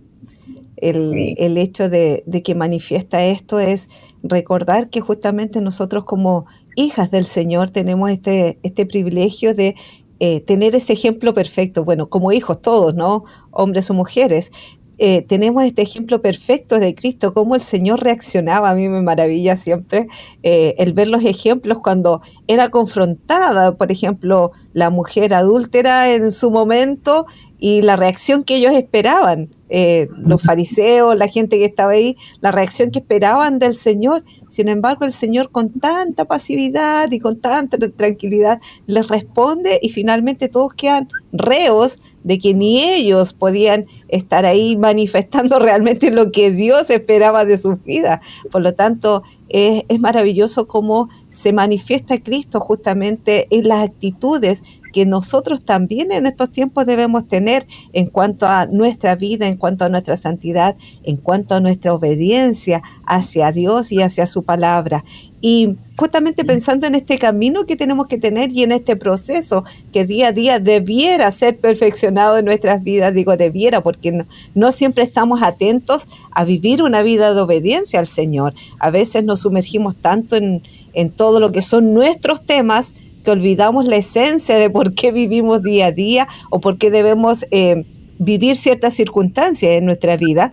El, 0.76 1.56
hecho 1.56 1.88
de, 1.88 2.24
que 2.44 2.54
manifiesta 2.54 3.24
esto 3.24 3.58
es 3.58 3.88
recordar 4.24 4.90
que 4.90 5.00
justamente 5.00 5.60
nosotros 5.60 6.04
como 6.04 6.46
hijas 6.74 7.10
del 7.10 7.26
Señor 7.26 7.70
tenemos 7.70 8.10
este, 8.10 8.58
este 8.62 8.86
privilegio 8.86 9.54
de 9.54 9.76
eh, 10.18 10.40
tener 10.40 10.74
ese 10.74 10.94
ejemplo 10.94 11.34
perfecto, 11.34 11.84
bueno, 11.84 12.08
como 12.08 12.32
hijos 12.32 12.60
todos, 12.62 12.94
¿no? 12.94 13.24
Hombres 13.50 13.90
o 13.90 13.94
mujeres, 13.94 14.50
eh, 14.96 15.22
tenemos 15.22 15.64
este 15.64 15.82
ejemplo 15.82 16.22
perfecto 16.22 16.78
de 16.78 16.94
Cristo, 16.94 17.34
cómo 17.34 17.56
el 17.56 17.60
Señor 17.60 18.02
reaccionaba. 18.02 18.70
A 18.70 18.74
mí 18.74 18.88
me 18.88 19.02
maravilla 19.02 19.56
siempre 19.56 20.06
eh, 20.42 20.74
el 20.78 20.92
ver 20.92 21.08
los 21.08 21.24
ejemplos 21.24 21.78
cuando 21.82 22.22
era 22.46 22.68
confrontada, 22.68 23.76
por 23.76 23.90
ejemplo, 23.90 24.52
la 24.72 24.90
mujer 24.90 25.34
adúltera 25.34 26.12
en 26.12 26.30
su 26.30 26.50
momento 26.50 27.26
y 27.58 27.82
la 27.82 27.96
reacción 27.96 28.44
que 28.44 28.56
ellos 28.56 28.72
esperaban. 28.72 29.50
Eh, 29.76 30.08
los 30.16 30.40
fariseos, 30.40 31.16
la 31.16 31.26
gente 31.26 31.58
que 31.58 31.64
estaba 31.64 31.94
ahí, 31.94 32.16
la 32.40 32.52
reacción 32.52 32.92
que 32.92 33.00
esperaban 33.00 33.58
del 33.58 33.74
Señor. 33.74 34.22
Sin 34.48 34.68
embargo, 34.68 35.04
el 35.04 35.10
Señor 35.10 35.50
con 35.50 35.80
tanta 35.80 36.26
pasividad 36.26 37.10
y 37.10 37.18
con 37.18 37.40
tanta 37.40 37.76
tranquilidad 37.90 38.60
les 38.86 39.08
responde 39.08 39.80
y 39.82 39.88
finalmente 39.88 40.48
todos 40.48 40.74
quedan 40.74 41.08
reos 41.32 41.98
de 42.22 42.38
que 42.38 42.54
ni 42.54 42.84
ellos 42.84 43.32
podían 43.32 43.86
estar 44.06 44.46
ahí 44.46 44.76
manifestando 44.76 45.58
realmente 45.58 46.12
lo 46.12 46.30
que 46.30 46.52
Dios 46.52 46.88
esperaba 46.88 47.44
de 47.44 47.58
sus 47.58 47.82
vidas. 47.82 48.20
Por 48.52 48.62
lo 48.62 48.74
tanto, 48.74 49.24
es, 49.48 49.82
es 49.88 49.98
maravilloso 49.98 50.68
cómo 50.68 51.08
se 51.26 51.52
manifiesta 51.52 52.22
Cristo 52.22 52.60
justamente 52.60 53.48
en 53.50 53.66
las 53.66 53.82
actitudes 53.82 54.62
que 54.94 55.04
nosotros 55.04 55.64
también 55.64 56.12
en 56.12 56.24
estos 56.24 56.52
tiempos 56.52 56.86
debemos 56.86 57.26
tener 57.26 57.66
en 57.92 58.06
cuanto 58.06 58.46
a 58.46 58.66
nuestra 58.66 59.16
vida, 59.16 59.48
en 59.48 59.56
cuanto 59.56 59.84
a 59.84 59.88
nuestra 59.88 60.16
santidad, 60.16 60.76
en 61.02 61.16
cuanto 61.16 61.56
a 61.56 61.60
nuestra 61.60 61.92
obediencia 61.92 62.80
hacia 63.04 63.50
Dios 63.50 63.90
y 63.90 64.02
hacia 64.02 64.24
su 64.26 64.44
palabra. 64.44 65.04
Y 65.40 65.76
justamente 65.98 66.44
pensando 66.44 66.86
en 66.86 66.94
este 66.94 67.18
camino 67.18 67.66
que 67.66 67.74
tenemos 67.74 68.06
que 68.06 68.18
tener 68.18 68.52
y 68.52 68.62
en 68.62 68.70
este 68.70 68.94
proceso 68.94 69.64
que 69.92 70.06
día 70.06 70.28
a 70.28 70.32
día 70.32 70.60
debiera 70.60 71.30
ser 71.32 71.58
perfeccionado 71.58 72.38
en 72.38 72.44
nuestras 72.44 72.82
vidas, 72.84 73.12
digo 73.14 73.36
debiera 73.36 73.82
porque 73.82 74.24
no, 74.54 74.72
siempre 74.72 75.02
estamos 75.02 75.42
atentos 75.42 76.06
a 76.30 76.44
vivir 76.44 76.84
una 76.84 77.02
vida 77.02 77.34
de 77.34 77.40
obediencia 77.40 77.98
al 77.98 78.06
Señor. 78.06 78.54
A 78.78 78.90
veces 78.90 79.24
nos 79.24 79.40
sumergimos 79.40 79.96
tanto 79.96 80.36
en, 80.36 80.62
en 80.92 81.10
todo 81.10 81.40
lo 81.40 81.50
que 81.50 81.62
son 81.62 81.92
nuestros 81.94 82.40
temas 82.40 82.94
que 83.24 83.32
olvidamos 83.32 83.86
la 83.86 83.96
esencia 83.96 84.56
de 84.56 84.70
por 84.70 84.94
qué 84.94 85.10
vivimos 85.10 85.62
día 85.62 85.86
a 85.86 85.92
día 85.92 86.28
o 86.50 86.60
por 86.60 86.78
qué 86.78 86.90
debemos 86.90 87.44
eh, 87.50 87.84
vivir 88.18 88.54
ciertas 88.54 88.94
circunstancias 88.94 89.72
en 89.72 89.84
nuestra 89.84 90.16
vida. 90.16 90.52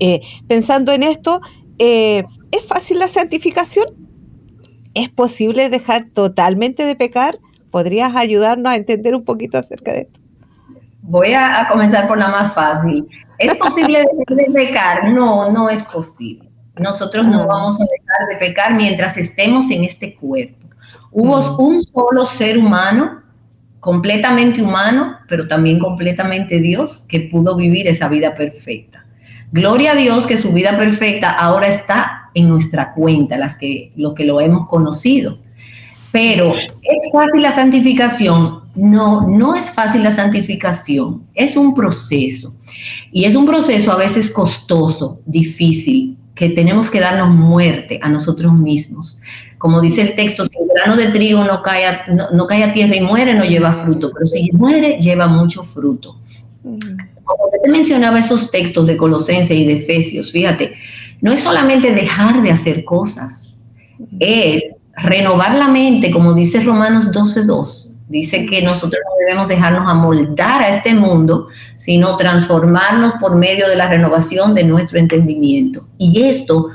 Eh, 0.00 0.20
pensando 0.48 0.92
en 0.92 1.04
esto, 1.04 1.40
eh, 1.78 2.24
¿es 2.50 2.66
fácil 2.66 2.98
la 2.98 3.08
santificación? 3.08 3.86
¿Es 4.94 5.08
posible 5.08 5.68
dejar 5.68 6.06
totalmente 6.12 6.84
de 6.84 6.96
pecar? 6.96 7.38
¿Podrías 7.70 8.14
ayudarnos 8.16 8.72
a 8.72 8.76
entender 8.76 9.14
un 9.14 9.24
poquito 9.24 9.58
acerca 9.58 9.92
de 9.92 10.00
esto? 10.02 10.20
Voy 11.02 11.32
a, 11.32 11.66
comenzar 11.70 12.06
por 12.06 12.18
la 12.18 12.28
más 12.28 12.52
fácil. 12.52 13.06
¿Es 13.38 13.54
posible 13.56 13.98
dejar 13.98 14.36
de 14.36 14.52
pecar? 14.52 15.08
No, 15.12 15.50
no 15.50 15.68
es 15.68 15.86
posible. 15.86 16.50
Nosotros 16.78 17.28
no 17.28 17.46
vamos 17.46 17.80
a 17.80 17.84
dejar 17.84 18.28
de 18.28 18.46
pecar 18.46 18.74
mientras 18.74 19.16
estemos 19.16 19.70
en 19.70 19.84
este 19.84 20.14
cuerpo. 20.14 20.61
Hubo 21.12 21.56
un 21.58 21.80
solo 21.80 22.24
ser 22.24 22.58
humano, 22.58 23.22
completamente 23.80 24.62
humano, 24.62 25.16
pero 25.28 25.46
también 25.46 25.78
completamente 25.78 26.58
Dios, 26.58 27.04
que 27.08 27.20
pudo 27.20 27.56
vivir 27.56 27.86
esa 27.86 28.08
vida 28.08 28.34
perfecta. 28.34 29.06
Gloria 29.52 29.92
a 29.92 29.96
Dios 29.96 30.26
que 30.26 30.38
su 30.38 30.52
vida 30.52 30.78
perfecta 30.78 31.30
ahora 31.30 31.68
está 31.68 32.30
en 32.34 32.48
nuestra 32.48 32.94
cuenta, 32.94 33.36
las 33.36 33.56
que, 33.56 33.92
lo 33.96 34.14
que 34.14 34.24
lo 34.24 34.40
hemos 34.40 34.66
conocido. 34.66 35.38
Pero 36.10 36.54
¿es 36.54 37.08
fácil 37.12 37.42
la 37.42 37.50
santificación? 37.50 38.62
No, 38.74 39.26
no 39.28 39.54
es 39.54 39.72
fácil 39.72 40.02
la 40.02 40.12
santificación, 40.12 41.24
es 41.34 41.56
un 41.56 41.74
proceso. 41.74 42.54
Y 43.10 43.24
es 43.24 43.34
un 43.34 43.44
proceso 43.44 43.92
a 43.92 43.96
veces 43.96 44.30
costoso, 44.30 45.20
difícil, 45.26 46.16
que 46.34 46.48
tenemos 46.48 46.90
que 46.90 47.00
darnos 47.00 47.30
muerte 47.30 47.98
a 48.02 48.08
nosotros 48.08 48.52
mismos. 48.54 49.18
Como 49.62 49.80
dice 49.80 50.02
el 50.02 50.16
texto, 50.16 50.44
si 50.44 50.58
el 50.58 50.66
grano 50.74 50.96
de 50.96 51.12
trigo 51.12 51.44
no 51.44 51.62
cae, 51.62 51.86
a, 51.86 52.04
no, 52.32 52.48
cae 52.48 52.64
a 52.64 52.72
tierra 52.72 52.96
y 52.96 53.00
muere, 53.00 53.32
no 53.32 53.44
lleva 53.44 53.70
fruto, 53.70 54.10
pero 54.12 54.26
si 54.26 54.50
muere, 54.50 54.98
lleva 54.98 55.28
mucho 55.28 55.62
fruto. 55.62 56.16
Como 56.64 57.44
te 57.62 57.70
mencionaba 57.70 58.18
esos 58.18 58.50
textos 58.50 58.88
de 58.88 58.96
Colosenses 58.96 59.56
y 59.56 59.64
de 59.64 59.74
Efesios, 59.74 60.32
fíjate, 60.32 60.74
no 61.20 61.30
es 61.30 61.38
solamente 61.38 61.92
dejar 61.92 62.42
de 62.42 62.50
hacer 62.50 62.82
cosas, 62.82 63.56
es 64.18 64.68
renovar 64.96 65.54
la 65.54 65.68
mente, 65.68 66.10
como 66.10 66.34
dice 66.34 66.58
Romanos 66.64 67.12
12.2, 67.12 67.92
Dice 68.08 68.44
que 68.46 68.62
nosotros 68.62 69.00
no 69.08 69.24
debemos 69.24 69.46
dejarnos 69.46 69.88
amoldar 69.88 70.60
a 70.60 70.70
este 70.70 70.92
mundo, 70.92 71.46
sino 71.76 72.16
transformarnos 72.16 73.12
por 73.20 73.36
medio 73.36 73.68
de 73.68 73.76
la 73.76 73.86
renovación 73.86 74.56
de 74.56 74.64
nuestro 74.64 74.98
entendimiento. 74.98 75.86
Y 75.98 76.24
esto 76.24 76.68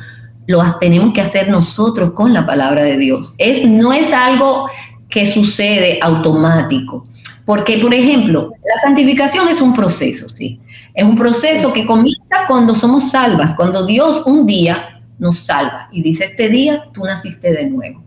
lo 0.48 0.64
tenemos 0.80 1.14
que 1.14 1.22
hacer 1.22 1.50
nosotros 1.50 2.14
con 2.14 2.34
la 2.34 2.46
palabra 2.46 2.84
de 2.84 2.98
Dios. 2.98 3.36
Es, 3.38 3.66
no 3.66 3.94
es 3.94 4.12
algo 4.12 4.68
que 5.10 5.26
sucede 5.26 6.00
automático. 6.02 7.06
Porque, 7.46 7.78
por 7.78 7.94
ejemplo, 7.94 8.52
la 8.52 8.82
santificación 8.82 9.48
es 9.48 9.62
un 9.62 9.74
proceso, 9.74 10.28
¿sí? 10.28 10.60
Es 10.94 11.04
un 11.04 11.16
proceso 11.16 11.72
que 11.72 11.86
comienza 11.86 12.48
cuando 12.48 12.76
somos 12.76 13.12
salvas, 13.12 13.54
cuando 13.54 13.86
Dios 13.86 14.24
un 14.26 14.46
día 14.46 15.02
nos 15.20 15.40
salva 15.40 15.90
y 15.92 16.02
dice, 16.02 16.26
este 16.26 16.50
día 16.50 16.84
tú 16.94 17.04
naciste 17.04 17.54
de 17.54 17.70
nuevo. 17.70 18.04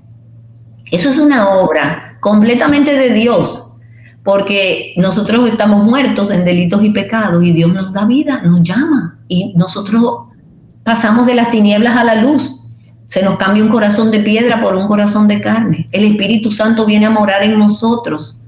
Eso 0.90 1.09
es 1.09 1.18
una 1.18 1.48
obra 1.48 2.18
completamente 2.20 2.94
de 2.94 3.11
Dios, 3.11 3.74
porque 4.24 4.92
nosotros 4.96 5.48
estamos 5.48 5.85
muertos 5.85 6.31
en 6.31 6.44
delitos 6.44 6.85
y 6.85 6.90
pecados 6.90 7.42
y 7.44 7.53
Dios 7.53 7.72
nos 7.72 7.92
da 7.92 8.05
vida, 8.07 8.42
nos 8.42 8.61
llama 8.62 9.18
y 9.29 9.55
nosotros 9.57 10.29
pasamos 10.90 11.24
de 11.24 11.37
las 11.37 11.50
tinieblas 11.50 11.96
a 11.96 12.03
la 12.03 12.16
luz. 12.16 12.64
Se 13.07 13.22
nos 13.22 13.37
cambia 13.37 13.62
un 13.62 13.70
corazón 13.70 14.11
de 14.11 14.18
piedra 14.18 14.61
por 14.61 14.74
un 14.74 14.88
corazón 14.88 15.29
de 15.29 15.40
carne. 15.40 15.88
El 15.92 16.05
Espíritu 16.05 16.50
Santo 16.50 16.85
viene 16.85 17.07
a 17.07 17.11
morar 17.11 17.44
en 17.44 17.57
nosotros. 17.57 18.40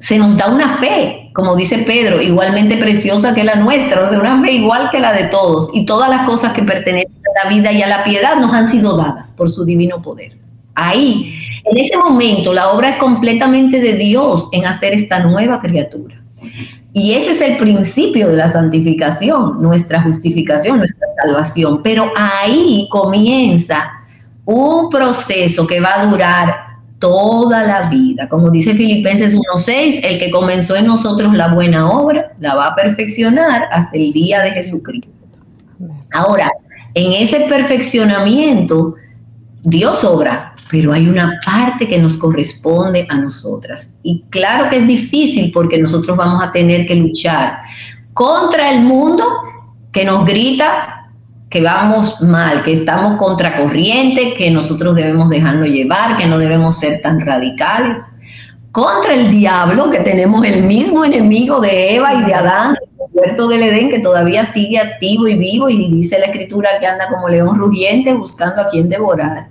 Se 0.00 0.18
nos 0.18 0.36
da 0.36 0.48
una 0.48 0.70
fe, 0.70 1.30
como 1.32 1.54
dice 1.54 1.78
Pedro, 1.78 2.20
igualmente 2.20 2.78
preciosa 2.78 3.32
que 3.32 3.44
la 3.44 3.54
nuestra, 3.54 4.02
o 4.02 4.08
sea, 4.08 4.18
una 4.18 4.42
fe 4.42 4.54
igual 4.54 4.90
que 4.90 4.98
la 4.98 5.12
de 5.12 5.28
todos. 5.28 5.70
Y 5.72 5.84
todas 5.84 6.10
las 6.10 6.22
cosas 6.22 6.52
que 6.52 6.64
pertenecen 6.64 7.12
a 7.12 7.44
la 7.44 7.54
vida 7.54 7.70
y 7.70 7.80
a 7.80 7.86
la 7.86 8.02
piedad 8.02 8.34
nos 8.40 8.52
han 8.52 8.66
sido 8.66 8.96
dadas 8.96 9.30
por 9.30 9.48
su 9.48 9.64
divino 9.64 10.02
poder. 10.02 10.36
Ahí, 10.74 11.32
en 11.64 11.78
ese 11.78 11.96
momento, 11.96 12.52
la 12.52 12.70
obra 12.70 12.88
es 12.88 12.96
completamente 12.96 13.80
de 13.80 13.92
Dios 13.92 14.48
en 14.50 14.66
hacer 14.66 14.94
esta 14.94 15.20
nueva 15.20 15.60
criatura. 15.60 16.20
Y 16.92 17.12
ese 17.12 17.32
es 17.32 17.40
el 17.40 17.56
principio 17.56 18.28
de 18.28 18.36
la 18.36 18.48
santificación, 18.48 19.60
nuestra 19.62 20.02
justificación, 20.02 20.78
nuestra 20.78 21.06
salvación. 21.22 21.82
Pero 21.82 22.10
ahí 22.16 22.88
comienza 22.90 23.92
un 24.44 24.88
proceso 24.88 25.66
que 25.66 25.80
va 25.80 26.00
a 26.00 26.06
durar 26.06 26.68
toda 26.98 27.64
la 27.64 27.88
vida. 27.88 28.28
Como 28.28 28.50
dice 28.50 28.74
Filipenses 28.74 29.36
1.6, 29.36 30.00
el 30.02 30.18
que 30.18 30.30
comenzó 30.30 30.74
en 30.76 30.86
nosotros 30.86 31.34
la 31.34 31.52
buena 31.54 31.90
obra, 31.90 32.32
la 32.38 32.54
va 32.54 32.68
a 32.68 32.74
perfeccionar 32.74 33.68
hasta 33.70 33.96
el 33.96 34.12
día 34.12 34.40
de 34.40 34.52
Jesucristo. 34.52 35.10
Ahora, 36.12 36.50
en 36.94 37.12
ese 37.12 37.40
perfeccionamiento, 37.40 38.94
Dios 39.62 40.02
obra, 40.04 40.54
pero 40.70 40.92
hay 40.92 41.08
una 41.08 41.40
parte 41.44 41.88
que 41.88 41.98
nos 41.98 42.16
corresponde 42.16 43.06
a 43.08 43.16
nosotras. 43.16 43.92
Y 44.02 44.24
claro 44.30 44.68
que 44.68 44.78
es 44.78 44.86
difícil 44.86 45.50
porque 45.52 45.78
nosotros 45.78 46.16
vamos 46.16 46.42
a 46.42 46.52
tener 46.52 46.86
que 46.86 46.94
luchar 46.94 47.58
contra 48.12 48.70
el 48.70 48.80
mundo 48.80 49.24
que 49.92 50.04
nos 50.04 50.24
grita 50.24 50.94
que 51.48 51.62
vamos 51.62 52.20
mal, 52.20 52.62
que 52.62 52.72
estamos 52.72 53.16
contracorriente, 53.16 54.34
que 54.34 54.50
nosotros 54.50 54.94
debemos 54.94 55.30
dejarnos 55.30 55.68
llevar, 55.68 56.18
que 56.18 56.26
no 56.26 56.36
debemos 56.36 56.78
ser 56.78 57.00
tan 57.00 57.20
radicales. 57.20 58.10
Contra 58.70 59.14
el 59.14 59.30
diablo, 59.30 59.88
que 59.88 60.00
tenemos 60.00 60.44
el 60.44 60.62
mismo 60.64 61.06
enemigo 61.06 61.58
de 61.58 61.94
Eva 61.94 62.14
y 62.16 62.24
de 62.24 62.34
Adán, 62.34 62.76
puerto 63.14 63.48
del 63.48 63.62
Edén, 63.62 63.88
que 63.88 63.98
todavía 63.98 64.44
sigue 64.44 64.78
activo 64.78 65.26
y 65.26 65.38
vivo, 65.38 65.70
y 65.70 65.90
dice 65.90 66.18
la 66.18 66.26
escritura 66.26 66.68
que 66.78 66.86
anda 66.86 67.08
como 67.08 67.30
león 67.30 67.58
rugiente 67.58 68.12
buscando 68.12 68.60
a 68.60 68.68
quien 68.68 68.90
devorar 68.90 69.48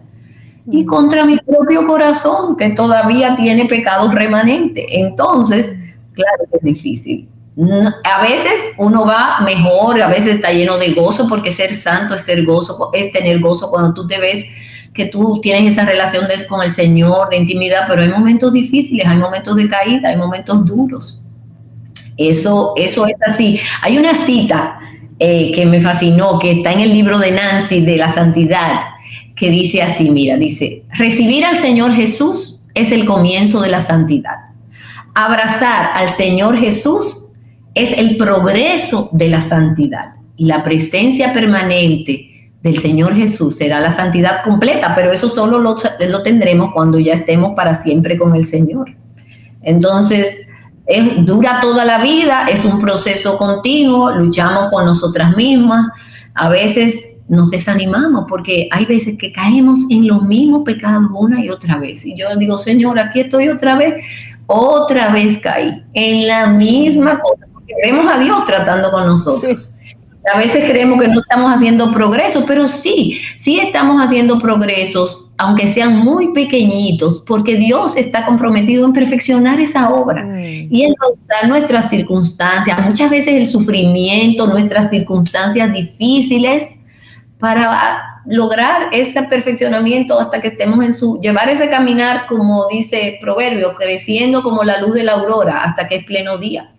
y 0.70 0.86
contra 0.86 1.26
mi 1.26 1.38
propio 1.38 1.86
corazón, 1.88 2.58
que 2.58 2.70
todavía 2.70 3.36
tiene 3.36 3.66
pecados 3.66 4.14
remanentes. 4.14 4.86
Entonces, 4.90 5.74
claro 6.14 6.44
que 6.52 6.58
es 6.58 6.64
difícil. 6.64 7.30
A 8.04 8.22
veces 8.22 8.72
uno 8.78 9.06
va 9.06 9.40
mejor, 9.42 10.02
a 10.02 10.08
veces 10.08 10.36
está 10.36 10.52
lleno 10.52 10.78
de 10.78 10.92
gozo, 10.94 11.28
porque 11.28 11.52
ser 11.52 11.74
santo 11.74 12.16
es 12.16 12.22
ser 12.22 12.46
gozo, 12.46 12.92
es 12.94 13.12
tener 13.12 13.40
gozo 13.40 13.70
cuando 13.72 13.94
tú 13.94 14.06
te 14.06 14.20
ves 14.20 14.46
que 14.94 15.06
tú 15.06 15.40
tienes 15.42 15.74
esa 15.74 15.86
relación 15.86 16.26
con 16.50 16.62
el 16.64 16.72
Señor, 16.72 17.30
de 17.30 17.38
intimidad, 17.38 17.82
pero 17.88 18.02
hay 18.02 18.10
momentos 18.10 18.52
difíciles, 18.52 19.06
hay 19.08 19.18
momentos 19.18 19.56
de 19.56 19.70
caída, 19.70 20.10
hay 20.10 20.18
momentos 20.18 20.66
duros. 20.66 21.22
Eso, 22.18 22.74
eso 22.76 23.06
es 23.06 23.14
así. 23.26 23.60
Hay 23.84 23.98
una 23.98 24.16
cita 24.16 24.80
eh, 25.20 25.52
que 25.54 25.66
me 25.68 25.82
fascinó, 25.82 26.40
que 26.40 26.52
está 26.52 26.74
en 26.74 26.80
el 26.80 26.90
libro 26.90 27.20
de 27.20 27.32
Nancy 27.32 27.86
de 27.86 27.96
la 27.96 28.10
santidad, 28.10 28.82
que 29.38 29.52
dice 29.52 29.84
así, 29.84 30.10
mira, 30.10 30.36
dice, 30.36 30.84
recibir 30.98 31.46
al 31.46 31.58
Señor 31.58 31.94
Jesús 31.94 32.60
es 32.74 32.92
el 32.92 33.06
comienzo 33.06 33.62
de 33.62 33.70
la 33.70 33.82
santidad. 33.82 34.36
Abrazar 35.14 35.92
al 35.94 36.10
Señor 36.10 36.58
Jesús 36.58 37.28
es 37.76 37.94
el 37.94 38.18
progreso 38.18 39.10
de 39.14 39.30
la 39.30 39.40
santidad. 39.42 40.16
Y 40.36 40.46
la 40.46 40.64
presencia 40.64 41.34
permanente 41.34 42.52
del 42.64 42.80
Señor 42.80 43.16
Jesús 43.16 43.56
será 43.56 43.80
la 43.80 43.92
santidad 43.92 44.44
completa, 44.44 44.94
pero 44.96 45.12
eso 45.12 45.30
solo 45.30 45.60
lo, 45.60 46.24
tendremos 46.24 46.72
cuando 46.74 46.98
ya 46.98 47.14
estemos 47.14 47.54
para 47.56 47.76
siempre 47.76 48.18
con 48.18 48.36
el 48.36 48.44
Señor. 48.44 48.96
Entonces, 49.62 50.48
es, 50.88 51.26
dura 51.26 51.60
toda 51.62 51.86
la 51.86 52.00
vida, 52.00 52.48
es 52.52 52.66
un 52.66 52.80
proceso 52.80 53.38
continuo, 53.38 54.12
luchamos 54.12 54.72
con 54.72 54.86
nosotras 54.86 55.36
mismas, 55.36 55.88
a 56.34 56.50
veces 56.50 57.17
nos 57.30 57.50
desanimamos 57.50 58.26
porque 58.28 58.70
hay 58.72 58.86
veces 58.86 59.18
que 59.18 59.32
caemos 59.32 59.80
en 59.90 60.08
los 60.08 60.24
mismos 60.24 60.64
pecados 60.64 61.10
una 61.14 61.44
y 61.44 61.50
otra 61.50 61.78
vez. 61.78 62.06
Y 62.06 62.16
yo 62.16 62.28
digo, 62.38 62.58
Señor, 62.58 63.00
aquí 63.00 63.22
estoy 63.22 63.50
otra 63.50 63.78
vez, 63.78 64.04
otra 64.48 65.12
vez 65.12 65.38
caí 65.40 65.84
en 65.94 66.28
la 66.28 66.48
misma 66.48 67.20
cosa, 67.20 67.46
porque 67.54 67.74
vemos 67.84 68.10
a 68.12 68.20
Dios 68.20 68.46
tratando 68.46 68.90
con 68.92 69.06
nosotros. 69.06 69.74
A 70.34 70.40
veces 70.40 70.70
creemos 70.70 71.02
que 71.02 71.08
no 71.08 71.20
estamos 71.20 71.54
haciendo 71.54 71.90
progresos, 71.92 72.44
pero 72.46 72.68
sí, 72.68 73.18
sí 73.38 73.60
estamos 73.60 74.02
haciendo 74.02 74.40
progresos, 74.40 75.26
aunque 75.38 75.68
sean 75.68 75.98
muy 75.98 76.34
pequeñitos, 76.34 77.24
porque 77.26 77.56
Dios 77.56 77.96
está 77.96 78.26
comprometido 78.26 78.86
en 78.86 78.92
perfeccionar 78.92 79.62
esa 79.62 79.90
obra. 79.90 80.26
Mm. 80.26 80.68
Y 80.70 80.84
en 80.84 80.94
usar 81.14 81.48
nuestras 81.48 81.90
circunstancias, 81.90 82.78
muchas 82.86 83.10
veces 83.10 83.36
el 83.36 83.46
sufrimiento, 83.46 84.48
nuestras 84.48 84.90
circunstancias 84.90 85.72
difíciles, 85.72 86.77
para 87.40 88.22
lograr 88.26 88.90
ese 88.92 89.24
perfeccionamiento 89.24 90.20
hasta 90.20 90.42
que 90.42 90.50
estemos 90.50 90.84
en 90.84 90.94
su, 90.94 91.20
llevar 91.22 91.50
ese 91.50 91.70
caminar, 91.70 92.26
como 92.28 92.68
dice 92.68 93.18
Proverbio, 93.22 93.76
creciendo 93.76 94.44
como 94.44 94.64
la 94.64 94.82
luz 94.82 94.94
de 94.94 95.04
la 95.04 95.14
aurora 95.14 95.64
hasta 95.64 95.88
que 95.88 95.98
es 95.98 96.06
pleno 96.06 96.38
día. 96.38 96.74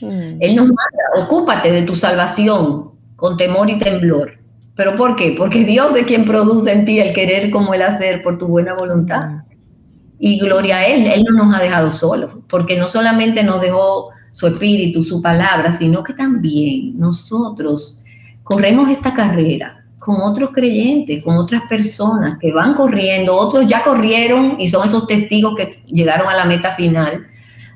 Mm. 0.00 0.38
Él 0.40 0.56
nos 0.56 0.66
manda, 0.66 1.24
ocúpate 1.24 1.70
de 1.70 1.82
tu 1.82 1.94
salvación 1.94 2.92
con 3.16 3.36
temor 3.36 3.68
y 3.68 3.78
temblor. 3.78 4.38
¿Pero 4.74 4.96
por 4.96 5.16
qué? 5.16 5.34
Porque 5.36 5.64
Dios 5.64 5.94
es 5.94 6.06
quien 6.06 6.24
produce 6.24 6.72
en 6.72 6.86
ti 6.86 7.00
el 7.00 7.12
querer 7.12 7.50
como 7.50 7.74
el 7.74 7.82
hacer 7.82 8.22
por 8.22 8.38
tu 8.38 8.46
buena 8.46 8.74
voluntad. 8.74 9.26
Mm. 9.26 9.42
Y 10.18 10.38
gloria 10.38 10.78
a 10.78 10.86
Él, 10.86 11.06
Él 11.06 11.24
no 11.28 11.44
nos 11.44 11.54
ha 11.54 11.60
dejado 11.60 11.90
solos, 11.90 12.32
porque 12.48 12.76
no 12.76 12.86
solamente 12.86 13.42
nos 13.42 13.60
dejó 13.60 14.10
su 14.32 14.46
espíritu, 14.46 15.02
su 15.02 15.20
palabra, 15.20 15.72
sino 15.72 16.02
que 16.02 16.12
también 16.12 16.98
nosotros 16.98 18.04
corremos 18.44 18.88
esta 18.88 19.12
carrera 19.12 19.79
con 20.10 20.22
otros 20.22 20.50
creyentes, 20.52 21.22
con 21.22 21.36
otras 21.36 21.62
personas 21.68 22.36
que 22.40 22.52
van 22.52 22.74
corriendo, 22.74 23.36
otros 23.36 23.64
ya 23.68 23.84
corrieron 23.84 24.56
y 24.58 24.66
son 24.66 24.84
esos 24.84 25.06
testigos 25.06 25.54
que 25.56 25.84
llegaron 25.86 26.28
a 26.28 26.34
la 26.34 26.44
meta 26.46 26.72
final. 26.72 27.28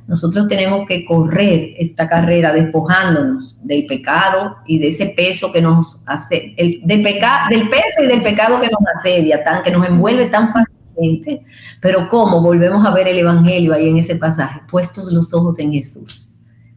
Nosotros 0.09 0.49
tenemos 0.49 0.85
que 0.89 1.05
correr 1.07 1.75
esta 1.79 2.09
carrera 2.09 2.53
despojándonos 2.53 3.55
del 3.63 3.87
pecado 3.87 4.57
y 4.67 4.81
de 4.81 4.89
ese 4.89 5.15
peso 5.17 5.53
que 5.53 5.63
nos 5.63 6.01
hace, 6.07 6.55
el, 6.57 6.81
del, 6.83 7.05
del 7.05 7.71
peso 7.71 8.03
y 8.03 8.09
del 8.09 8.23
pecado 8.25 8.59
que 8.59 8.67
nos 8.67 8.81
asedia, 8.97 9.45
tan, 9.45 9.63
que 9.63 9.71
nos 9.71 9.87
envuelve 9.87 10.27
tan 10.27 10.49
fácilmente. 10.49 11.45
Pero 11.81 12.09
¿cómo? 12.09 12.43
Volvemos 12.43 12.85
a 12.85 12.93
ver 12.93 13.07
el 13.07 13.21
Evangelio 13.21 13.73
ahí 13.73 13.89
en 13.89 13.99
ese 13.99 14.17
pasaje, 14.17 14.61
puestos 14.69 15.11
los 15.13 15.33
ojos 15.33 15.61
en 15.61 15.73
Jesús. 15.73 16.31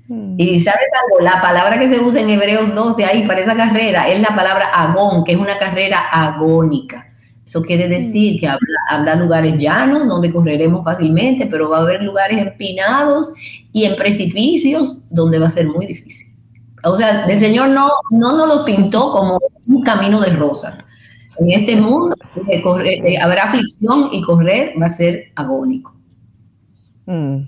Mm. 0.07 0.35
Y 0.37 0.59
sabes 0.59 0.87
algo, 1.03 1.19
la 1.21 1.41
palabra 1.41 1.77
que 1.77 1.89
se 1.89 1.99
usa 1.99 2.21
en 2.21 2.29
Hebreos 2.29 2.73
12 2.73 3.05
ahí 3.05 3.25
para 3.25 3.41
esa 3.41 3.55
carrera 3.55 4.07
es 4.07 4.21
la 4.21 4.35
palabra 4.35 4.67
agón, 4.67 5.23
que 5.23 5.33
es 5.33 5.37
una 5.37 5.57
carrera 5.57 5.99
agónica. 6.11 7.07
Eso 7.45 7.61
quiere 7.61 7.87
mm. 7.87 7.89
decir 7.89 8.39
que 8.39 8.47
habrá, 8.47 9.15
lugares 9.15 9.61
llanos 9.61 10.07
donde 10.07 10.31
correremos 10.31 10.83
fácilmente, 10.83 11.47
pero 11.47 11.69
va 11.69 11.79
a 11.79 11.81
haber 11.81 12.01
lugares 12.03 12.37
empinados 12.37 13.31
y 13.71 13.85
en 13.85 13.95
precipicios 13.95 15.01
donde 15.09 15.39
va 15.39 15.47
a 15.47 15.51
ser 15.51 15.67
muy 15.67 15.85
difícil. 15.85 16.27
O 16.83 16.95
sea, 16.95 17.25
el 17.25 17.39
Señor 17.39 17.69
no, 17.69 17.89
no 18.11 18.37
nos 18.37 18.47
lo 18.47 18.65
pintó 18.65 19.11
como 19.11 19.39
un 19.67 19.81
camino 19.81 20.21
de 20.21 20.31
rosas. 20.31 20.77
En 21.39 21.51
este 21.51 21.75
mundo 21.81 22.15
habrá 23.21 23.43
aflicción 23.43 24.09
y 24.11 24.21
correr 24.21 24.73
va 24.81 24.85
a 24.85 24.89
ser 24.89 25.31
agónico. 25.35 25.95
Mm. 27.05 27.43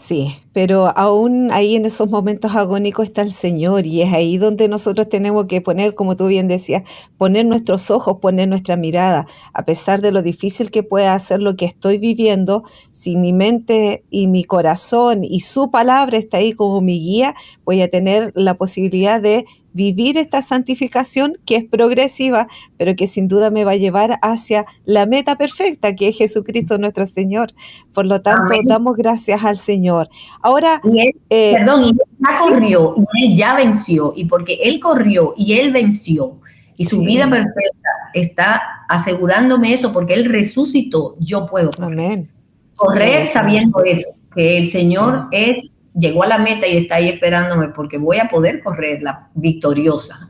Sí, 0.00 0.36
pero 0.52 0.96
aún 0.96 1.50
ahí 1.50 1.74
en 1.74 1.84
esos 1.84 2.08
momentos 2.08 2.54
agónicos 2.54 3.08
está 3.08 3.20
el 3.22 3.32
Señor 3.32 3.84
y 3.84 4.00
es 4.00 4.12
ahí 4.12 4.38
donde 4.38 4.68
nosotros 4.68 5.08
tenemos 5.08 5.46
que 5.46 5.60
poner, 5.60 5.96
como 5.96 6.14
tú 6.14 6.28
bien 6.28 6.46
decías, 6.46 6.88
poner 7.16 7.44
nuestros 7.46 7.90
ojos, 7.90 8.18
poner 8.20 8.46
nuestra 8.48 8.76
mirada, 8.76 9.26
a 9.52 9.64
pesar 9.64 10.00
de 10.00 10.12
lo 10.12 10.22
difícil 10.22 10.70
que 10.70 10.84
pueda 10.84 11.18
ser 11.18 11.42
lo 11.42 11.56
que 11.56 11.64
estoy 11.64 11.98
viviendo, 11.98 12.62
si 12.92 13.16
mi 13.16 13.32
mente 13.32 14.04
y 14.08 14.28
mi 14.28 14.44
corazón 14.44 15.24
y 15.24 15.40
su 15.40 15.72
palabra 15.72 16.16
está 16.16 16.36
ahí 16.36 16.52
como 16.52 16.80
mi 16.80 17.00
guía, 17.00 17.34
voy 17.68 17.82
a 17.82 17.90
tener 17.90 18.32
la 18.34 18.54
posibilidad 18.54 19.20
de 19.20 19.44
vivir 19.74 20.16
esta 20.16 20.40
santificación 20.40 21.34
que 21.44 21.56
es 21.56 21.64
progresiva, 21.64 22.46
pero 22.78 22.96
que 22.96 23.06
sin 23.06 23.28
duda 23.28 23.50
me 23.50 23.62
va 23.62 23.72
a 23.72 23.76
llevar 23.76 24.18
hacia 24.22 24.64
la 24.86 25.04
meta 25.04 25.36
perfecta, 25.36 25.94
que 25.94 26.08
es 26.08 26.16
Jesucristo 26.16 26.78
nuestro 26.78 27.04
Señor. 27.04 27.52
Por 27.92 28.06
lo 28.06 28.22
tanto, 28.22 28.54
damos 28.64 28.96
gracias 28.96 29.44
al 29.44 29.58
Señor. 29.58 30.08
Ahora, 30.40 30.80
eh, 31.28 31.56
perdón, 31.58 31.84
y 31.84 31.88
él 31.90 31.98
ya 32.18 32.36
corrió, 32.38 32.94
y 32.96 33.26
él 33.26 33.36
ya 33.36 33.54
venció, 33.54 34.14
y 34.16 34.24
porque 34.24 34.54
él 34.62 34.80
corrió 34.80 35.34
y 35.36 35.58
él 35.58 35.70
venció, 35.70 36.40
y 36.78 36.86
su 36.86 37.02
vida 37.02 37.28
perfecta 37.28 37.90
está 38.14 38.62
asegurándome 38.88 39.74
eso, 39.74 39.92
porque 39.92 40.14
él 40.14 40.24
resucitó, 40.24 41.16
yo 41.20 41.44
puedo 41.44 41.70
correr. 41.72 42.28
Correr 42.76 43.26
sabiendo 43.26 43.84
eso, 43.84 44.08
que 44.34 44.56
el 44.56 44.70
Señor 44.70 45.26
es 45.32 45.70
llegó 45.98 46.22
a 46.22 46.28
la 46.28 46.38
meta 46.38 46.66
y 46.66 46.76
está 46.76 46.96
ahí 46.96 47.08
esperándome 47.08 47.68
porque 47.68 47.98
voy 47.98 48.18
a 48.18 48.28
poder 48.28 48.62
correrla 48.62 49.28
victoriosa. 49.34 50.26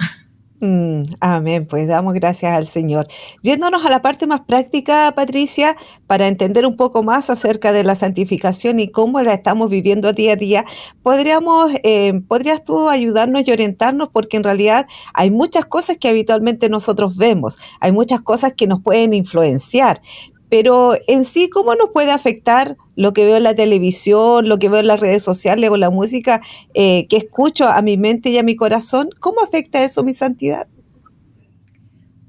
Mm, 0.61 1.03
amén, 1.21 1.67
pues 1.67 1.87
damos 1.87 2.15
gracias 2.15 2.53
al 2.53 2.67
Señor. 2.67 3.07
Yéndonos 3.43 3.87
a 3.87 3.91
la 3.91 4.03
parte 4.03 4.27
más 4.27 4.41
práctica, 4.41 5.13
Patricia, 5.15 5.77
para 6.09 6.27
entender 6.27 6.67
un 6.67 6.75
poco 6.75 7.05
más 7.05 7.31
acerca 7.31 7.71
de 7.71 7.85
la 7.85 7.95
santificación 7.95 8.81
y 8.81 8.89
cómo 8.89 9.21
la 9.21 9.35
estamos 9.35 9.71
viviendo 9.71 10.13
día 10.13 10.33
a 10.33 10.37
día, 10.37 10.65
podríamos, 11.05 11.71
eh, 11.85 12.23
¿podrías 12.27 12.65
tú 12.65 12.89
ayudarnos 12.89 13.47
y 13.47 13.53
orientarnos? 13.53 14.09
Porque 14.09 14.37
en 14.37 14.43
realidad 14.43 14.89
hay 15.15 15.31
muchas 15.31 15.65
cosas 15.65 15.97
que 15.97 16.09
habitualmente 16.09 16.69
nosotros 16.69 17.17
vemos, 17.17 17.59
hay 17.79 17.93
muchas 17.93 18.21
cosas 18.21 18.55
que 18.57 18.67
nos 18.67 18.83
pueden 18.83 19.15
influenciar, 19.15 20.01
pero 20.49 20.95
en 21.07 21.25
sí, 21.25 21.51
¿cómo 21.51 21.75
nos 21.75 21.91
puede 21.91 22.11
afectar 22.11 22.77
lo 22.97 23.13
que 23.13 23.25
veo 23.25 23.37
en 23.37 23.43
la 23.43 23.55
televisión, 23.55 24.49
lo 24.49 24.59
que 24.59 24.69
veo 24.69 24.81
en 24.81 24.87
las 24.87 25.01
redes 25.01 25.23
sociales 25.23 25.71
o 25.71 25.77
la 25.77 25.91
música 25.91 26.41
eh, 26.75 27.07
que 27.09 27.17
escucho 27.17 27.69
a 27.69 27.83
mi 27.83 27.97
mente 27.97 28.31
y 28.31 28.39
a 28.39 28.43
mi 28.43 28.57
corazón? 28.57 29.11
¿Cómo 29.21 29.43
afecta 29.43 29.83
eso 29.83 30.03
mi 30.03 30.15
santidad? 30.15 30.67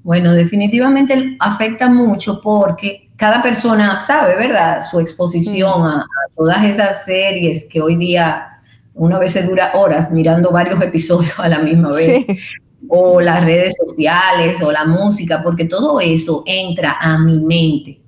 Bueno, 0.04 0.34
definitivamente 0.34 1.38
afecta 1.40 1.90
mucho 1.90 2.42
porque 2.42 3.10
cada 3.16 3.42
persona 3.42 3.96
sabe, 3.96 4.36
¿verdad? 4.36 4.82
Su 4.82 5.00
exposición 5.00 5.82
mm. 5.82 5.86
a, 5.86 6.06
todas 6.36 6.64
esas 6.64 7.06
series 7.06 7.66
que 7.70 7.82
hoy 7.82 7.96
día 7.96 8.48
una 8.94 9.18
vez 9.18 9.32
se 9.32 9.44
dura 9.44 9.72
horas 9.76 10.12
mirando 10.12 10.52
varios 10.52 10.82
episodios 10.84 11.38
a 11.38 11.48
la 11.48 11.60
misma 11.60 11.90
vez. 11.92 12.26
O 12.88 13.20
las 13.22 13.44
redes 13.44 13.76
sociales 13.76 14.62
o 14.62 14.72
la 14.72 14.86
música, 14.86 15.42
porque 15.44 15.66
todo 15.66 16.00
eso 16.00 16.44
entra 16.46 16.98
a 17.00 17.20
mi 17.20 17.40
mente 17.42 18.00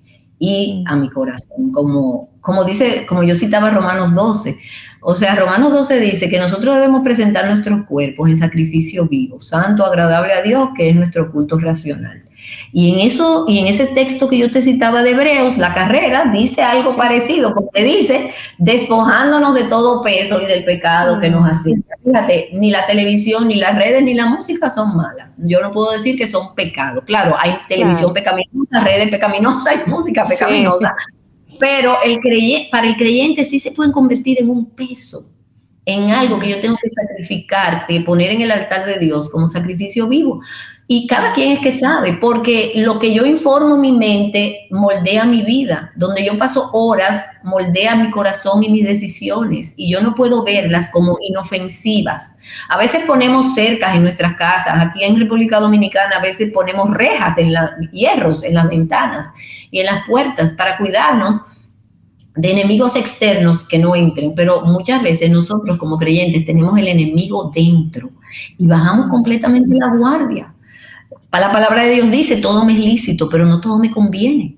y 0.44 0.84
a 0.88 0.96
mi 0.96 1.08
corazón, 1.08 1.72
como, 1.72 2.32
como 2.42 2.64
dice, 2.64 3.06
como 3.08 3.22
yo 3.22 3.36
citaba 3.36 3.70
Romanos 3.70 4.16
12. 4.16 4.58
O 5.02 5.14
sea, 5.14 5.36
Romanos 5.36 5.72
12 5.72 6.00
dice 6.00 6.30
que 6.30 6.40
nosotros 6.40 6.74
debemos 6.74 7.02
presentar 7.02 7.46
nuestros 7.46 7.86
cuerpos 7.86 8.28
en 8.28 8.36
sacrificio 8.36 9.08
vivo, 9.08 9.40
santo, 9.40 9.86
agradable 9.86 10.34
a 10.34 10.42
Dios, 10.42 10.70
que 10.76 10.90
es 10.90 10.96
nuestro 10.96 11.32
culto 11.32 11.60
racional. 11.60 12.24
Y 12.72 12.92
en 12.92 13.00
eso, 13.00 13.46
y 13.48 13.60
en 13.60 13.68
ese 13.68 13.88
texto 13.88 14.30
que 14.30 14.38
yo 14.38 14.52
te 14.52 14.62
citaba 14.62 15.04
de 15.04 15.12
Hebreos, 15.12 15.58
la 15.58 15.74
carrera 15.74 16.32
dice 16.34 16.62
algo 16.62 16.96
parecido, 16.96 17.54
porque 17.54 17.84
dice, 17.84 18.32
despojándonos 18.58 19.54
de 19.54 19.66
todo 19.66 20.02
peso 20.02 20.42
y 20.42 20.46
del 20.46 20.64
pecado 20.64 21.20
que 21.20 21.30
nos 21.30 21.48
hace. 21.48 21.74
Fíjate, 22.04 22.50
ni 22.54 22.72
la 22.72 22.86
televisión, 22.86 23.48
ni 23.48 23.56
las 23.56 23.76
redes, 23.76 24.04
ni 24.04 24.14
la 24.14 24.26
música 24.26 24.70
son 24.70 24.96
malas. 24.96 25.38
Yo 25.40 25.62
no 25.62 25.72
puedo 25.72 25.92
decir 25.92 26.18
que 26.18 26.28
son 26.28 26.56
pecados. 26.56 27.04
Claro, 27.06 27.36
hay 27.38 27.58
televisión 27.68 28.14
pecaminosa, 28.14 28.84
redes 28.84 29.10
pecaminosas, 29.10 29.68
hay 29.68 29.80
música 29.88 30.24
pecaminosa. 30.24 30.94
Pero 31.60 31.98
el 32.04 32.20
para 32.72 32.88
el 32.88 32.96
creyente 32.96 33.44
sí 33.44 33.60
se 33.60 33.72
pueden 33.72 33.92
convertir 33.92 34.40
en 34.40 34.50
un 34.50 34.66
peso 34.72 35.26
en 35.86 36.10
algo 36.10 36.40
que 36.40 36.50
yo 36.50 36.60
tengo 36.60 36.78
que 36.82 36.90
sacrificar, 36.90 37.86
que 37.88 38.02
poner 38.02 38.32
en 38.32 38.42
el 38.42 38.52
altar 38.52 38.86
de 38.86 39.00
Dios 39.00 39.30
como 39.30 39.48
sacrificio 39.48 40.08
vivo. 40.08 40.42
Y 40.94 41.08
cada 41.08 41.32
quien 41.32 41.54
es 41.54 41.60
que 41.62 41.72
sabe, 41.72 42.18
porque 42.20 42.74
lo 42.76 43.00
que 43.00 43.14
yo 43.14 43.26
informo 43.26 43.78
mi 43.78 43.94
mente 43.94 44.68
moldea 44.72 45.24
mi 45.24 45.42
vida. 45.42 45.94
Donde 45.96 46.26
yo 46.26 46.38
paso 46.38 46.70
horas, 46.74 47.24
moldea 47.44 47.96
mi 47.96 48.12
corazón 48.12 48.62
y 48.62 48.68
mis 48.68 48.84
decisiones. 48.84 49.74
Y 49.78 49.90
yo 49.90 50.02
no 50.02 50.14
puedo 50.14 50.44
verlas 50.44 50.90
como 50.92 51.18
inofensivas. 51.22 52.36
A 52.68 52.78
veces 52.78 53.06
ponemos 53.08 53.54
cercas 53.54 53.96
en 53.96 54.02
nuestras 54.02 54.36
casas. 54.36 54.86
Aquí 54.86 55.02
en 55.06 55.18
República 55.18 55.62
Dominicana 55.62 56.18
a 56.18 56.22
veces 56.22 56.52
ponemos 56.52 56.92
rejas 56.92 57.38
en 57.38 57.54
los 57.54 57.72
hierros, 57.94 58.44
en 58.44 58.56
las 58.56 58.68
ventanas 58.68 59.28
y 59.72 59.80
en 59.80 59.86
las 59.86 60.06
puertas 60.06 60.54
para 60.56 60.78
cuidarnos 60.78 61.40
de 62.36 62.52
enemigos 62.52 62.98
externos 62.98 63.64
que 63.64 63.80
no 63.80 63.96
entren, 63.96 64.34
pero 64.36 64.64
muchas 64.64 65.02
veces 65.02 65.30
nosotros 65.30 65.78
como 65.78 65.98
creyentes 65.98 66.44
tenemos 66.44 66.78
el 66.78 66.90
enemigo 66.90 67.50
dentro 67.56 68.10
y 68.58 68.68
bajamos 68.68 69.08
completamente 69.08 69.74
la 69.78 69.96
guardia. 69.96 70.54
La 71.32 71.52
palabra 71.52 71.84
de 71.84 71.92
Dios 71.92 72.12
dice, 72.12 72.38
todo 72.38 72.66
me 72.66 72.74
es 72.74 72.80
lícito, 72.80 73.30
pero 73.30 73.46
no 73.46 73.62
todo 73.62 73.80
me 73.80 73.92
conviene. 73.92 74.58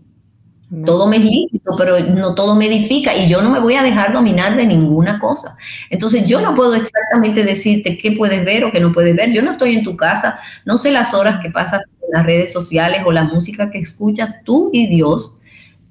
Todo 0.86 1.05
me 1.05 1.17
es 1.17 1.25
lícito, 1.25 1.75
pero 1.77 1.99
no 1.99 2.33
todo 2.33 2.55
me 2.55 2.65
edifica 2.65 3.15
y 3.15 3.27
yo 3.27 3.43
no 3.43 3.51
me 3.51 3.59
voy 3.59 3.75
a 3.75 3.83
dejar 3.83 4.12
dominar 4.12 4.57
de 4.57 4.65
ninguna 4.65 5.19
cosa. 5.19 5.55
Entonces 5.91 6.25
yo 6.25 6.41
no 6.41 6.55
puedo 6.55 6.73
exactamente 6.73 7.43
decirte 7.43 7.95
qué 7.95 8.13
puedes 8.13 8.43
ver 8.43 8.63
o 8.63 8.71
qué 8.71 8.79
no 8.79 8.91
puedes 8.91 9.15
ver. 9.15 9.31
Yo 9.31 9.43
no 9.43 9.51
estoy 9.51 9.75
en 9.75 9.83
tu 9.83 9.95
casa, 9.95 10.39
no 10.65 10.77
sé 10.79 10.91
las 10.91 11.13
horas 11.13 11.39
que 11.43 11.51
pasas 11.51 11.81
en 12.01 12.09
las 12.12 12.25
redes 12.25 12.51
sociales 12.51 13.03
o 13.05 13.12
la 13.12 13.23
música 13.23 13.69
que 13.69 13.77
escuchas 13.77 14.43
tú 14.43 14.71
y 14.73 14.88
Dios 14.88 15.38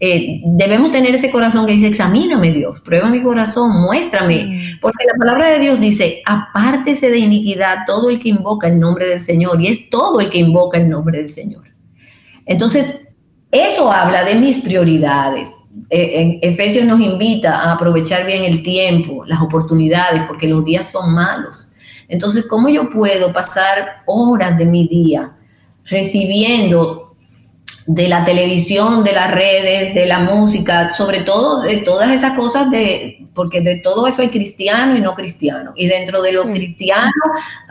eh, 0.04 0.40
debemos 0.44 0.90
tener 0.90 1.14
ese 1.14 1.30
corazón 1.30 1.64
que 1.64 1.74
dice, 1.74 1.86
examíname 1.86 2.50
Dios, 2.50 2.80
prueba 2.80 3.08
mi 3.08 3.22
corazón, 3.22 3.82
muéstrame, 3.82 4.46
mm. 4.46 4.80
porque 4.80 5.04
la 5.06 5.16
palabra 5.16 5.50
de 5.50 5.60
Dios 5.60 5.78
dice, 5.78 6.22
apártese 6.26 7.08
de 7.08 7.18
iniquidad 7.18 7.84
todo 7.86 8.10
el 8.10 8.18
que 8.18 8.30
invoca 8.30 8.66
el 8.66 8.80
nombre 8.80 9.06
del 9.06 9.20
Señor, 9.20 9.60
y 9.60 9.68
es 9.68 9.88
todo 9.90 10.20
el 10.20 10.28
que 10.28 10.38
invoca 10.38 10.78
el 10.78 10.88
nombre 10.88 11.18
del 11.18 11.28
Señor. 11.28 11.62
Entonces, 12.46 12.98
eso 13.52 13.92
habla 13.92 14.24
de 14.24 14.34
mis 14.34 14.58
prioridades. 14.58 15.52
Eh, 15.88 16.10
en 16.20 16.38
Efesios 16.42 16.84
nos 16.84 16.98
invita 16.98 17.60
a 17.60 17.74
aprovechar 17.74 18.26
bien 18.26 18.42
el 18.42 18.64
tiempo, 18.64 19.24
las 19.24 19.40
oportunidades, 19.40 20.24
porque 20.26 20.48
los 20.48 20.64
días 20.64 20.90
son 20.90 21.14
malos. 21.14 21.74
Entonces, 22.08 22.46
¿cómo 22.48 22.68
yo 22.68 22.88
puedo 22.90 23.32
pasar 23.32 24.02
horas 24.06 24.58
de 24.58 24.66
mi 24.66 24.88
día 24.88 25.32
recibiendo 25.84 27.11
de 27.86 28.08
la 28.08 28.24
televisión, 28.24 29.02
de 29.04 29.12
las 29.12 29.30
redes, 29.30 29.94
de 29.94 30.06
la 30.06 30.20
música, 30.20 30.90
sobre 30.90 31.20
todo 31.20 31.62
de 31.62 31.78
todas 31.78 32.10
esas 32.12 32.32
cosas 32.32 32.70
de, 32.70 33.26
porque 33.34 33.60
de 33.60 33.76
todo 33.76 34.06
eso 34.06 34.22
hay 34.22 34.28
cristiano 34.28 34.96
y 34.96 35.00
no 35.00 35.14
cristiano. 35.14 35.72
Y 35.74 35.86
dentro 35.86 36.22
de 36.22 36.32
lo 36.32 36.44
cristiano 36.44 37.10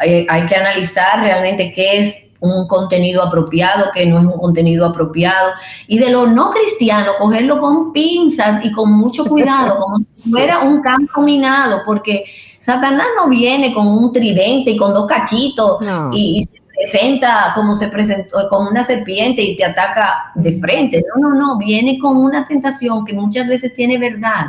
eh, 0.06 0.26
hay 0.30 0.46
que 0.46 0.56
analizar 0.56 1.22
realmente 1.22 1.72
qué 1.72 2.00
es 2.00 2.32
un 2.42 2.68
contenido 2.68 3.24
apropiado, 3.24 3.86
qué 3.94 4.06
no 4.06 4.20
es 4.20 4.26
un 4.26 4.40
contenido 4.40 4.86
apropiado. 4.86 5.52
Y 5.88 6.00
de 6.00 6.10
lo 6.10 6.28
no 6.28 6.50
cristiano, 6.50 7.14
cogerlo 7.18 7.60
con 7.60 7.94
pinzas 7.94 8.66
y 8.66 8.72
con 8.72 8.92
mucho 8.92 9.26
cuidado, 9.26 9.80
como 9.80 9.98
si 10.16 10.30
fuera 10.32 10.60
un 10.60 10.82
campo 10.82 11.22
minado, 11.22 11.82
porque 11.86 12.26
Satanás 12.58 13.08
no 13.18 13.30
viene 13.30 13.74
con 13.74 13.88
un 13.88 14.12
tridente 14.12 14.72
y 14.72 14.78
con 14.78 14.94
dos 14.94 15.06
cachitos 15.08 15.78
y, 16.12 16.40
y 16.40 16.61
presenta 16.82 17.52
como 17.56 17.74
se 17.74 17.88
presentó, 17.90 18.38
como 18.50 18.70
una 18.70 18.84
serpiente 18.84 19.42
y 19.42 19.56
te 19.56 19.66
ataca 19.66 20.32
de 20.36 20.54
frente. 20.60 21.04
No, 21.16 21.30
no, 21.30 21.36
no, 21.36 21.58
viene 21.58 21.98
con 22.00 22.18
una 22.18 22.46
tentación 22.46 23.06
que 23.06 23.14
muchas 23.14 23.48
veces 23.48 23.74
tiene 23.74 23.98
verdad, 23.98 24.46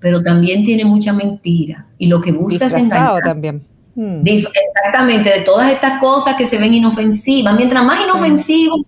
pero 0.00 0.22
también 0.22 0.64
tiene 0.64 0.84
mucha 0.84 1.12
mentira. 1.12 1.86
Y 1.98 2.06
lo 2.06 2.20
que 2.20 2.32
busca 2.32 2.66
es 2.66 2.74
engañar. 2.74 3.22
también. 3.22 3.62
Hmm. 3.94 4.22
Exactamente, 4.24 5.30
de 5.30 5.40
todas 5.40 5.70
estas 5.70 6.00
cosas 6.00 6.34
que 6.36 6.46
se 6.46 6.58
ven 6.58 6.74
inofensivas. 6.74 7.54
Mientras 7.54 7.84
más 7.84 8.02
inofensivo, 8.02 8.86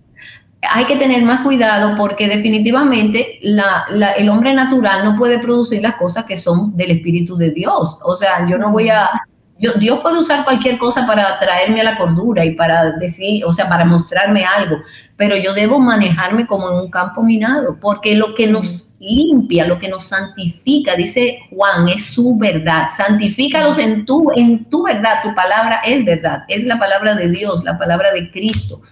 hay 0.70 0.84
que 0.86 0.96
tener 0.96 1.22
más 1.22 1.40
cuidado 1.40 1.94
porque 1.96 2.28
definitivamente 2.28 3.38
el 3.42 4.28
hombre 4.28 4.54
natural 4.54 5.04
no 5.04 5.16
puede 5.16 5.38
producir 5.38 5.82
las 5.82 5.96
cosas 5.96 6.24
que 6.24 6.36
son 6.36 6.74
del 6.76 6.92
Espíritu 6.92 7.36
de 7.36 7.50
Dios. 7.50 7.98
O 8.02 8.14
sea, 8.14 8.46
yo 8.48 8.56
no 8.58 8.72
voy 8.72 8.88
a 8.88 9.10
Dios 9.56 10.00
puede 10.00 10.18
usar 10.18 10.44
cualquier 10.44 10.78
cosa 10.78 11.06
para 11.06 11.38
traerme 11.38 11.80
a 11.80 11.84
la 11.84 11.96
cordura 11.96 12.44
y 12.44 12.56
para 12.56 12.92
decir, 12.92 13.44
o 13.44 13.52
sea, 13.52 13.68
para 13.68 13.84
mostrarme 13.84 14.44
algo, 14.44 14.78
pero 15.16 15.36
yo 15.36 15.54
debo 15.54 15.78
manejarme 15.78 16.46
como 16.46 16.68
en 16.68 16.74
un 16.74 16.90
campo 16.90 17.22
minado, 17.22 17.78
porque 17.80 18.16
lo 18.16 18.34
que 18.34 18.48
nos 18.48 18.96
limpia, 18.98 19.66
lo 19.66 19.78
que 19.78 19.88
nos 19.88 20.04
santifica, 20.04 20.96
dice 20.96 21.38
Juan, 21.50 21.88
es 21.88 22.06
su 22.06 22.36
verdad. 22.36 22.88
Santifícalos 22.96 23.78
en 23.78 24.04
tu, 24.04 24.32
en 24.34 24.68
tu 24.68 24.82
verdad, 24.82 25.22
tu 25.22 25.34
palabra 25.34 25.80
es 25.84 26.04
verdad, 26.04 26.42
es 26.48 26.64
la 26.64 26.78
palabra 26.78 27.14
de 27.14 27.28
Dios, 27.28 27.62
la 27.62 27.78
palabra 27.78 28.12
de 28.12 28.30
Cristo. 28.32 28.82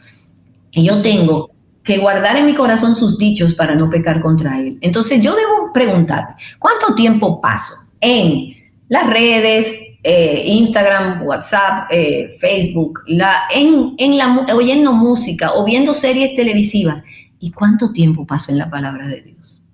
Y 0.71 0.87
yo 0.87 1.03
tengo 1.03 1.51
que 1.83 1.99
guardar 1.99 2.37
en 2.37 2.47
mi 2.47 2.55
corazón 2.55 2.95
sus 2.95 3.19
dichos 3.19 3.53
para 3.55 3.75
no 3.75 3.91
pecar 3.91 4.21
contra 4.21 4.59
Él. 4.59 4.79
Entonces 4.81 5.21
yo 5.21 5.35
debo 5.35 5.73
preguntarme, 5.75 6.37
¿cuánto 6.61 6.95
tiempo 6.95 7.41
paso 7.41 7.75
en 8.01 8.55
las 8.89 9.11
redes, 9.11 9.92
eh, 10.03 10.43
Instagram, 10.47 11.23
WhatsApp, 11.23 11.89
eh, 11.91 12.33
Facebook, 12.39 13.01
la, 13.07 13.43
en, 13.55 13.95
en 13.99 14.19
la, 14.19 14.47
oyendo 14.55 14.93
música 14.93 15.55
o 15.55 15.65
viendo 15.65 15.95
series 15.95 16.35
televisivas. 16.35 17.05
¿Y 17.39 17.51
cuánto 17.51 17.93
tiempo 17.93 18.27
paso 18.27 18.51
en 18.51 18.59
la 18.59 18.71
palabra 18.71 19.07
de 19.07 19.21
Dios? 19.23 19.65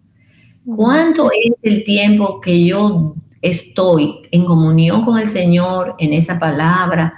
¿Cuánto 0.77 1.31
es 1.31 1.53
el 1.63 1.85
tiempo 1.85 2.41
que 2.41 2.65
yo 2.65 3.15
estoy 3.41 4.21
en 4.31 4.45
comunión 4.45 5.05
con 5.05 5.19
el 5.19 5.29
Señor 5.29 5.95
en 5.99 6.13
esa 6.13 6.39
palabra? 6.39 7.15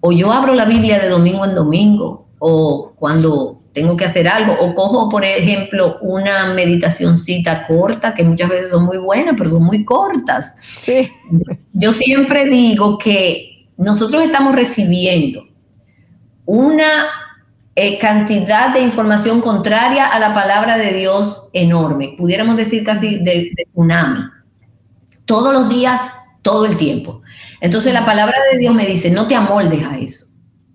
O 0.00 0.12
yo 0.12 0.32
abro 0.32 0.54
la 0.54 0.64
Biblia 0.64 0.98
de 0.98 1.08
domingo 1.08 1.44
en 1.44 1.54
domingo, 1.54 2.28
o 2.38 2.92
cuando 2.96 3.57
tengo 3.78 3.96
que 3.96 4.06
hacer 4.06 4.26
algo, 4.26 4.56
o 4.58 4.74
cojo, 4.74 5.08
por 5.08 5.24
ejemplo, 5.24 5.98
una 6.00 6.52
meditacioncita 6.52 7.64
corta, 7.68 8.12
que 8.12 8.24
muchas 8.24 8.48
veces 8.48 8.70
son 8.72 8.86
muy 8.86 8.98
buenas, 8.98 9.36
pero 9.38 9.50
son 9.50 9.62
muy 9.62 9.84
cortas. 9.84 10.56
Sí. 10.60 11.08
Yo 11.72 11.92
siempre 11.92 12.46
digo 12.46 12.98
que 12.98 13.68
nosotros 13.76 14.24
estamos 14.24 14.56
recibiendo 14.56 15.44
una 16.44 17.06
eh, 17.76 17.98
cantidad 17.98 18.74
de 18.74 18.80
información 18.80 19.40
contraria 19.40 20.06
a 20.06 20.18
la 20.18 20.34
palabra 20.34 20.76
de 20.76 20.94
Dios 20.94 21.48
enorme, 21.52 22.16
pudiéramos 22.18 22.56
decir 22.56 22.82
casi 22.82 23.18
de, 23.18 23.52
de 23.54 23.64
tsunami, 23.72 24.24
todos 25.24 25.52
los 25.52 25.68
días, 25.68 26.00
todo 26.42 26.66
el 26.66 26.76
tiempo. 26.76 27.22
Entonces 27.60 27.92
la 27.92 28.04
palabra 28.04 28.34
de 28.52 28.58
Dios 28.58 28.74
me 28.74 28.86
dice, 28.86 29.08
no 29.08 29.28
te 29.28 29.36
amoldes 29.36 29.84
a 29.84 29.98
eso. 29.98 30.26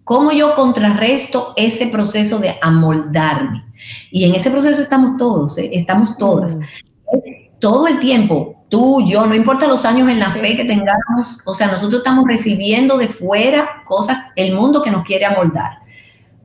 ¿Cómo 0.04 0.32
yo 0.32 0.54
contrarresto 0.56 1.54
ese 1.56 1.88
proceso 1.88 2.40
de 2.40 2.58
amoldarme? 2.62 3.66
Y 4.12 4.26
en 4.26 4.36
ese 4.36 4.52
proceso 4.52 4.82
estamos 4.82 5.18
todos, 5.18 5.58
¿eh? 5.58 5.70
estamos 5.74 6.18
todas. 6.18 6.58
Mm. 6.58 7.60
todo 7.60 7.88
el 7.88 8.00
tiempo, 8.00 8.66
tú, 8.68 9.06
yo, 9.06 9.26
no 9.26 9.36
importa 9.36 9.68
los 9.68 9.86
años 9.86 10.10
en 10.10 10.20
la 10.20 10.30
fe 10.30 10.56
que 10.58 10.66
tengamos, 10.66 11.40
o 11.46 11.54
sea, 11.54 11.68
nosotros 11.68 12.00
estamos 12.00 12.26
recibiendo 12.28 12.98
de 12.98 13.08
fuera 13.08 13.84
cosas, 13.88 14.18
el 14.36 14.54
mundo 14.54 14.82
que 14.82 14.92
nos 14.92 15.04
quiere 15.04 15.26
amoldar. 15.26 15.80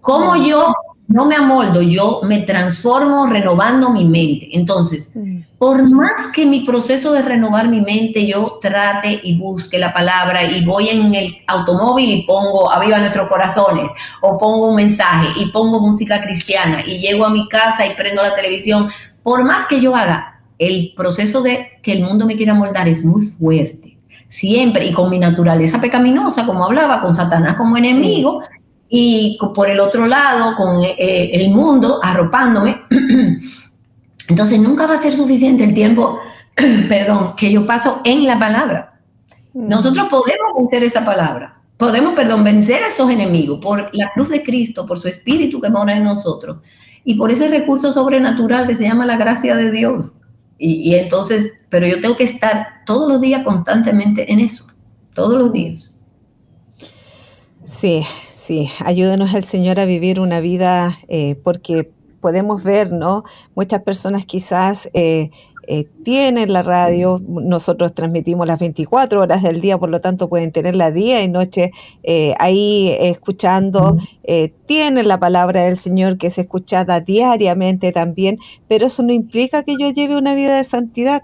¿Cómo 0.01 0.35
mm. 0.35 0.44
yo 0.44 0.75
no 1.09 1.25
me 1.25 1.35
amoldo, 1.35 1.81
yo 1.81 2.21
me 2.23 2.40
transformo 2.40 3.27
renovando 3.27 3.90
mi 3.90 4.05
mente. 4.05 4.51
Entonces, 4.53 5.11
por 5.59 5.88
más 5.88 6.27
que 6.35 6.44
mi 6.44 6.61
proceso 6.61 7.14
de 7.14 7.23
renovar 7.23 7.68
mi 7.68 7.81
mente, 7.81 8.27
yo 8.27 8.59
trate 8.61 9.18
y 9.23 9.38
busque 9.38 9.79
la 9.79 9.94
palabra 9.94 10.44
y 10.44 10.62
voy 10.66 10.90
en 10.90 11.14
el 11.14 11.38
automóvil 11.47 12.11
y 12.11 12.23
pongo 12.25 12.71
aviva 12.71 12.99
nuestros 12.99 13.27
corazones 13.27 13.90
o 14.21 14.37
pongo 14.37 14.68
un 14.68 14.77
mensaje 14.77 15.29
y 15.37 15.51
pongo 15.51 15.81
música 15.81 16.21
cristiana 16.21 16.83
y 16.87 16.99
llego 16.99 17.25
a 17.25 17.31
mi 17.31 17.49
casa 17.49 17.87
y 17.87 17.94
prendo 17.94 18.23
la 18.23 18.35
televisión, 18.35 18.88
por 19.23 19.44
más 19.44 19.66
que 19.66 19.81
yo 19.81 19.97
haga, 19.97 20.42
el 20.59 20.92
proceso 20.94 21.40
de 21.40 21.79
que 21.83 21.92
el 21.92 22.03
mundo 22.03 22.27
me 22.27 22.37
quiera 22.37 22.53
moldar 22.53 22.87
es 22.87 23.03
muy 23.03 23.23
fuerte. 23.23 23.97
Siempre, 24.29 24.85
y 24.85 24.92
con 24.92 25.09
mi 25.09 25.18
naturaleza 25.18 25.81
pecaminosa, 25.81 26.44
como 26.44 26.66
hablaba, 26.66 27.01
con 27.01 27.14
Satanás 27.14 27.55
como 27.55 27.79
enemigo, 27.79 28.42
y 28.88 29.38
por 29.55 29.68
el 29.68 29.81
otro 29.81 30.07
lado, 30.07 30.57
con 30.57 30.83
eh, 30.83 30.96
eh, 30.98 31.31
el 31.35 31.51
mundo 31.51 32.00
arropándome. 32.02 32.83
Entonces 34.29 34.58
nunca 34.58 34.87
va 34.87 34.94
a 34.94 35.02
ser 35.02 35.15
suficiente 35.15 35.65
el 35.65 35.75
tiempo, 35.75 36.19
perdón, 36.88 37.35
que 37.37 37.50
yo 37.52 37.67
paso 37.67 38.00
en 38.04 38.27
la 38.27 38.38
palabra. 38.38 39.00
Mm. 39.52 39.69
Nosotros 39.69 40.08
podemos 40.08 40.54
vencer 40.56 40.83
esa 40.85 41.04
palabra, 41.04 41.60
podemos, 41.77 42.15
perdón, 42.15 42.44
vencer 42.44 42.83
a 42.83 42.88
esos 42.88 43.10
enemigos 43.10 43.60
por 43.60 43.90
la 43.92 44.10
cruz 44.15 44.31
de 44.31 44.42
Cristo, 44.42 44.87
por 44.87 44.98
su 44.98 45.08
espíritu 45.08 45.60
que 45.60 45.71
mora 45.71 45.94
en 45.94 46.04
nosotros 46.04 46.58
y 47.04 47.15
por 47.15 47.31
ese 47.31 47.48
recurso 47.48 47.92
sobrenatural 47.92 48.67
que 48.67 48.75
se 48.75 48.85
llama 48.85 49.06
la 49.06 49.17
gracia 49.17 49.56
de 49.56 49.71
Dios. 49.71 50.17
Y, 50.58 50.90
y 50.90 50.94
entonces, 50.96 51.52
pero 51.69 51.87
yo 51.87 52.00
tengo 52.00 52.17
que 52.17 52.25
estar 52.25 52.85
todos 52.85 53.10
los 53.10 53.21
días 53.21 53.44
constantemente 53.44 54.31
en 54.33 54.40
eso, 54.40 54.67
todos 55.15 55.38
los 55.38 55.52
días. 55.52 55.98
Sí, 57.69 58.02
sí, 58.33 58.71
ayúdenos 58.83 59.35
el 59.35 59.42
Señor 59.42 59.79
a 59.79 59.85
vivir 59.85 60.21
una 60.21 60.40
vida 60.40 60.98
eh, 61.06 61.37
porque 61.44 61.92
podemos 62.19 62.64
ver, 62.64 62.92
¿no? 62.92 63.25
Muchas 63.54 63.83
personas 63.83 64.25
quizás 64.25 64.88
eh, 64.94 65.29
eh, 65.66 65.85
tienen 66.02 66.50
la 66.54 66.62
radio, 66.62 67.21
nosotros 67.29 67.92
transmitimos 67.92 68.46
las 68.46 68.58
24 68.58 69.21
horas 69.21 69.42
del 69.42 69.60
día, 69.60 69.77
por 69.77 69.90
lo 69.90 70.00
tanto 70.00 70.31
pueden 70.31 70.50
tenerla 70.50 70.90
día 70.90 71.23
y 71.23 71.29
noche 71.29 71.73
ahí 72.38 72.96
escuchando, 73.00 73.98
tienen 74.64 75.06
la 75.06 75.21
palabra 75.21 75.64
del 75.64 75.77
Señor 75.77 76.16
que 76.16 76.29
es 76.29 76.38
escuchada 76.38 77.00
diariamente 77.00 77.92
también, 77.92 78.38
pero 78.66 78.87
eso 78.87 79.02
no 79.02 79.12
implica 79.12 79.62
que 79.62 79.77
yo 79.79 79.90
lleve 79.90 80.16
una 80.16 80.35
vida 80.35 80.56
de 80.56 80.64
santidad, 80.64 81.23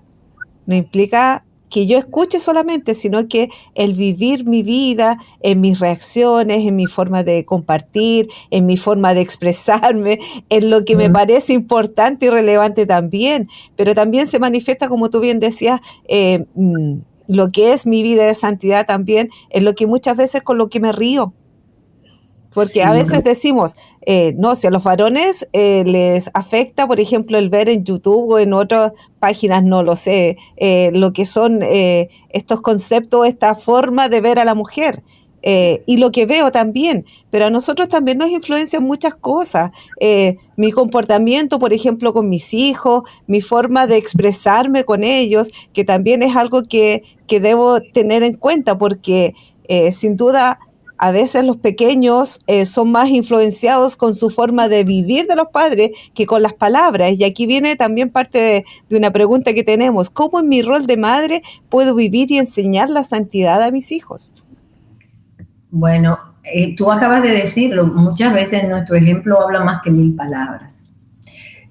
no 0.66 0.74
implica 0.74 1.42
que 1.74 1.86
yo 1.86 1.98
escuche 1.98 2.38
solamente, 2.38 2.94
sino 2.94 3.26
que 3.26 3.48
el 3.74 3.94
vivir 3.94 4.46
mi 4.46 4.62
vida 4.62 5.18
en 5.40 5.60
mis 5.60 5.80
reacciones, 5.80 6.58
en 6.58 6.76
mi 6.76 6.86
forma 6.86 7.24
de 7.24 7.44
compartir, 7.44 8.28
en 8.52 8.64
mi 8.64 8.76
forma 8.76 9.12
de 9.12 9.22
expresarme, 9.22 10.20
en 10.50 10.70
lo 10.70 10.84
que 10.84 10.94
me 10.94 11.10
parece 11.10 11.52
importante 11.52 12.26
y 12.26 12.30
relevante 12.30 12.86
también, 12.86 13.48
pero 13.74 13.92
también 13.92 14.28
se 14.28 14.38
manifiesta, 14.38 14.88
como 14.88 15.10
tú 15.10 15.18
bien 15.18 15.40
decías, 15.40 15.80
eh, 16.06 16.44
mm, 16.54 16.98
lo 17.26 17.50
que 17.50 17.72
es 17.72 17.86
mi 17.86 18.04
vida 18.04 18.24
de 18.24 18.34
santidad 18.34 18.86
también, 18.86 19.30
en 19.50 19.64
lo 19.64 19.74
que 19.74 19.88
muchas 19.88 20.16
veces 20.16 20.42
con 20.42 20.58
lo 20.58 20.68
que 20.68 20.78
me 20.78 20.92
río 20.92 21.32
porque 22.54 22.82
a 22.84 22.92
veces 22.92 23.24
decimos, 23.24 23.74
eh, 24.06 24.34
no, 24.38 24.54
si 24.54 24.68
a 24.68 24.70
los 24.70 24.84
varones 24.84 25.48
eh, 25.52 25.82
les 25.86 26.30
afecta, 26.34 26.86
por 26.86 27.00
ejemplo, 27.00 27.36
el 27.36 27.50
ver 27.50 27.68
en 27.68 27.84
YouTube 27.84 28.30
o 28.30 28.38
en 28.38 28.52
otras 28.52 28.92
páginas, 29.18 29.64
no 29.64 29.82
lo 29.82 29.96
sé, 29.96 30.36
eh, 30.56 30.92
lo 30.94 31.12
que 31.12 31.26
son 31.26 31.60
estos 32.30 32.60
conceptos, 32.60 33.26
esta 33.26 33.54
forma 33.54 34.08
de 34.08 34.20
ver 34.20 34.38
a 34.38 34.44
la 34.44 34.54
mujer. 34.54 35.02
y 35.86 35.98
lo 35.98 36.10
que 36.10 36.24
veo 36.24 36.50
también, 36.50 37.04
pero 37.30 37.44
a 37.44 37.50
nosotros 37.50 37.88
también 37.88 38.16
nos 38.16 38.30
influencian 38.30 38.82
muchas 38.82 39.14
cosas. 39.14 39.72
mi 40.56 40.72
comportamiento, 40.72 41.58
por 41.58 41.74
ejemplo, 41.74 42.14
con 42.14 42.30
mis 42.30 42.54
hijos, 42.54 43.02
mi 43.26 43.42
forma 43.42 43.86
de 43.86 43.98
expresarme 43.98 44.84
con 44.84 45.04
ellos, 45.04 45.50
que 45.74 45.84
también 45.84 46.22
es 46.22 46.34
algo 46.34 46.62
que, 46.62 47.02
que 47.26 47.40
debo 47.40 47.78
tener 47.92 48.22
en 48.22 48.36
cuenta, 48.36 48.78
porque 48.78 49.34
sin 49.90 50.16
duda 50.16 50.58
a 50.98 51.10
veces 51.10 51.44
los 51.44 51.56
pequeños 51.56 52.40
eh, 52.46 52.66
son 52.66 52.92
más 52.92 53.08
influenciados 53.08 53.96
con 53.96 54.14
su 54.14 54.30
forma 54.30 54.68
de 54.68 54.84
vivir 54.84 55.26
de 55.26 55.36
los 55.36 55.48
padres 55.48 55.90
que 56.14 56.26
con 56.26 56.42
las 56.42 56.52
palabras. 56.52 57.12
Y 57.18 57.24
aquí 57.24 57.46
viene 57.46 57.76
también 57.76 58.10
parte 58.10 58.64
de, 58.88 58.96
una 58.96 59.10
pregunta 59.10 59.54
que 59.54 59.64
tenemos. 59.64 60.10
¿Cómo 60.10 60.40
en 60.40 60.48
mi 60.48 60.62
rol 60.62 60.86
de 60.86 60.96
madre 60.96 61.42
puedo 61.68 61.94
vivir 61.94 62.30
y 62.30 62.38
enseñar 62.38 62.90
la 62.90 63.02
santidad 63.02 63.62
a 63.62 63.70
mis 63.70 63.90
hijos? 63.90 64.32
Bueno, 65.70 66.18
eh, 66.44 66.76
tú 66.76 66.90
acabas 66.90 67.22
de 67.22 67.30
decirlo, 67.30 67.86
muchas 67.86 68.32
veces 68.32 68.68
nuestro 68.68 68.96
ejemplo 68.96 69.40
habla 69.40 69.64
más 69.64 69.80
que 69.82 69.90
mil 69.90 70.14
palabras. 70.14 70.90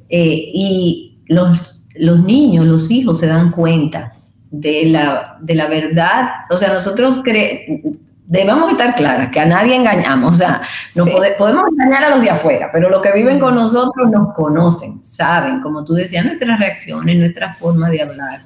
Eh, 0.10 0.52
y 0.54 1.22
los, 1.28 1.86
los 1.96 2.20
niños, 2.20 2.66
los 2.66 2.92
hijos 2.92 3.20
se 3.20 3.28
dan 3.28 3.52
cuenta 3.52 4.14
de 4.52 4.86
la, 4.88 5.38
de 5.42 5.56
la 5.56 5.68
verdad. 5.70 6.30
O 6.52 6.58
sea, 6.58 6.74
nosotros 6.74 7.22
creemos 7.24 8.03
debemos 8.34 8.72
estar 8.72 8.96
claras, 8.96 9.30
que 9.30 9.40
a 9.40 9.46
nadie 9.46 9.76
engañamos, 9.76 10.36
o 10.36 10.38
sea, 10.40 10.60
no 10.96 11.06
podemos 11.38 11.66
engañar 11.70 12.06
a 12.06 12.10
los 12.10 12.22
de 12.22 12.32
afuera, 12.32 12.72
pero 12.74 12.90
los 12.90 13.00
que 13.00 13.14
viven 13.14 13.40
con 13.40 13.54
nosotros 13.54 14.10
nos 14.10 14.34
conocen, 14.34 15.04
saben, 15.04 15.62
como 15.62 15.86
tú 15.86 15.94
decías, 15.94 16.26
nuestras 16.26 16.58
reacciones, 16.58 17.16
nuestra 17.16 17.54
forma 17.54 17.92
de 17.92 18.02
hablar. 18.02 18.42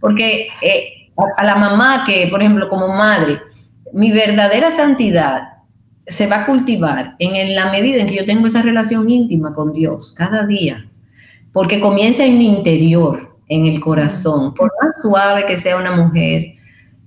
Porque 0.00 0.48
eh, 0.60 1.08
a, 1.36 1.44
la 1.44 1.54
mamá 1.54 2.02
que, 2.04 2.26
por 2.28 2.40
ejemplo, 2.40 2.68
como 2.68 2.88
madre, 2.88 3.38
mi 3.92 4.10
verdadera 4.10 4.70
santidad 4.70 5.50
se 6.04 6.26
va 6.26 6.38
a 6.38 6.46
cultivar 6.46 7.14
en, 7.20 7.54
la 7.54 7.70
medida 7.70 8.00
en 8.00 8.08
que 8.08 8.16
yo 8.16 8.26
tengo 8.26 8.48
esa 8.48 8.62
relación 8.62 9.08
íntima 9.08 9.52
con 9.52 9.72
Dios 9.72 10.12
cada 10.18 10.48
día, 10.48 10.88
porque 11.52 11.78
comienza 11.78 12.24
en 12.24 12.38
mi 12.38 12.46
interior, 12.46 13.36
en 13.48 13.66
el 13.66 13.78
corazón, 13.78 14.52
por 14.52 14.72
más 14.82 15.00
suave 15.00 15.46
que 15.46 15.54
sea 15.54 15.76
una 15.76 15.92
mujer, 15.92 16.56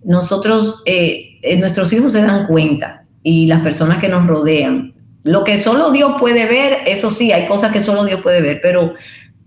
nosotros... 0.06 0.82
Eh, 0.86 1.28
eh, 1.42 1.58
nuestros 1.58 1.92
hijos 1.94 2.12
se 2.12 2.22
dan 2.22 2.48
cuenta 2.48 3.06
y 3.24 3.48
las 3.48 3.62
personas 3.62 3.98
que 3.98 4.10
nos 4.10 4.28
rodean. 4.28 4.94
Lo 5.24 5.44
que 5.44 5.60
solo 5.60 5.92
Dios 5.92 6.14
puede 6.20 6.46
ver, 6.48 6.80
eso 6.88 7.12
sí, 7.12 7.32
hay 7.32 7.46
cosas 7.46 7.72
que 7.72 7.82
solo 7.82 8.06
Dios 8.06 8.22
puede 8.22 8.42
ver, 8.42 8.60
pero 8.62 8.94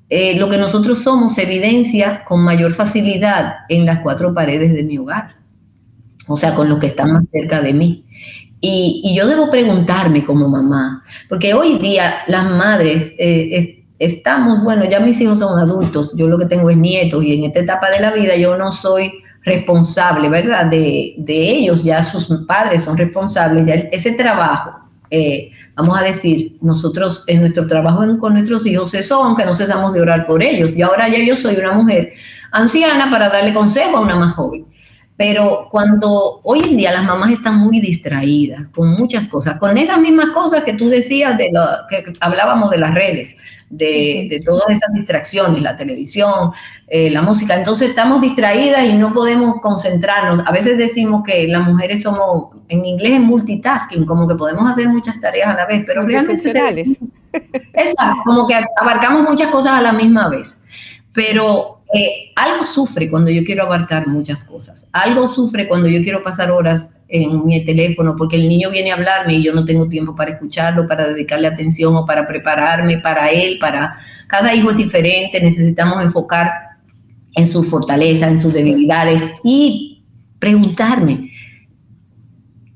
eh, 0.09 0.37
lo 0.39 0.49
que 0.49 0.59
nosotros 0.59 1.03
somos 1.03 1.35
se 1.35 1.43
evidencia 1.43 2.23
con 2.25 2.41
mayor 2.41 2.73
facilidad 2.73 3.55
en 3.69 3.85
las 3.85 4.01
cuatro 4.01 4.35
paredes 4.35 4.73
de 4.73 4.85
mi 4.85 4.99
hogar, 4.99 5.37
o 6.29 6.37
sea, 6.37 6.55
con 6.55 6.69
lo 6.69 6.79
que 6.79 6.87
está 6.87 7.07
más 7.07 7.29
cerca 7.31 7.61
de 7.61 7.73
mí. 7.73 8.05
Y, 8.61 9.15
yo 9.17 9.27
debo 9.27 9.51
preguntarme 9.51 10.25
como 10.25 10.49
mamá, 10.49 11.03
porque 11.29 11.53
hoy 11.53 11.79
día 11.79 12.19
las 12.29 12.45
madres 12.45 13.13
eh, 13.19 13.85
estamos, 13.99 14.63
bueno, 14.63 14.85
ya 14.89 15.01
mis 15.01 15.21
hijos 15.21 15.41
son 15.41 15.59
adultos, 15.59 16.15
yo 16.17 16.29
lo 16.29 16.39
que 16.39 16.47
tengo 16.47 16.71
es 16.71 16.77
nietos 16.77 17.25
y 17.25 17.35
en 17.35 17.45
esta 17.45 17.61
etapa 17.61 17.91
de 17.91 18.01
la 18.01 18.13
vida 18.13 18.37
yo 18.37 18.57
no 18.57 18.73
soy 18.73 19.13
responsable, 19.45 20.29
¿verdad? 20.29 20.67
De, 20.67 21.15
ellos, 21.27 21.85
ya 21.85 22.03
sus 22.03 22.27
padres 22.47 22.83
son 22.83 22.97
responsables, 22.97 23.67
ya 23.67 23.75
ese 23.75 24.13
trabajo, 24.13 24.73
eh, 25.11 25.51
vamos 25.77 25.99
a 25.99 26.03
decir, 26.03 26.57
nosotros 26.61 27.25
en 27.27 27.41
nuestro 27.41 27.67
trabajo 27.67 28.01
con 28.19 28.33
nuestros 28.33 28.67
hijos, 28.67 28.95
eso 28.95 29.23
aunque 29.23 29.45
no 29.45 29.53
cesamos 29.53 29.93
de 29.93 30.01
orar 30.01 30.27
por 30.27 30.43
ellos, 30.43 30.73
y 30.75 30.83
ahora 30.83 31.09
ya 31.09 31.23
yo 31.25 31.37
soy 31.37 31.57
una 31.57 31.73
mujer 31.73 32.15
anciana 32.53 33.11
para 33.11 33.29
darle 33.29 33.53
consejo 33.53 33.99
a 33.99 34.01
una 34.01 34.17
más 34.17 34.35
joven. 34.35 34.65
Pero 35.17 35.69
cuando 35.71 36.41
hoy 36.43 36.61
en 36.61 36.77
día 36.77 36.91
las 36.91 37.05
mamás 37.05 37.31
están 37.31 37.59
muy 37.59 37.79
distraídas 37.81 38.69
con 38.71 38.91
muchas 38.91 39.29
cosas, 39.29 39.59
con 39.61 39.79
esas 39.79 39.99
mismas 39.99 40.27
cosas 40.35 40.65
que 40.65 40.73
tú 40.73 40.89
decías, 40.89 41.39
de 41.39 41.51
lo, 41.53 41.65
que 41.89 42.05
hablábamos 42.21 42.71
de 42.71 42.79
las 42.79 42.95
redes, 42.95 43.37
de, 43.71 44.43
todas 44.45 44.71
esas 44.71 44.93
distracciones, 44.93 45.63
la 45.63 45.77
televisión, 45.77 46.51
eh, 46.89 47.11
la 47.11 47.23
música, 47.23 47.55
entonces 47.55 47.91
estamos 47.91 48.21
distraídas 48.21 48.85
y 48.85 48.95
no 48.95 49.13
podemos 49.13 49.61
concentrarnos. 49.61 50.43
A 50.47 50.53
veces 50.53 50.79
decimos 50.79 51.23
que 51.25 51.47
las 51.47 51.63
mujeres 51.63 52.03
somos, 52.03 52.51
en 52.69 52.85
inglés 52.85 53.13
es 53.13 53.21
multitasking, 53.21 54.05
como 54.07 54.27
que 54.27 54.35
podemos 54.35 54.69
hacer 54.69 54.89
muchas 54.89 55.21
tareas 55.21 55.49
a 55.49 55.55
la 55.55 55.67
vez, 55.67 55.85
pero 55.87 56.05
realmente... 56.05 56.43
Exacto, 57.73 58.23
como 58.25 58.47
que 58.47 58.55
abarcamos 58.81 59.29
muchas 59.29 59.49
cosas 59.51 59.73
a 59.73 59.81
la 59.81 59.93
misma 59.93 60.29
vez. 60.29 60.61
Pero 61.13 61.74
eh, 61.95 62.33
algo 62.35 62.65
sufre 62.65 63.09
cuando 63.09 63.31
yo 63.31 63.45
quiero 63.45 63.63
abarcar 63.63 64.09
muchas 64.09 64.43
cosas. 64.43 64.89
Algo 64.93 65.29
sufre 65.29 65.69
cuando 65.69 65.89
yo 65.89 66.03
quiero 66.03 66.25
pasar 66.25 66.51
horas 66.51 66.91
en 67.07 67.47
mi 67.47 67.65
teléfono 67.65 68.17
porque 68.19 68.35
el 68.35 68.49
niño 68.49 68.69
viene 68.71 68.91
a 68.91 68.95
hablarme 68.95 69.35
y 69.35 69.45
yo 69.45 69.55
no 69.55 69.65
tengo 69.65 69.89
tiempo 69.89 70.17
para 70.17 70.33
escucharlo, 70.33 70.89
para 70.89 71.07
dedicarle 71.07 71.47
atención 71.47 71.95
o 71.95 72.05
para 72.05 72.27
prepararme 72.27 72.99
para 72.99 73.31
él, 73.31 73.59
para 73.61 73.93
cada 74.27 74.53
hijo 74.53 74.73
es 74.73 74.77
diferente, 74.77 75.41
necesitamos 75.41 76.03
enfocar 76.03 76.51
en 77.37 77.47
su 77.47 77.63
fortaleza, 77.63 78.27
en 78.27 78.39
sus 78.39 78.53
debilidades 78.53 79.23
y 79.45 80.03
preguntarme, 80.41 81.31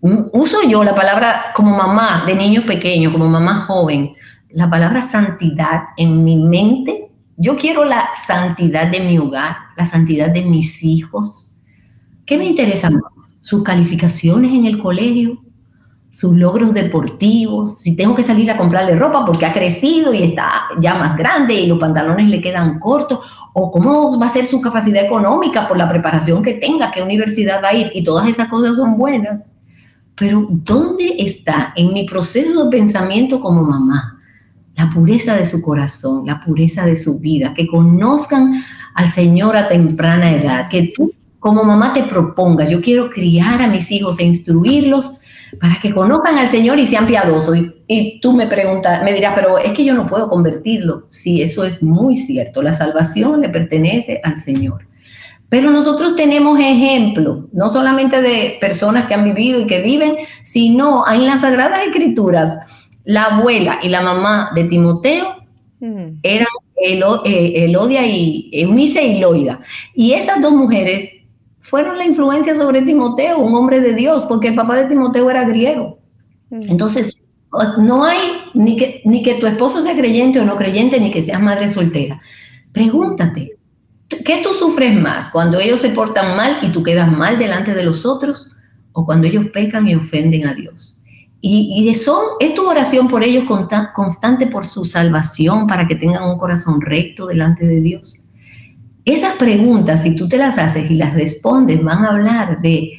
uso 0.01 0.59
yo 0.69 0.85
la 0.85 0.95
palabra 0.95 1.47
como 1.57 1.77
mamá 1.77 2.23
de 2.25 2.37
niño 2.37 2.63
pequeño, 2.65 3.11
como 3.11 3.29
mamá 3.29 3.63
joven, 3.63 4.13
la 4.51 4.71
palabra 4.71 5.03
santidad 5.03 5.87
en 5.97 6.23
mi 6.23 6.37
mente 6.37 7.08
yo 7.39 7.57
quiero 7.57 7.85
la 7.85 8.11
santidad 8.27 8.89
de 8.91 9.01
mi 9.01 9.17
hogar, 9.17 9.57
la 9.77 9.87
santidad 9.87 10.29
de 10.31 10.43
mis 10.43 10.83
hijos. 10.83 11.49
¿Qué 12.27 12.37
me 12.37 12.45
interesa 12.45 12.91
más? 12.91 13.37
¿Sus 13.39 13.63
calificaciones 13.63 14.53
en 14.53 14.67
el 14.67 14.79
colegio? 14.79 15.41
¿Sus 16.11 16.37
logros 16.37 16.75
deportivos? 16.75 17.79
Si 17.79 17.95
tengo 17.95 18.17
que 18.17 18.25
salir 18.25 18.51
a 18.51 18.57
comprarle 18.57 18.97
ropa 18.97 19.25
porque 19.25 19.47
ha 19.47 19.53
crecido 19.53 20.13
y 20.13 20.25
está 20.25 20.65
ya 20.81 20.97
más 20.97 21.17
grande 21.17 21.55
y 21.55 21.69
los 21.69 21.79
pantalones 21.79 22.29
le 22.29 22.41
quedan 22.41 22.81
cortos. 22.81 23.21
¿O 23.55 23.71
cómo 23.71 24.19
va 24.19 24.27
a 24.27 24.31
ser 24.31 24.45
su 24.45 24.61
capacidad 24.61 25.05
económica 25.05 25.69
por 25.69 25.79
la 25.79 25.89
preparación 25.89 26.43
que 26.43 26.55
tenga? 26.55 26.91
¿Qué 26.91 27.03
universidad 27.03 27.63
va 27.63 27.69
a 27.69 27.75
ir? 27.75 27.93
Y 27.95 28.03
todas 28.03 28.29
esas 28.29 28.49
cosas 28.49 28.77
son 28.77 28.99
buenas. 28.99 29.53
Pero 30.17 30.45
¿dónde 30.51 31.15
está 31.19 31.73
en 31.77 31.93
mi 31.93 32.05
proceso 32.05 32.65
de 32.65 32.71
pensamiento 32.71 33.39
como 33.39 33.63
mamá? 33.63 34.18
La 34.79 34.89
pureza 34.91 35.37
de 35.37 35.45
su 35.45 35.61
corazón, 35.61 36.25
la 36.25 36.41
pureza 36.41 36.87
de 36.87 36.95
su 36.95 37.19
vida, 37.19 37.53
que 37.53 37.67
conozcan 37.67 38.63
al 38.95 39.09
Señor 39.09 39.57
a 39.57 39.69
temprana 39.69 40.31
edad, 40.31 40.69
que 40.71 40.93
tú 40.97 41.13
como 41.41 41.65
mamá 41.65 41.93
te 41.93 42.05
propongas, 42.05 42.71
yo 42.71 42.81
quiero 42.81 43.11
criar 43.11 43.61
a 43.61 43.69
mis 43.69 43.91
hijos 43.91 44.19
e 44.21 44.25
instruirlos 44.25 45.15
para 45.61 45.79
que 45.81 45.93
conozcan 45.93 46.37
al 46.39 46.49
Señor 46.49 46.79
y 46.79 46.87
sean 46.87 47.07
piadosos. 47.07 47.59
Y, 47.87 48.21
tú 48.21 48.33
me 48.33 48.47
preguntas, 48.47 49.03
me 49.03 49.13
dirás, 49.13 49.33
pero 49.35 49.59
es 49.59 49.73
que 49.73 49.85
yo 49.85 49.95
no 49.95 50.07
puedo 50.07 50.29
convertirlo. 50.29 51.07
Sí, 51.09 51.43
eso 51.43 51.65
es 51.65 51.83
muy 51.83 52.15
cierto. 52.15 52.63
La 52.63 52.73
salvación 52.73 53.41
le 53.41 53.49
pertenece 53.49 54.21
al 54.23 54.37
Señor. 54.37 54.87
Pero 55.49 55.71
nosotros 55.71 56.15
tenemos 56.15 56.61
ejemplos, 56.61 57.47
no 57.53 57.71
solamente 57.71 58.21
de 58.21 58.59
personas 58.61 59.07
que 59.07 59.15
han 59.15 59.25
vivido 59.25 59.61
y 59.61 59.67
que 59.67 59.81
viven, 59.81 60.17
sino 60.43 61.05
en 61.11 61.27
las 61.27 61.41
Sagradas 61.41 61.87
Escrituras, 61.87 62.55
la 63.09 63.25
abuela 63.25 63.79
y 63.83 63.89
la 63.89 64.03
mamá 64.03 64.51
de 64.55 64.65
Timoteo 64.65 65.37
eran 65.81 66.47
eh, 67.25 67.53
Elodia 67.55 68.07
y 68.07 68.51
Eunice 68.53 69.03
y 69.03 69.19
Loida. 69.19 69.61
Y 69.95 70.13
esas 70.13 70.43
dos 70.43 70.53
mujeres 70.53 71.15
fueron 71.61 71.97
la 71.97 72.05
influencia 72.05 72.55
sobre 72.55 72.83
Timoteo, 72.83 73.39
un 73.39 73.55
hombre 73.55 73.81
de 73.81 73.95
Dios, 73.95 74.27
porque 74.29 74.49
el 74.49 74.55
papá 74.55 74.77
de 74.77 74.89
Timoteo 74.89 75.31
era 75.31 75.49
griego. 75.49 75.99
Entonces, 76.51 77.17
no 77.79 78.05
hay 78.05 78.19
ni 78.53 78.77
que, 78.77 79.01
ni 79.07 79.23
que 79.23 79.37
tu 79.37 79.47
esposo 79.47 79.81
sea 79.81 79.97
creyente 79.97 80.41
o 80.41 80.45
no 80.45 80.57
creyente, 80.57 81.01
ni 81.01 81.11
que 81.11 81.23
seas 81.23 81.41
madre 81.41 81.69
soltera. 81.69 82.21
Pregúntate, 82.73 83.57
¿qué 84.09 84.41
tú 84.43 84.53
sufres 84.53 84.95
más? 84.95 85.31
¿Cuando 85.31 85.59
ellos 85.59 85.81
se 85.81 85.91
portan 85.91 86.37
mal 86.37 86.59
y 86.61 86.69
tú 86.73 86.83
quedas 86.83 87.11
mal 87.11 87.39
delante 87.39 87.73
de 87.73 87.85
los 87.85 88.05
otros? 88.05 88.55
¿O 88.93 89.07
cuando 89.07 89.27
ellos 89.27 89.47
pecan 89.51 89.89
y 89.89 89.95
ofenden 89.95 90.47
a 90.47 90.53
Dios? 90.53 90.98
Y, 91.41 91.95
son, 91.95 92.21
es 92.41 92.55
tu 92.55 92.67
oración 92.67 93.07
por 93.07 93.23
ellos 93.23 93.45
constante 93.95 94.49
por 94.49 94.67
su 94.67 94.85
salvación, 94.85 95.67
para 95.67 95.87
que 95.87 95.95
tengan 95.95 96.29
un 96.29 96.39
corazón 96.39 96.81
recto 96.81 97.27
delante 97.27 97.65
de 97.65 97.81
Dios. 97.81 98.25
Esas 99.05 99.35
preguntas, 99.35 100.03
si 100.03 100.15
tú 100.17 100.29
te 100.29 100.37
las 100.37 100.59
haces 100.59 100.91
y 100.91 100.95
las 100.95 101.15
respondes, 101.15 101.83
van 101.83 102.05
a 102.05 102.09
hablar 102.09 102.61
de 102.61 102.93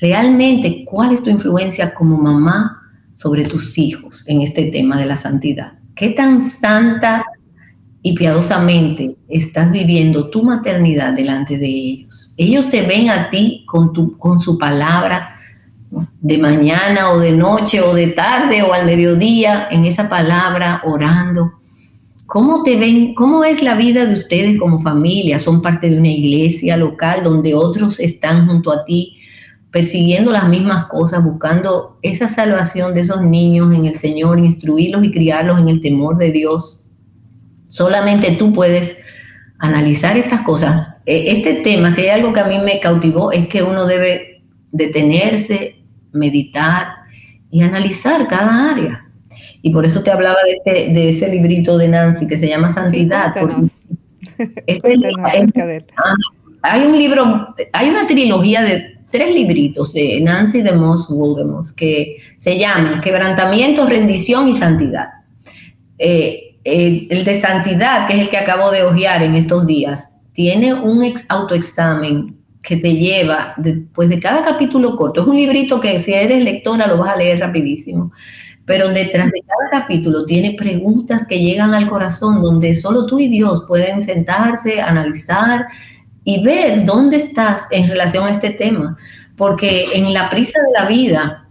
realmente 0.00 0.84
cuál 0.84 1.12
es 1.12 1.22
tu 1.22 1.30
influencia 1.30 1.94
como 1.94 2.16
mamá 2.16 2.82
sobre 3.14 3.44
tus 3.44 3.78
hijos 3.78 4.24
en 4.26 4.40
este 4.40 4.64
tema 4.66 4.98
de 4.98 5.06
la 5.06 5.16
santidad. 5.16 5.74
¿Qué 5.94 6.08
tan 6.08 6.40
santa 6.40 7.24
y 8.02 8.14
piadosamente 8.14 9.16
estás 9.28 9.70
viviendo 9.70 10.30
tu 10.30 10.42
maternidad 10.42 11.12
delante 11.12 11.58
de 11.58 11.68
ellos? 11.68 12.34
Ellos 12.36 12.68
te 12.68 12.82
ven 12.82 13.10
a 13.10 13.30
ti 13.30 13.64
con, 13.66 13.92
tu, 13.92 14.18
con 14.18 14.40
su 14.40 14.58
palabra 14.58 15.31
de 16.20 16.38
mañana 16.38 17.10
o 17.12 17.18
de 17.18 17.32
noche 17.32 17.80
o 17.80 17.94
de 17.94 18.08
tarde 18.08 18.62
o 18.62 18.72
al 18.72 18.86
mediodía 18.86 19.68
en 19.70 19.84
esa 19.84 20.08
palabra 20.08 20.82
orando. 20.84 21.52
¿Cómo 22.26 22.62
te 22.62 22.76
ven? 22.76 23.14
¿Cómo 23.14 23.44
es 23.44 23.62
la 23.62 23.74
vida 23.74 24.06
de 24.06 24.14
ustedes 24.14 24.58
como 24.58 24.80
familia? 24.80 25.38
¿Son 25.38 25.60
parte 25.60 25.90
de 25.90 25.98
una 25.98 26.08
iglesia 26.08 26.76
local 26.76 27.22
donde 27.22 27.54
otros 27.54 28.00
están 28.00 28.46
junto 28.46 28.72
a 28.72 28.84
ti 28.84 29.18
persiguiendo 29.70 30.32
las 30.32 30.48
mismas 30.48 30.86
cosas, 30.86 31.24
buscando 31.24 31.98
esa 32.02 32.28
salvación 32.28 32.94
de 32.94 33.00
esos 33.00 33.22
niños 33.22 33.74
en 33.74 33.86
el 33.86 33.96
Señor, 33.96 34.38
instruirlos 34.38 35.04
y 35.04 35.10
criarlos 35.10 35.60
en 35.60 35.68
el 35.68 35.80
temor 35.80 36.16
de 36.16 36.32
Dios? 36.32 36.80
Solamente 37.68 38.30
tú 38.32 38.52
puedes 38.52 38.96
analizar 39.58 40.16
estas 40.16 40.40
cosas. 40.40 40.94
E, 41.04 41.32
este 41.32 41.54
tema, 41.54 41.90
si 41.90 42.02
hay 42.02 42.08
algo 42.08 42.32
que 42.32 42.40
a 42.40 42.46
mí 42.46 42.58
me 42.58 42.80
cautivó, 42.80 43.30
es 43.32 43.48
que 43.48 43.62
uno 43.62 43.86
debe 43.86 44.42
detenerse, 44.72 45.81
meditar 46.12 46.88
y 47.50 47.62
analizar 47.62 48.26
cada 48.26 48.70
área. 48.70 49.06
Y 49.62 49.70
por 49.70 49.86
eso 49.86 50.02
te 50.02 50.10
hablaba 50.10 50.38
de, 50.44 50.52
este, 50.52 50.92
de 50.92 51.08
ese 51.08 51.28
librito 51.28 51.78
de 51.78 51.88
Nancy 51.88 52.26
que 52.26 52.36
se 52.36 52.48
llama 52.48 52.68
Santidad. 52.68 53.34
Este 54.66 54.98
ah, 55.18 56.14
hay 56.62 56.86
un 56.86 56.96
libro, 56.96 57.54
hay 57.72 57.90
una 57.90 58.06
trilogía 58.06 58.62
de 58.62 58.98
tres 59.10 59.34
libritos 59.34 59.92
de 59.92 60.20
Nancy 60.20 60.62
de 60.62 60.72
Moss 60.72 61.08
Woldemos 61.10 61.72
que 61.72 62.16
se 62.38 62.58
llaman 62.58 63.00
Quebrantamiento, 63.00 63.86
Rendición 63.86 64.48
y 64.48 64.54
Santidad. 64.54 65.08
Eh, 65.98 66.56
eh, 66.64 67.06
el 67.10 67.24
de 67.24 67.40
Santidad, 67.40 68.06
que 68.06 68.14
es 68.14 68.20
el 68.20 68.30
que 68.30 68.38
acabo 68.38 68.70
de 68.70 68.82
hojear 68.82 69.22
en 69.22 69.34
estos 69.34 69.66
días, 69.66 70.14
tiene 70.32 70.72
un 70.72 71.14
autoexamen 71.28 72.41
que 72.62 72.76
te 72.76 72.94
lleva 72.94 73.54
después 73.56 74.08
de 74.08 74.20
cada 74.20 74.42
capítulo 74.42 74.96
corto. 74.96 75.22
Es 75.22 75.26
un 75.26 75.36
librito 75.36 75.80
que 75.80 75.98
si 75.98 76.14
eres 76.14 76.42
lectora 76.42 76.86
lo 76.86 76.98
vas 76.98 77.14
a 77.14 77.16
leer 77.16 77.40
rapidísimo, 77.40 78.12
pero 78.64 78.88
detrás 78.88 79.26
de 79.26 79.42
cada 79.46 79.82
capítulo 79.82 80.24
tiene 80.24 80.54
preguntas 80.56 81.26
que 81.26 81.40
llegan 81.40 81.74
al 81.74 81.88
corazón 81.88 82.40
donde 82.40 82.74
solo 82.74 83.06
tú 83.06 83.18
y 83.18 83.28
Dios 83.28 83.64
pueden 83.66 84.00
sentarse, 84.00 84.80
analizar 84.80 85.66
y 86.24 86.44
ver 86.44 86.84
dónde 86.84 87.16
estás 87.16 87.66
en 87.72 87.88
relación 87.88 88.24
a 88.24 88.30
este 88.30 88.50
tema. 88.50 88.96
Porque 89.36 89.86
en 89.94 90.12
la 90.12 90.30
prisa 90.30 90.60
de 90.60 90.80
la 90.80 90.88
vida, 90.88 91.48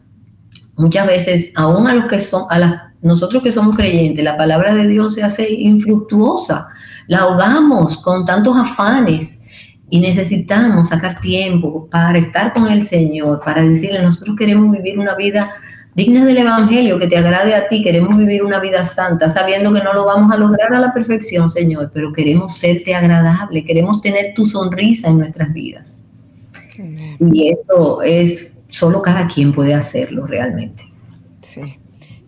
muchas 0.78 1.06
veces, 1.06 1.52
aún 1.56 1.88
a 1.88 1.94
los 1.94 2.06
que 2.06 2.20
son, 2.20 2.46
a 2.50 2.94
nosotros 3.02 3.44
que 3.44 3.52
somos 3.52 3.76
creyentes, 3.76 4.24
la 4.24 4.38
palabra 4.38 4.74
de 4.74 4.88
Dios 4.88 5.16
se 5.16 5.24
hace 5.24 5.52
infructuosa, 5.52 6.70
la 7.08 7.20
ahogamos 7.20 7.98
con 7.98 8.24
tantos 8.24 8.56
afanes 8.56 9.41
y 9.92 10.00
necesitamos 10.00 10.88
sacar 10.88 11.20
tiempo 11.20 11.88
para 11.92 12.18
estar 12.18 12.54
con 12.54 12.72
el 12.72 12.82
Señor, 12.82 13.42
para 13.44 13.62
decirle, 13.62 14.02
nosotros 14.02 14.38
queremos 14.38 14.72
vivir 14.72 14.98
una 14.98 15.16
vida 15.16 15.52
digna 15.94 16.24
del 16.24 16.38
Evangelio, 16.38 16.98
que 16.98 17.08
te 17.08 17.18
agrade 17.18 17.54
a 17.54 17.68
ti, 17.68 17.84
queremos 17.84 18.18
vivir 18.18 18.42
una 18.42 18.62
vida 18.62 18.86
santa, 18.86 19.30
sabiendo 19.30 19.74
que 19.74 19.84
no 19.84 19.94
lo 19.94 20.06
vamos 20.06 20.32
a 20.32 20.38
lograr 20.38 20.74
a 20.74 20.80
la 20.80 20.94
perfección, 20.94 21.50
Señor, 21.50 21.92
pero 21.94 22.14
queremos 22.14 22.56
serte 22.56 22.96
agradable, 22.96 23.66
queremos 23.66 24.00
tener 24.00 24.34
tu 24.34 24.46
sonrisa 24.46 25.10
en 25.10 25.18
nuestras 25.18 25.52
vidas. 25.52 26.06
Y 27.20 27.52
eso 27.52 28.02
es, 28.02 28.54
solo 28.68 29.02
cada 29.02 29.28
quien 29.28 29.52
puede 29.52 29.74
hacerlo 29.74 30.26
realmente. 30.26 30.86
Sí. 31.42 31.78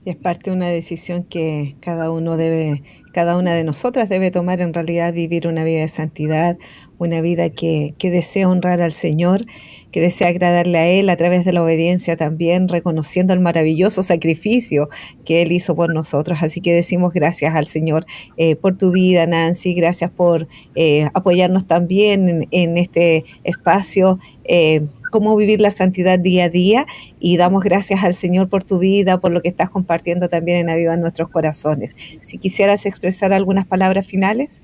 Y 0.04 0.10
es 0.10 0.18
parte 0.18 0.50
de 0.50 0.58
una 0.58 0.68
decisión 0.68 1.24
que 1.24 1.78
cada 1.80 2.12
uno 2.12 2.36
debe, 2.36 2.84
cada 3.14 3.38
una 3.38 3.54
de 3.54 3.64
nosotras 3.64 4.10
debe 4.10 4.32
tomar 4.32 4.60
en 4.60 4.74
realidad, 4.74 5.14
vivir 5.14 5.48
una 5.48 5.64
vida 5.64 5.82
de 5.82 5.88
santidad, 5.88 6.58
una 6.98 7.22
vida 7.22 7.50
que, 7.50 7.94
que 7.98 8.10
desea 8.10 8.50
honrar 8.50 8.82
al 8.82 8.92
Señor, 8.92 9.46
que 9.94 10.02
desea 10.02 10.30
agradarle 10.30 10.80
a 10.80 10.88
Él 10.88 11.08
a 11.10 11.16
través 11.16 11.46
de 11.46 11.54
la 11.54 11.64
obediencia 11.64 12.18
también, 12.18 12.68
reconociendo 12.68 13.32
el 13.32 13.40
maravilloso 13.40 14.02
sacrificio 14.02 14.90
que 15.24 15.44
Él 15.44 15.52
hizo 15.52 15.76
por 15.76 15.94
nosotros. 15.94 16.40
Así 16.42 16.62
que 16.62 16.74
decimos 16.74 17.14
gracias 17.14 17.54
al 17.56 17.68
Señor 17.68 18.06
eh, 18.36 18.56
por 18.56 18.76
tu 18.76 18.92
vida, 18.92 19.28
Nancy, 19.28 19.76
gracias 19.76 20.10
por 20.10 20.48
eh, 20.74 21.08
apoyarnos 21.14 21.68
también 21.68 22.48
en, 22.50 22.78
este 22.78 23.24
espacio. 23.44 24.20
Eh, 24.46 24.82
cómo 25.12 25.36
vivir 25.36 25.62
la 25.62 25.70
santidad 25.70 26.18
día 26.18 26.46
a 26.46 26.50
día 26.50 26.86
y 27.20 27.38
damos 27.38 27.64
gracias 27.64 28.04
al 28.04 28.16
Señor 28.16 28.50
por 28.50 28.64
tu 28.64 28.80
vida, 28.80 29.20
por 29.20 29.32
lo 29.32 29.44
que 29.44 29.48
estás 29.48 29.70
compartiendo 29.70 30.28
también 30.28 30.58
en 30.58 30.72
Aviva 30.72 30.98
nuestros 30.98 31.30
corazones. 31.30 31.96
Si 32.22 32.40
quisieras 32.40 32.88
expresar 32.88 33.32
algunas 33.32 33.68
palabras 33.68 34.08
finales. 34.08 34.64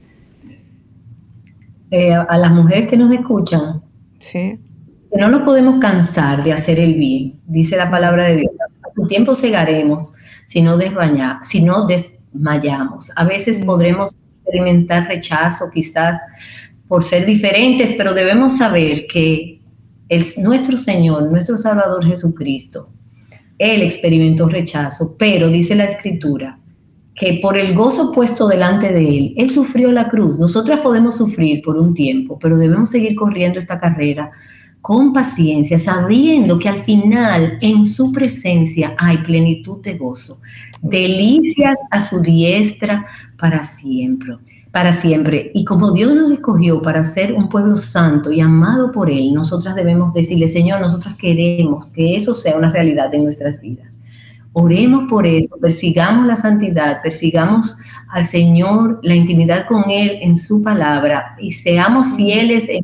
Eh, 1.92 2.14
a 2.14 2.38
las 2.40 2.52
mujeres 2.52 2.88
que 2.88 2.98
nos 2.98 3.12
escuchan, 3.12 3.84
sí. 4.18 4.60
Que 5.12 5.20
no 5.20 5.30
nos 5.30 5.42
podemos 5.42 5.80
cansar 5.80 6.44
de 6.44 6.54
hacer 6.54 6.80
el 6.80 6.96
bien, 6.96 7.40
dice 7.48 7.78
la 7.78 7.90
palabra 7.90 8.26
de 8.26 8.38
Dios. 8.38 8.52
A 8.60 8.94
su 8.94 9.08
tiempo 9.08 9.36
cegaremos 9.36 10.14
si 10.50 10.64
no, 11.62 11.86
desmayamos. 11.86 13.12
A 13.16 13.24
veces 13.24 13.62
podremos 13.62 14.18
experimentar 14.42 15.08
rechazo 15.08 15.66
quizás 15.72 16.20
por 16.88 17.04
ser 17.04 17.28
diferentes, 17.28 17.94
pero 17.96 18.16
debemos 18.16 18.58
saber 18.58 19.06
que 19.06 19.62
el, 20.10 20.26
nuestro 20.38 20.76
Señor, 20.76 21.30
nuestro 21.30 21.56
Salvador 21.56 22.04
Jesucristo, 22.04 22.90
Él 23.60 23.84
experimentó 23.84 24.50
rechazo, 24.50 25.16
pero 25.20 25.50
dice 25.50 25.76
la 25.76 25.84
Escritura 25.84 26.60
que 27.14 27.38
por 27.44 27.56
el 27.56 27.76
gozo 27.76 28.12
puesto 28.12 28.48
delante 28.48 28.92
de 28.92 29.08
Él, 29.08 29.34
Él 29.38 29.52
sufrió 29.52 29.92
la 29.92 30.08
cruz. 30.08 30.40
Nosotras 30.40 30.80
podemos 30.80 31.18
sufrir 31.18 31.62
por 31.62 31.78
un 31.78 31.94
tiempo, 31.94 32.40
pero 32.40 32.58
debemos 32.58 32.90
seguir 32.90 33.14
corriendo 33.14 33.60
esta 33.60 33.78
carrera 33.78 34.32
con 34.82 35.14
paciencia, 35.14 35.78
sabiendo 35.78 36.58
que 36.58 36.70
al 36.70 36.80
final 36.80 37.58
en 37.62 37.86
su 37.86 38.12
presencia 38.12 38.96
hay 38.98 39.18
plenitud 39.20 39.82
de 39.82 39.98
gozo, 39.98 40.40
delicias 40.82 41.76
a 41.92 42.00
su 42.00 42.22
diestra 42.22 43.06
para 43.38 43.64
siempre 43.64 44.38
para 44.72 44.92
siempre. 44.94 45.52
Y 45.54 45.66
como 45.66 45.92
Dios 45.92 46.14
nos 46.14 46.32
escogió 46.32 46.82
para 46.82 47.04
ser 47.04 47.34
un 47.34 47.50
pueblo 47.50 47.76
santo 47.76 48.32
y 48.32 48.40
amado 48.40 48.92
por 48.92 49.10
Él, 49.10 49.34
nosotras 49.34 49.76
debemos 49.76 50.14
decirle, 50.14 50.48
Señor, 50.48 50.80
nosotras 50.80 51.16
queremos 51.16 51.92
que 51.92 52.16
eso 52.16 52.34
sea 52.34 52.56
una 52.58 52.72
realidad 52.72 53.14
en 53.14 53.24
nuestras 53.24 53.60
vidas. 53.60 53.99
Oremos 54.60 55.10
por 55.10 55.26
eso, 55.26 55.56
persigamos 55.62 56.26
la 56.26 56.36
santidad, 56.36 57.02
persigamos 57.02 57.78
al 58.10 58.26
Señor, 58.26 59.00
la 59.04 59.14
intimidad 59.14 59.68
con 59.68 59.84
Él 59.90 60.18
en 60.22 60.36
su 60.36 60.64
palabra 60.64 61.36
y 61.40 61.52
seamos 61.52 62.16
fieles 62.16 62.68
en, 62.68 62.84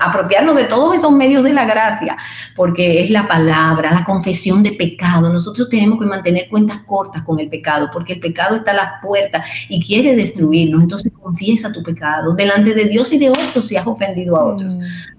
apropiarnos 0.00 0.56
de 0.56 0.64
todos 0.64 0.94
esos 0.94 1.12
medios 1.12 1.44
de 1.44 1.52
la 1.52 1.66
gracia, 1.66 2.16
porque 2.54 3.04
es 3.04 3.10
la 3.10 3.28
palabra, 3.28 3.92
la 3.92 4.04
confesión 4.04 4.62
de 4.62 4.72
pecado. 4.72 5.30
Nosotros 5.30 5.68
tenemos 5.68 6.00
que 6.00 6.06
mantener 6.06 6.48
cuentas 6.48 6.78
cortas 6.86 7.22
con 7.22 7.38
el 7.38 7.50
pecado, 7.50 7.90
porque 7.92 8.14
el 8.14 8.20
pecado 8.20 8.56
está 8.56 8.70
a 8.70 8.76
las 8.76 8.90
puertas 9.02 9.46
y 9.68 9.84
quiere 9.84 10.16
destruirnos. 10.16 10.82
Entonces 10.82 11.12
confiesa 11.22 11.70
tu 11.70 11.82
pecado 11.82 12.34
delante 12.34 12.72
de 12.74 12.86
Dios 12.86 13.12
y 13.12 13.18
de 13.18 13.28
otros 13.30 13.66
si 13.66 13.76
has 13.76 13.86
ofendido 13.86 14.36
a 14.36 14.44
otros. 14.44 14.74
Mm 14.74 15.15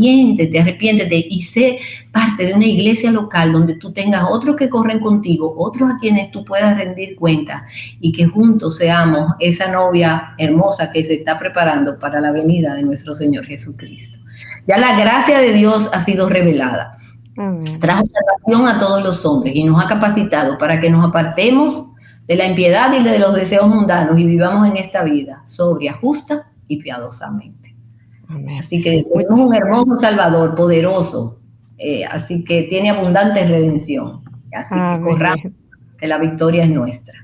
arrepiéntete, 0.00 0.60
arrepiéntete 0.60 1.26
y 1.28 1.42
sé 1.42 1.78
parte 2.12 2.46
de 2.46 2.54
una 2.54 2.66
iglesia 2.66 3.10
local 3.10 3.52
donde 3.52 3.74
tú 3.74 3.92
tengas 3.92 4.24
otros 4.30 4.56
que 4.56 4.68
corren 4.68 5.00
contigo, 5.00 5.54
otros 5.58 5.90
a 5.90 5.98
quienes 5.98 6.30
tú 6.30 6.44
puedas 6.44 6.76
rendir 6.78 7.16
cuenta 7.16 7.64
y 8.00 8.12
que 8.12 8.26
juntos 8.26 8.78
seamos 8.78 9.32
esa 9.40 9.70
novia 9.70 10.34
hermosa 10.38 10.90
que 10.90 11.04
se 11.04 11.14
está 11.14 11.38
preparando 11.38 11.98
para 11.98 12.20
la 12.20 12.32
venida 12.32 12.74
de 12.74 12.82
nuestro 12.82 13.12
Señor 13.12 13.44
Jesucristo. 13.46 14.18
Ya 14.66 14.78
la 14.78 14.98
gracia 14.98 15.38
de 15.38 15.52
Dios 15.52 15.90
ha 15.92 16.00
sido 16.00 16.28
revelada. 16.28 16.96
Trajo 17.78 18.04
salvación 18.06 18.66
a 18.66 18.78
todos 18.78 19.02
los 19.02 19.24
hombres 19.24 19.54
y 19.54 19.64
nos 19.64 19.82
ha 19.82 19.86
capacitado 19.86 20.58
para 20.58 20.80
que 20.80 20.90
nos 20.90 21.06
apartemos 21.06 21.90
de 22.26 22.36
la 22.36 22.46
impiedad 22.46 22.92
y 22.92 23.02
de 23.02 23.18
los 23.18 23.34
deseos 23.34 23.66
mundanos 23.66 24.18
y 24.18 24.24
vivamos 24.24 24.68
en 24.68 24.76
esta 24.76 25.04
vida 25.04 25.40
sobria, 25.46 25.94
justa 25.94 26.50
y 26.68 26.82
piadosamente. 26.82 27.59
Así 28.58 28.82
que 28.82 29.04
tenemos 29.04 29.48
un 29.48 29.54
hermoso 29.54 29.98
Salvador, 29.98 30.54
poderoso, 30.54 31.40
eh, 31.78 32.04
así 32.04 32.44
que 32.44 32.64
tiene 32.64 32.90
abundante 32.90 33.44
redención. 33.44 34.22
Así 34.52 34.74
que 34.74 35.00
corramos, 35.02 35.46
que 35.98 36.06
la 36.06 36.18
victoria 36.18 36.64
es 36.64 36.70
nuestra. 36.70 37.19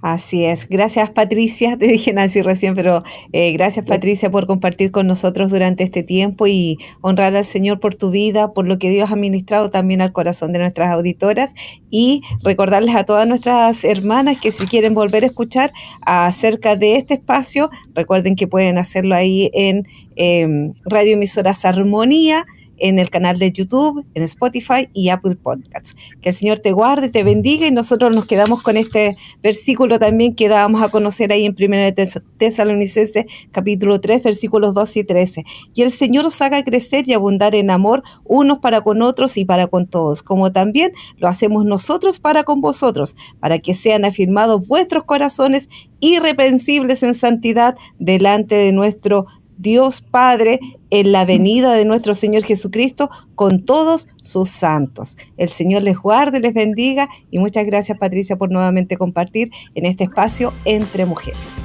Así 0.00 0.44
es. 0.44 0.68
Gracias 0.68 1.10
Patricia, 1.10 1.76
te 1.78 1.88
dije 1.88 2.12
Nancy 2.12 2.40
recién, 2.42 2.74
pero 2.74 3.02
eh, 3.32 3.52
gracias 3.52 3.84
Patricia 3.84 4.30
por 4.30 4.46
compartir 4.46 4.92
con 4.92 5.08
nosotros 5.08 5.50
durante 5.50 5.82
este 5.82 6.04
tiempo 6.04 6.46
y 6.46 6.78
honrar 7.00 7.34
al 7.34 7.44
Señor 7.44 7.80
por 7.80 7.96
tu 7.96 8.10
vida, 8.10 8.52
por 8.52 8.68
lo 8.68 8.78
que 8.78 8.90
Dios 8.90 9.10
ha 9.10 9.16
ministrado 9.16 9.70
también 9.70 10.00
al 10.00 10.12
corazón 10.12 10.52
de 10.52 10.60
nuestras 10.60 10.92
auditoras. 10.92 11.54
Y 11.90 12.22
recordarles 12.42 12.94
a 12.94 13.04
todas 13.04 13.26
nuestras 13.26 13.82
hermanas 13.82 14.40
que 14.40 14.52
si 14.52 14.66
quieren 14.66 14.94
volver 14.94 15.24
a 15.24 15.26
escuchar 15.26 15.72
acerca 16.02 16.76
de 16.76 16.96
este 16.96 17.14
espacio, 17.14 17.70
recuerden 17.94 18.36
que 18.36 18.46
pueden 18.46 18.78
hacerlo 18.78 19.16
ahí 19.16 19.50
en 19.52 19.86
eh, 20.14 20.72
Radio 20.84 21.14
Emisoras 21.14 21.64
Armonía 21.64 22.46
en 22.78 22.98
el 22.98 23.10
canal 23.10 23.38
de 23.38 23.52
YouTube, 23.52 24.04
en 24.14 24.22
Spotify 24.22 24.88
y 24.92 25.08
Apple 25.08 25.36
Podcasts. 25.36 25.96
Que 26.20 26.30
el 26.30 26.34
Señor 26.34 26.58
te 26.58 26.72
guarde, 26.72 27.08
te 27.08 27.22
bendiga 27.22 27.66
y 27.66 27.70
nosotros 27.70 28.14
nos 28.14 28.26
quedamos 28.26 28.62
con 28.62 28.76
este 28.76 29.16
versículo 29.42 29.98
también 29.98 30.34
que 30.34 30.48
dábamos 30.48 30.82
a 30.82 30.88
conocer 30.88 31.32
ahí 31.32 31.46
en 31.46 31.56
1 31.58 31.94
Tesalonicenses 32.36 33.26
capítulo 33.52 34.00
3 34.00 34.22
versículos 34.22 34.74
12 34.74 35.00
y 35.00 35.04
13. 35.04 35.44
Y 35.74 35.82
el 35.82 35.90
Señor 35.90 36.26
os 36.26 36.40
haga 36.40 36.62
crecer 36.62 37.08
y 37.08 37.12
abundar 37.12 37.54
en 37.54 37.70
amor 37.70 38.02
unos 38.24 38.58
para 38.58 38.80
con 38.80 39.02
otros 39.02 39.36
y 39.36 39.44
para 39.44 39.66
con 39.66 39.86
todos, 39.86 40.22
como 40.22 40.52
también 40.52 40.92
lo 41.16 41.28
hacemos 41.28 41.64
nosotros 41.64 42.20
para 42.20 42.44
con 42.44 42.60
vosotros, 42.60 43.16
para 43.40 43.58
que 43.58 43.74
sean 43.74 44.04
afirmados 44.04 44.66
vuestros 44.68 45.04
corazones 45.04 45.68
irreprensibles 46.00 47.02
en 47.02 47.14
santidad 47.14 47.76
delante 47.98 48.54
de 48.54 48.72
nuestro 48.72 49.26
Dios 49.58 50.00
Padre 50.00 50.60
en 50.90 51.12
la 51.12 51.24
venida 51.24 51.74
de 51.74 51.84
nuestro 51.84 52.14
Señor 52.14 52.44
Jesucristo 52.44 53.10
con 53.34 53.64
todos 53.64 54.08
sus 54.22 54.48
santos. 54.48 55.16
El 55.36 55.48
Señor 55.48 55.82
les 55.82 55.98
guarde, 55.98 56.40
les 56.40 56.54
bendiga 56.54 57.08
y 57.30 57.38
muchas 57.38 57.66
gracias 57.66 57.98
Patricia 57.98 58.36
por 58.36 58.50
nuevamente 58.50 58.96
compartir 58.96 59.50
en 59.74 59.86
este 59.86 60.04
espacio 60.04 60.52
entre 60.64 61.04
mujeres. 61.04 61.64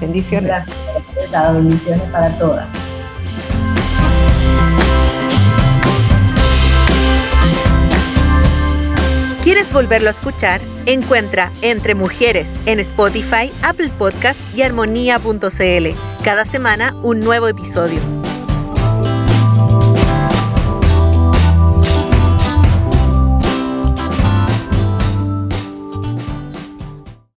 Bendiciones. 0.00 0.50
Gracias, 0.50 1.54
bendiciones 1.54 2.10
para 2.12 2.30
todas. 2.38 2.89
¿Quieres 9.42 9.72
volverlo 9.72 10.08
a 10.08 10.12
escuchar? 10.12 10.60
Encuentra 10.84 11.50
Entre 11.62 11.94
Mujeres 11.94 12.60
en 12.66 12.78
Spotify, 12.78 13.50
Apple 13.62 13.88
Podcast 13.96 14.38
y 14.54 14.60
armonía.cl. 14.60 16.22
Cada 16.22 16.44
semana 16.44 16.94
un 17.02 17.20
nuevo 17.20 17.48
episodio. 17.48 18.00